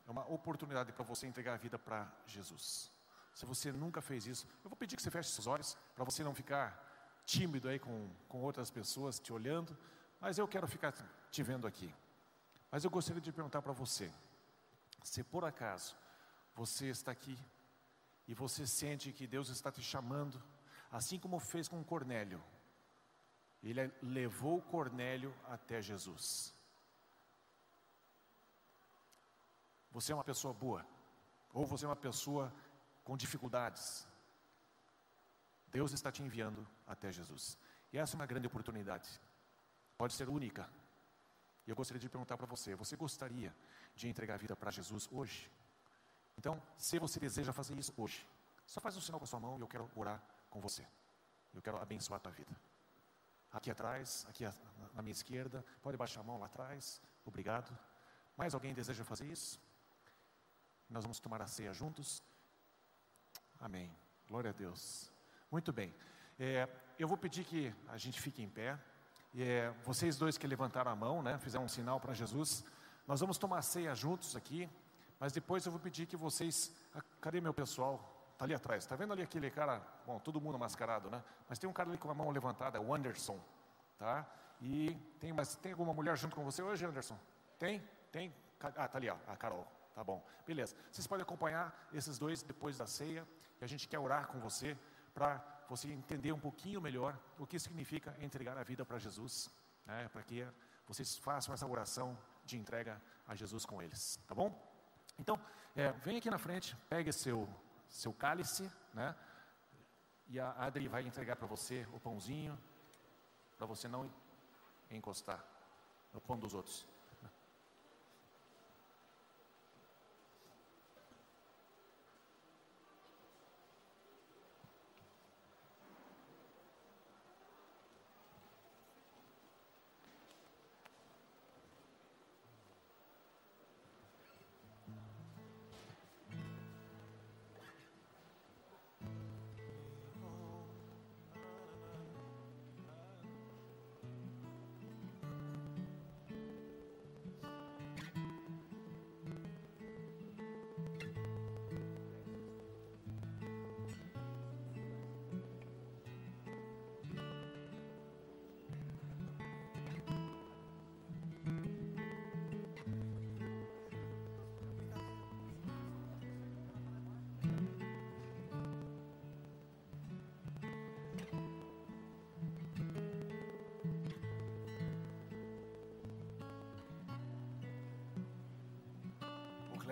É 0.06 0.10
uma 0.10 0.26
oportunidade 0.30 0.92
para 0.92 1.04
você 1.04 1.26
entregar 1.26 1.54
a 1.54 1.56
vida 1.56 1.78
para 1.78 2.12
Jesus. 2.26 2.90
Se 3.34 3.46
você 3.46 3.72
nunca 3.72 4.02
fez 4.02 4.26
isso, 4.26 4.46
eu 4.62 4.68
vou 4.68 4.76
pedir 4.76 4.96
que 4.96 5.02
você 5.02 5.10
feche 5.10 5.30
seus 5.30 5.46
olhos, 5.46 5.76
para 5.94 6.04
você 6.04 6.22
não 6.22 6.34
ficar 6.34 7.22
tímido 7.24 7.68
aí 7.68 7.78
com, 7.78 8.10
com 8.28 8.42
outras 8.42 8.70
pessoas 8.70 9.18
te 9.18 9.32
olhando, 9.32 9.76
mas 10.24 10.38
eu 10.38 10.48
quero 10.48 10.66
ficar 10.66 10.90
te 11.30 11.42
vendo 11.42 11.66
aqui. 11.66 11.94
Mas 12.70 12.82
eu 12.82 12.90
gostaria 12.90 13.20
de 13.20 13.30
perguntar 13.30 13.60
para 13.60 13.74
você, 13.74 14.10
se 15.02 15.22
por 15.22 15.44
acaso 15.44 15.94
você 16.54 16.86
está 16.86 17.12
aqui 17.12 17.38
e 18.26 18.32
você 18.32 18.66
sente 18.66 19.12
que 19.12 19.26
Deus 19.26 19.50
está 19.50 19.70
te 19.70 19.82
chamando 19.82 20.42
assim 20.90 21.18
como 21.18 21.38
fez 21.38 21.68
com 21.68 21.84
Cornélio. 21.84 22.42
Ele 23.62 23.92
levou 24.00 24.62
Cornélio 24.62 25.34
até 25.44 25.82
Jesus. 25.82 26.54
Você 29.90 30.10
é 30.10 30.14
uma 30.14 30.24
pessoa 30.24 30.54
boa, 30.54 30.86
ou 31.52 31.66
você 31.66 31.84
é 31.84 31.88
uma 31.88 32.02
pessoa 32.08 32.50
com 33.04 33.14
dificuldades. 33.14 34.08
Deus 35.70 35.92
está 35.92 36.10
te 36.10 36.22
enviando 36.22 36.66
até 36.86 37.12
Jesus. 37.12 37.58
E 37.92 37.98
essa 37.98 38.14
é 38.14 38.18
uma 38.18 38.26
grande 38.26 38.46
oportunidade. 38.46 39.20
Pode 39.96 40.14
ser 40.14 40.28
única. 40.28 40.68
E 41.66 41.70
eu 41.70 41.76
gostaria 41.76 42.00
de 42.00 42.08
perguntar 42.08 42.36
para 42.36 42.46
você: 42.46 42.74
você 42.74 42.96
gostaria 42.96 43.54
de 43.94 44.08
entregar 44.08 44.34
a 44.34 44.38
vida 44.38 44.54
para 44.56 44.70
Jesus 44.70 45.08
hoje? 45.10 45.50
Então, 46.36 46.60
se 46.76 46.98
você 46.98 47.20
deseja 47.20 47.52
fazer 47.52 47.78
isso 47.78 47.92
hoje, 47.96 48.26
só 48.66 48.80
faz 48.80 48.96
um 48.96 49.00
sinal 49.00 49.20
com 49.20 49.24
a 49.24 49.26
sua 49.26 49.40
mão 49.40 49.56
e 49.58 49.60
eu 49.60 49.68
quero 49.68 49.90
orar 49.94 50.22
com 50.50 50.60
você. 50.60 50.86
Eu 51.52 51.62
quero 51.62 51.80
abençoar 51.80 52.16
a 52.16 52.20
tua 52.20 52.32
vida. 52.32 52.54
Aqui 53.52 53.70
atrás, 53.70 54.26
aqui 54.28 54.44
na 54.94 55.02
minha 55.02 55.12
esquerda, 55.12 55.64
pode 55.80 55.96
baixar 55.96 56.20
a 56.20 56.24
mão 56.24 56.38
lá 56.38 56.46
atrás. 56.46 57.00
Obrigado. 57.24 57.76
Mais 58.36 58.52
alguém 58.52 58.74
deseja 58.74 59.04
fazer 59.04 59.26
isso? 59.26 59.60
Nós 60.90 61.04
vamos 61.04 61.20
tomar 61.20 61.40
a 61.40 61.46
ceia 61.46 61.72
juntos. 61.72 62.22
Amém. 63.60 63.94
Glória 64.26 64.50
a 64.50 64.52
Deus. 64.52 65.10
Muito 65.50 65.72
bem. 65.72 65.94
É, 66.38 66.68
eu 66.98 67.06
vou 67.06 67.16
pedir 67.16 67.44
que 67.44 67.72
a 67.88 67.96
gente 67.96 68.20
fique 68.20 68.42
em 68.42 68.48
pé. 68.48 68.78
É, 69.36 69.72
vocês 69.84 70.16
dois 70.16 70.38
que 70.38 70.46
levantaram 70.46 70.90
a 70.90 70.96
mão, 70.96 71.22
né, 71.22 71.38
fizeram 71.38 71.64
um 71.64 71.68
sinal 71.68 71.98
para 71.98 72.14
Jesus. 72.14 72.64
Nós 73.06 73.20
vamos 73.20 73.36
tomar 73.36 73.62
ceia 73.62 73.94
juntos 73.94 74.36
aqui. 74.36 74.68
Mas 75.18 75.32
depois 75.32 75.64
eu 75.64 75.72
vou 75.72 75.80
pedir 75.80 76.06
que 76.06 76.16
vocês. 76.16 76.70
Ah, 76.94 77.02
cadê 77.20 77.40
meu 77.40 77.54
pessoal? 77.54 78.28
Está 78.32 78.44
ali 78.44 78.54
atrás. 78.54 78.84
Está 78.84 78.96
vendo 78.96 79.12
ali 79.12 79.22
aquele 79.22 79.50
cara? 79.50 79.80
Bom, 80.06 80.18
todo 80.18 80.40
mundo 80.40 80.58
mascarado, 80.58 81.08
né? 81.08 81.22
Mas 81.48 81.58
tem 81.58 81.68
um 81.68 81.72
cara 81.72 81.88
ali 81.88 81.98
com 81.98 82.10
a 82.10 82.14
mão 82.14 82.30
levantada, 82.30 82.78
é 82.78 82.80
o 82.80 82.94
Anderson. 82.94 83.40
Tá? 83.98 84.26
E 84.60 84.94
tem, 85.20 85.32
mas 85.32 85.56
tem 85.56 85.72
alguma 85.72 85.94
mulher 85.94 86.16
junto 86.16 86.34
com 86.34 86.44
você 86.44 86.62
hoje, 86.62 86.84
Anderson? 86.84 87.18
Tem? 87.58 87.82
Tem? 88.10 88.34
Ah, 88.60 88.88
tá 88.88 88.98
ali, 88.98 89.08
ó, 89.08 89.16
a 89.26 89.36
Carol. 89.36 89.66
Tá 89.94 90.02
bom. 90.02 90.24
Beleza. 90.46 90.74
Vocês 90.90 91.06
podem 91.06 91.22
acompanhar 91.22 91.88
esses 91.92 92.18
dois 92.18 92.42
depois 92.42 92.76
da 92.76 92.86
ceia. 92.86 93.26
E 93.60 93.64
a 93.64 93.66
gente 93.66 93.86
quer 93.88 93.98
orar 93.98 94.26
com 94.26 94.40
você 94.40 94.76
para 95.14 95.38
você 95.68 95.90
entender 95.90 96.32
um 96.32 96.40
pouquinho 96.40 96.80
melhor 96.80 97.18
o 97.38 97.46
que 97.46 97.58
significa 97.58 98.16
entregar 98.20 98.56
a 98.56 98.62
vida 98.62 98.84
para 98.84 98.98
Jesus. 98.98 99.50
Né? 99.86 100.08
Para 100.08 100.22
que 100.22 100.46
vocês 100.86 101.16
façam 101.16 101.54
essa 101.54 101.66
oração 101.66 102.18
de 102.44 102.58
entrega 102.58 103.00
a 103.26 103.34
Jesus 103.34 103.64
com 103.64 103.82
eles. 103.82 104.18
Tá 104.26 104.34
bom? 104.34 104.50
Então, 105.18 105.40
é, 105.74 105.92
vem 105.92 106.18
aqui 106.18 106.30
na 106.30 106.38
frente, 106.38 106.76
pegue 106.88 107.12
seu 107.12 107.48
seu 107.88 108.12
cálice, 108.12 108.68
né? 108.92 109.14
E 110.26 110.40
a 110.40 110.50
Adri 110.52 110.88
vai 110.88 111.06
entregar 111.06 111.36
para 111.36 111.46
você 111.46 111.86
o 111.92 112.00
pãozinho, 112.00 112.58
para 113.56 113.66
você 113.66 113.86
não 113.86 114.12
encostar 114.90 115.44
no 116.12 116.20
pão 116.20 116.38
dos 116.38 116.54
outros. 116.54 116.86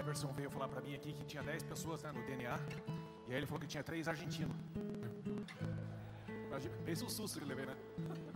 Cleverson 0.02 0.32
veio 0.32 0.50
falar 0.50 0.68
para 0.68 0.80
mim 0.80 0.94
aqui 0.96 1.12
que 1.12 1.24
tinha 1.24 1.42
10 1.44 1.62
pessoas 1.62 2.02
né, 2.02 2.10
no 2.10 2.22
DNA. 2.26 2.58
E 3.28 3.30
aí 3.30 3.36
ele 3.36 3.46
falou 3.46 3.60
que 3.60 3.68
tinha 3.68 3.84
três 3.84 4.08
argentinos. 4.08 4.56
Pensa 6.84 7.04
o 7.04 7.10
susto 7.10 7.38
que 7.38 7.44
eu 7.44 7.48
levei, 7.48 7.66
né? 7.66 7.76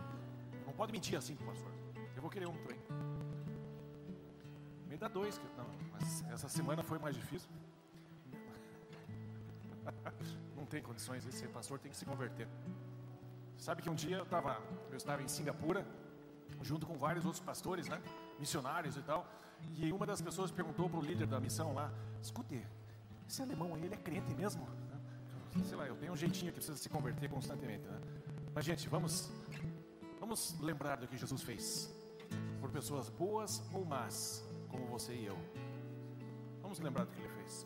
Não 0.65 0.71
pode 0.71 0.93
mentir 0.93 1.17
assim, 1.17 1.35
pastor. 1.35 1.71
Eu 2.15 2.21
vou 2.21 2.31
querer 2.31 2.47
um 2.47 2.57
também. 2.63 2.79
Me 4.87 4.97
dá 4.97 5.09
dois, 5.09 5.39
não, 5.57 5.67
mas 5.91 6.23
essa 6.31 6.47
semana 6.47 6.81
foi 6.81 6.97
mais 6.97 7.15
difícil. 7.15 7.49
Não 10.55 10.65
tem 10.65 10.81
condições, 10.81 11.25
esse 11.25 11.47
pastor 11.49 11.79
tem 11.79 11.91
que 11.91 11.97
se 11.97 12.05
converter. 12.05 12.47
Sabe 13.57 13.81
que 13.81 13.89
um 13.89 13.95
dia 13.95 14.17
eu 14.17 14.23
estava, 14.23 14.61
eu 14.89 14.97
estava 14.97 15.21
em 15.21 15.27
Singapura, 15.27 15.85
junto 16.61 16.87
com 16.87 16.97
vários 16.97 17.25
outros 17.25 17.43
pastores, 17.43 17.89
né? 17.89 18.01
Missionários 18.39 18.95
e 18.95 19.01
tal. 19.01 19.27
E 19.77 19.93
uma 19.93 20.07
das 20.07 20.21
pessoas 20.21 20.49
perguntou 20.49 20.89
para 20.89 20.99
o 20.99 21.03
líder 21.03 21.27
da 21.27 21.39
missão 21.39 21.73
lá: 21.73 21.93
escute, 22.21 22.65
esse 23.27 23.41
alemão 23.41 23.75
aí, 23.75 23.83
ele 23.85 23.93
é 23.93 23.97
crente 23.97 24.33
mesmo? 24.33 24.67
Sei 25.63 25.77
lá, 25.77 25.87
eu 25.87 25.95
tenho 25.95 26.13
um 26.13 26.15
jeitinho 26.15 26.51
que 26.51 26.57
precisa 26.57 26.77
se 26.77 26.89
converter 26.89 27.29
constantemente. 27.29 27.85
Né? 27.85 27.99
Mas, 28.53 28.65
gente, 28.65 28.89
vamos, 28.89 29.31
vamos 30.19 30.59
lembrar 30.59 30.97
do 30.97 31.07
que 31.07 31.15
Jesus 31.15 31.41
fez 31.43 31.93
por 32.59 32.71
pessoas 32.71 33.09
boas 33.09 33.63
ou 33.71 33.85
más, 33.85 34.43
como 34.67 34.85
você 34.87 35.13
e 35.13 35.25
eu. 35.25 35.37
Vamos 36.61 36.79
lembrar 36.79 37.05
do 37.05 37.11
que 37.11 37.19
ele 37.19 37.29
fez. 37.29 37.65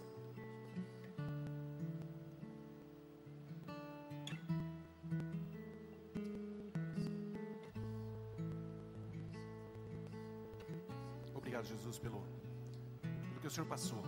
O 13.52 13.54
Senhor 13.54 13.68
passou, 13.68 14.02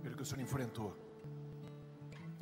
pelo 0.00 0.14
que 0.14 0.22
o 0.22 0.24
Senhor 0.24 0.40
enfrentou, 0.40 0.96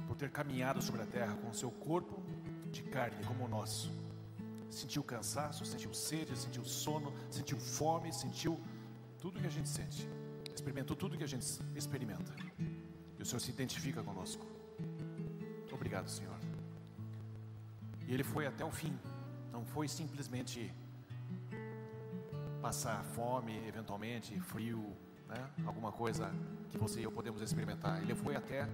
por 0.07 0.15
ter 0.15 0.31
caminhado 0.31 0.83
sobre 0.83 1.01
a 1.01 1.07
terra 1.07 1.35
com 1.37 1.49
o 1.49 1.55
seu 1.55 1.71
corpo 1.71 2.23
de 2.71 2.83
carne 2.83 3.25
como 3.25 3.47
o 3.47 3.49
nosso. 3.49 3.91
Sentiu 4.69 5.03
cansaço, 5.03 5.65
sentiu 5.65 5.95
sede, 5.95 6.37
sentiu 6.37 6.67
sono, 6.67 7.15
sentiu 7.31 7.59
fome, 7.59 8.13
sentiu 8.13 8.61
tudo 9.19 9.41
que 9.41 9.47
a 9.47 9.51
gente 9.51 9.71
sente. 9.71 10.07
Experimentou 10.55 10.95
tudo 10.95 11.17
que 11.17 11.25
a 11.25 11.27
gente 11.27 11.47
experimenta. 11.75 12.35
E 13.19 13.23
o 13.23 13.25
Senhor 13.25 13.41
se 13.41 13.51
identifica 13.51 14.03
conosco. 14.03 14.45
Obrigado, 15.73 16.11
Senhor. 16.11 16.39
E 18.07 18.13
ele 18.13 18.23
foi 18.23 18.47
até 18.47 18.67
o 18.67 18.71
fim. 18.71 18.95
Não 19.51 19.65
foi 19.65 19.89
simplesmente 19.89 20.71
passar 22.61 23.03
fome, 23.03 23.67
eventualmente, 23.67 24.39
frio, 24.41 24.95
né? 25.29 25.51
alguma 25.67 25.93
coisa 25.93 26.33
que 26.71 26.79
você 26.79 27.01
e 27.01 27.05
eu 27.05 27.13
podemos 27.13 27.43
experimentar. 27.43 28.03
Ele 28.03 28.15
foi 28.15 28.35
até 28.35 28.69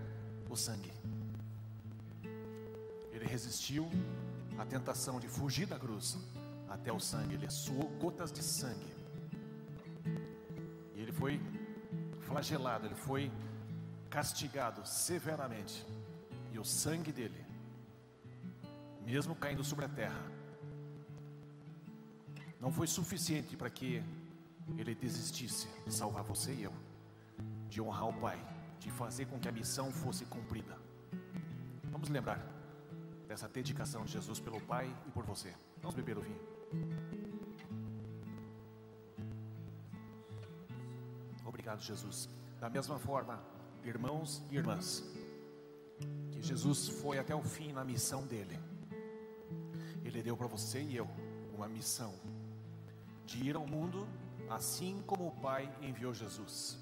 o 0.48 0.56
sangue. 0.56 0.92
Ele 3.12 3.26
resistiu 3.26 3.88
à 4.58 4.64
tentação 4.64 5.18
de 5.18 5.28
fugir 5.28 5.66
da 5.66 5.78
cruz 5.78 6.16
até 6.68 6.92
o 6.92 7.00
sangue. 7.00 7.34
Ele 7.34 7.50
suou 7.50 7.88
gotas 8.00 8.32
de 8.32 8.42
sangue. 8.42 8.92
E 10.94 11.00
ele 11.00 11.12
foi 11.12 11.40
flagelado, 12.20 12.86
ele 12.86 12.94
foi 12.94 13.30
castigado 14.08 14.86
severamente. 14.86 15.84
E 16.52 16.58
o 16.58 16.64
sangue 16.64 17.12
dele, 17.12 17.44
mesmo 19.04 19.34
caindo 19.34 19.64
sobre 19.64 19.84
a 19.84 19.88
terra, 19.88 20.22
não 22.60 22.72
foi 22.72 22.86
suficiente 22.86 23.56
para 23.56 23.68
que 23.68 24.02
ele 24.76 24.94
desistisse 24.94 25.68
de 25.86 25.92
salvar 25.92 26.22
você 26.22 26.52
e 26.52 26.62
eu, 26.62 26.72
de 27.68 27.80
honrar 27.80 28.08
o 28.08 28.12
Pai, 28.12 28.38
de 28.78 28.90
fazer 28.90 29.26
com 29.26 29.38
que 29.38 29.48
a 29.48 29.52
missão 29.52 29.92
fosse 29.92 30.24
cumprida. 30.26 30.78
Vamos 31.84 32.08
lembrar 32.08 32.44
dessa 33.26 33.48
dedicação 33.48 34.04
de 34.04 34.12
Jesus 34.12 34.40
pelo 34.40 34.60
Pai 34.60 34.94
e 35.06 35.10
por 35.10 35.24
você. 35.24 35.54
Vamos 35.80 35.94
beber 35.94 36.18
o 36.18 36.22
vinho. 36.22 36.40
Obrigado, 41.44 41.80
Jesus. 41.80 42.28
Da 42.60 42.68
mesma 42.68 42.98
forma, 42.98 43.42
irmãos 43.82 44.42
e 44.50 44.56
irmãs, 44.56 45.04
que 46.30 46.42
Jesus 46.42 46.88
foi 46.88 47.18
até 47.18 47.34
o 47.34 47.42
fim 47.42 47.72
na 47.72 47.84
missão 47.84 48.26
dele. 48.26 48.58
Ele 50.04 50.22
deu 50.22 50.36
para 50.36 50.46
você 50.46 50.82
e 50.82 50.96
eu 50.96 51.08
uma 51.54 51.68
missão 51.68 52.14
de 53.24 53.42
ir 53.48 53.56
ao 53.56 53.66
mundo, 53.66 54.06
assim 54.54 55.02
como 55.06 55.26
o 55.26 55.32
Pai 55.32 55.70
enviou 55.82 56.14
Jesus. 56.14 56.78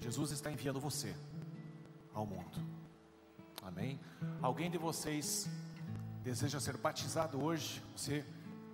Jesus 0.00 0.32
está 0.32 0.50
enviando 0.50 0.80
você 0.80 1.14
ao 2.12 2.26
mundo. 2.26 2.58
Amém? 3.62 4.00
Alguém 4.42 4.70
de 4.70 4.78
vocês 4.78 5.48
deseja 6.22 6.58
ser 6.58 6.76
batizado 6.76 7.42
hoje? 7.42 7.82
Você 7.96 8.24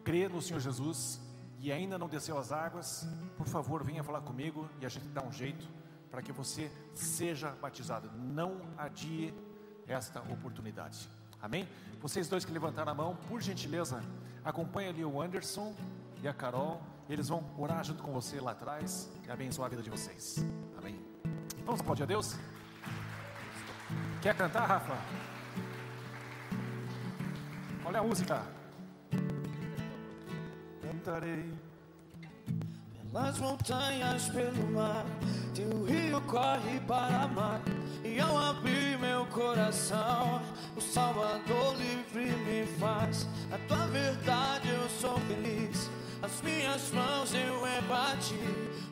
crê 0.03 0.29
no 0.29 0.41
Senhor 0.41 0.61
Jesus 0.61 1.20
e 1.61 1.70
ainda 1.70 1.99
não 1.99 2.09
desceu 2.09 2.39
as 2.39 2.51
águas? 2.51 3.07
Por 3.37 3.47
favor, 3.47 3.85
venha 3.85 4.03
falar 4.03 4.22
comigo 4.22 4.68
e 4.81 4.87
a 4.87 4.89
gente 4.89 5.07
dá 5.09 5.22
um 5.22 5.33
jeito 5.33 5.68
para 6.11 6.22
que 6.22 6.33
você 6.33 6.70
seja 6.95 7.51
batizado. 7.51 8.11
Não 8.12 8.61
adie 8.79 9.35
esta 9.87 10.20
oportunidade. 10.20 11.11
Amém? 11.43 11.68
Vocês 12.01 12.29
dois 12.29 12.45
que 12.45 12.53
levantaram 12.53 12.93
a 12.93 12.95
mão, 12.95 13.16
por 13.29 13.43
gentileza, 13.43 14.03
acompanhe 14.43 14.89
ali 14.89 15.05
o 15.05 15.20
Anderson 15.20 15.75
e 16.22 16.29
a 16.29 16.33
Carol, 16.33 16.81
eles 17.09 17.29
vão 17.29 17.45
orar 17.59 17.85
junto 17.85 18.03
com 18.03 18.13
você 18.13 18.41
lá 18.41 18.53
atrás 18.53 19.11
e 19.27 19.31
abençoar 19.31 19.67
a 19.67 19.71
vida 19.71 19.83
de 19.83 19.91
vocês. 19.91 20.45
Amém. 20.79 20.99
Vamos 21.65 21.81
aplaudir 21.81 22.03
a 22.05 22.07
Deus? 22.07 22.37
Quer 24.23 24.35
cantar, 24.35 24.67
Rafa? 24.67 24.97
Olha 27.85 28.01
a 28.01 28.03
música. 28.03 28.43
Cantarei 30.81 31.53
pelas 33.15 33.39
montanhas, 33.39 34.29
pelo 34.31 34.73
mar, 34.73 35.07
teu 35.55 35.85
rio 35.85 36.21
corre 36.23 36.81
para 36.81 37.29
mar. 37.29 37.61
E 38.03 38.19
ao 38.19 38.37
abrir 38.37 38.99
meu 38.99 39.25
coração, 39.27 40.43
o 40.77 40.81
Salvador 40.81 41.77
livre 41.77 42.27
me 42.45 42.67
faz. 42.79 43.29
A 43.53 43.59
tua 43.69 43.87
verdade 43.87 44.69
eu 44.69 44.89
sou 44.91 45.17
feliz. 45.21 45.89
As 46.25 46.41
minhas 46.41 46.91
mãos 46.91 47.35
eu 47.35 47.66
embati, 47.66 48.41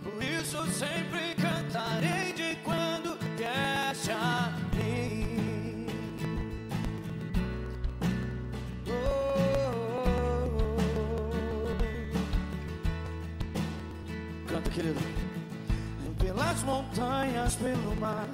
por 0.03 0.23
isso 0.23 0.67
sempre 0.71 1.35
cantarei 1.37 2.35
de 2.35 2.57
quando 2.57 3.19
viesse 3.35 4.11
a 4.11 4.53
mim. 4.77 5.87
Canta, 14.47 14.71
querido. 14.71 15.01
Pelas 16.19 16.63
montanhas, 16.65 17.57
pelo 17.57 17.97
mar, 17.97 18.29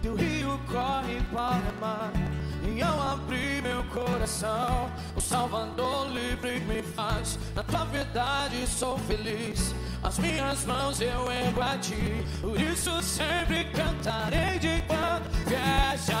teu 0.00 0.14
rio 0.14 0.60
corre 0.68 1.20
para 1.32 1.72
o 1.72 1.80
mar. 1.80 2.12
E 2.66 2.82
ao 2.82 3.00
abrir 3.12 3.62
meu 3.62 3.84
coração, 3.84 4.90
o 5.14 5.20
Salvador 5.20 6.08
livre 6.08 6.60
me 6.60 6.82
faz. 6.82 7.38
Na 7.54 7.62
tua 7.62 7.84
verdade 7.84 8.66
sou 8.66 8.98
feliz. 8.98 9.74
As 10.02 10.18
minhas 10.18 10.64
mãos 10.64 11.00
eu 11.00 11.30
ergo 11.30 11.60
a 11.60 11.76
ti. 11.78 12.24
Por 12.40 12.60
isso 12.60 13.02
sempre 13.02 13.64
cantarei 13.66 14.58
de 14.58 14.82
quando 14.86 15.28
viesse 15.46 16.12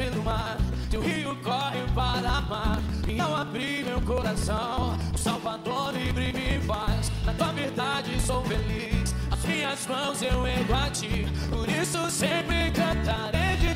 pelo 0.00 0.22
mar, 0.22 0.56
teu 0.90 1.02
rio 1.02 1.36
corre 1.44 1.82
para 1.94 2.40
mar. 2.40 2.80
E 3.06 3.20
ao 3.20 3.36
abrir 3.36 3.84
meu 3.84 4.00
coração, 4.00 4.96
o 5.14 5.18
Salvador 5.18 5.92
livre 5.92 6.32
me 6.32 6.58
faz. 6.66 7.12
Na 7.26 7.34
tua 7.34 7.52
verdade 7.52 8.18
sou 8.18 8.42
feliz. 8.44 9.14
As 9.30 9.44
minhas 9.44 9.86
mãos 9.86 10.22
eu 10.22 10.46
ergo 10.46 10.72
a 10.72 10.88
ti. 10.88 11.26
Por 11.50 11.68
isso 11.68 12.10
sempre 12.10 12.70
cantarei 12.70 13.56
de 13.58 13.70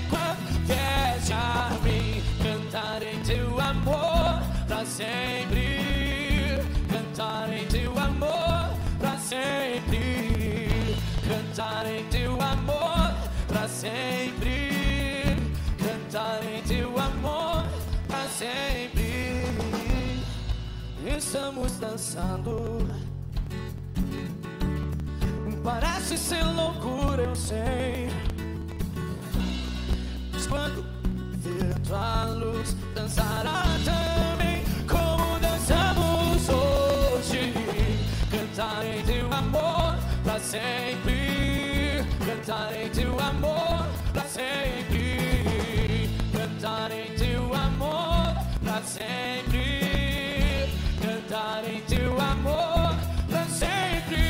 a 1.32 1.70
mim. 1.82 2.22
Cantarei 2.42 3.18
teu 3.24 3.60
amor 3.60 4.42
pra 4.66 4.84
sempre. 4.86 6.62
Cantarei 6.90 7.66
teu 7.66 7.92
amor 7.98 8.70
pra 8.98 9.18
sempre. 9.18 10.96
Cantarei 11.28 12.02
teu 12.10 12.32
amor 12.40 13.14
pra 13.46 13.68
sempre. 13.68 14.73
Amor 17.24 17.64
pra 18.06 18.28
sempre. 18.28 19.14
estamos 21.16 21.72
dançando. 21.78 22.86
Parece 25.62 26.18
ser 26.18 26.44
loucura, 26.44 27.22
eu 27.22 27.34
sei. 27.34 28.10
Mas 30.32 30.46
quando 30.46 30.84
ver 31.38 31.78
tua 31.80 32.24
luz, 32.26 32.76
dançará 32.94 33.62
também 33.84 34.62
como 34.86 35.40
dançamos 35.40 36.46
hoje. 36.50 37.54
Cantarei 38.30 39.02
teu 39.04 39.32
amor 39.32 39.96
pra 40.22 40.38
sempre. 40.40 41.03
Sempre. 48.94 50.68
Cantarei 51.02 51.80
teu 51.88 52.12
amor 52.20 52.94
pra 53.28 53.44
sempre. 53.46 54.24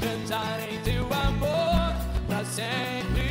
Cantarei 0.00 0.78
teu 0.84 1.04
amor 1.04 1.94
pra 2.26 2.44
sempre. 2.44 3.28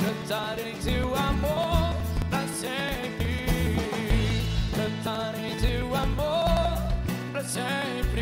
Cantarei 0.00 0.74
teu 0.84 1.14
amor 1.14 1.94
pra 2.30 2.42
sempre. 2.62 3.46
Cantarei 4.76 5.56
teu 5.56 5.94
amor 5.94 6.78
pra 7.32 7.42
sempre. 7.42 8.15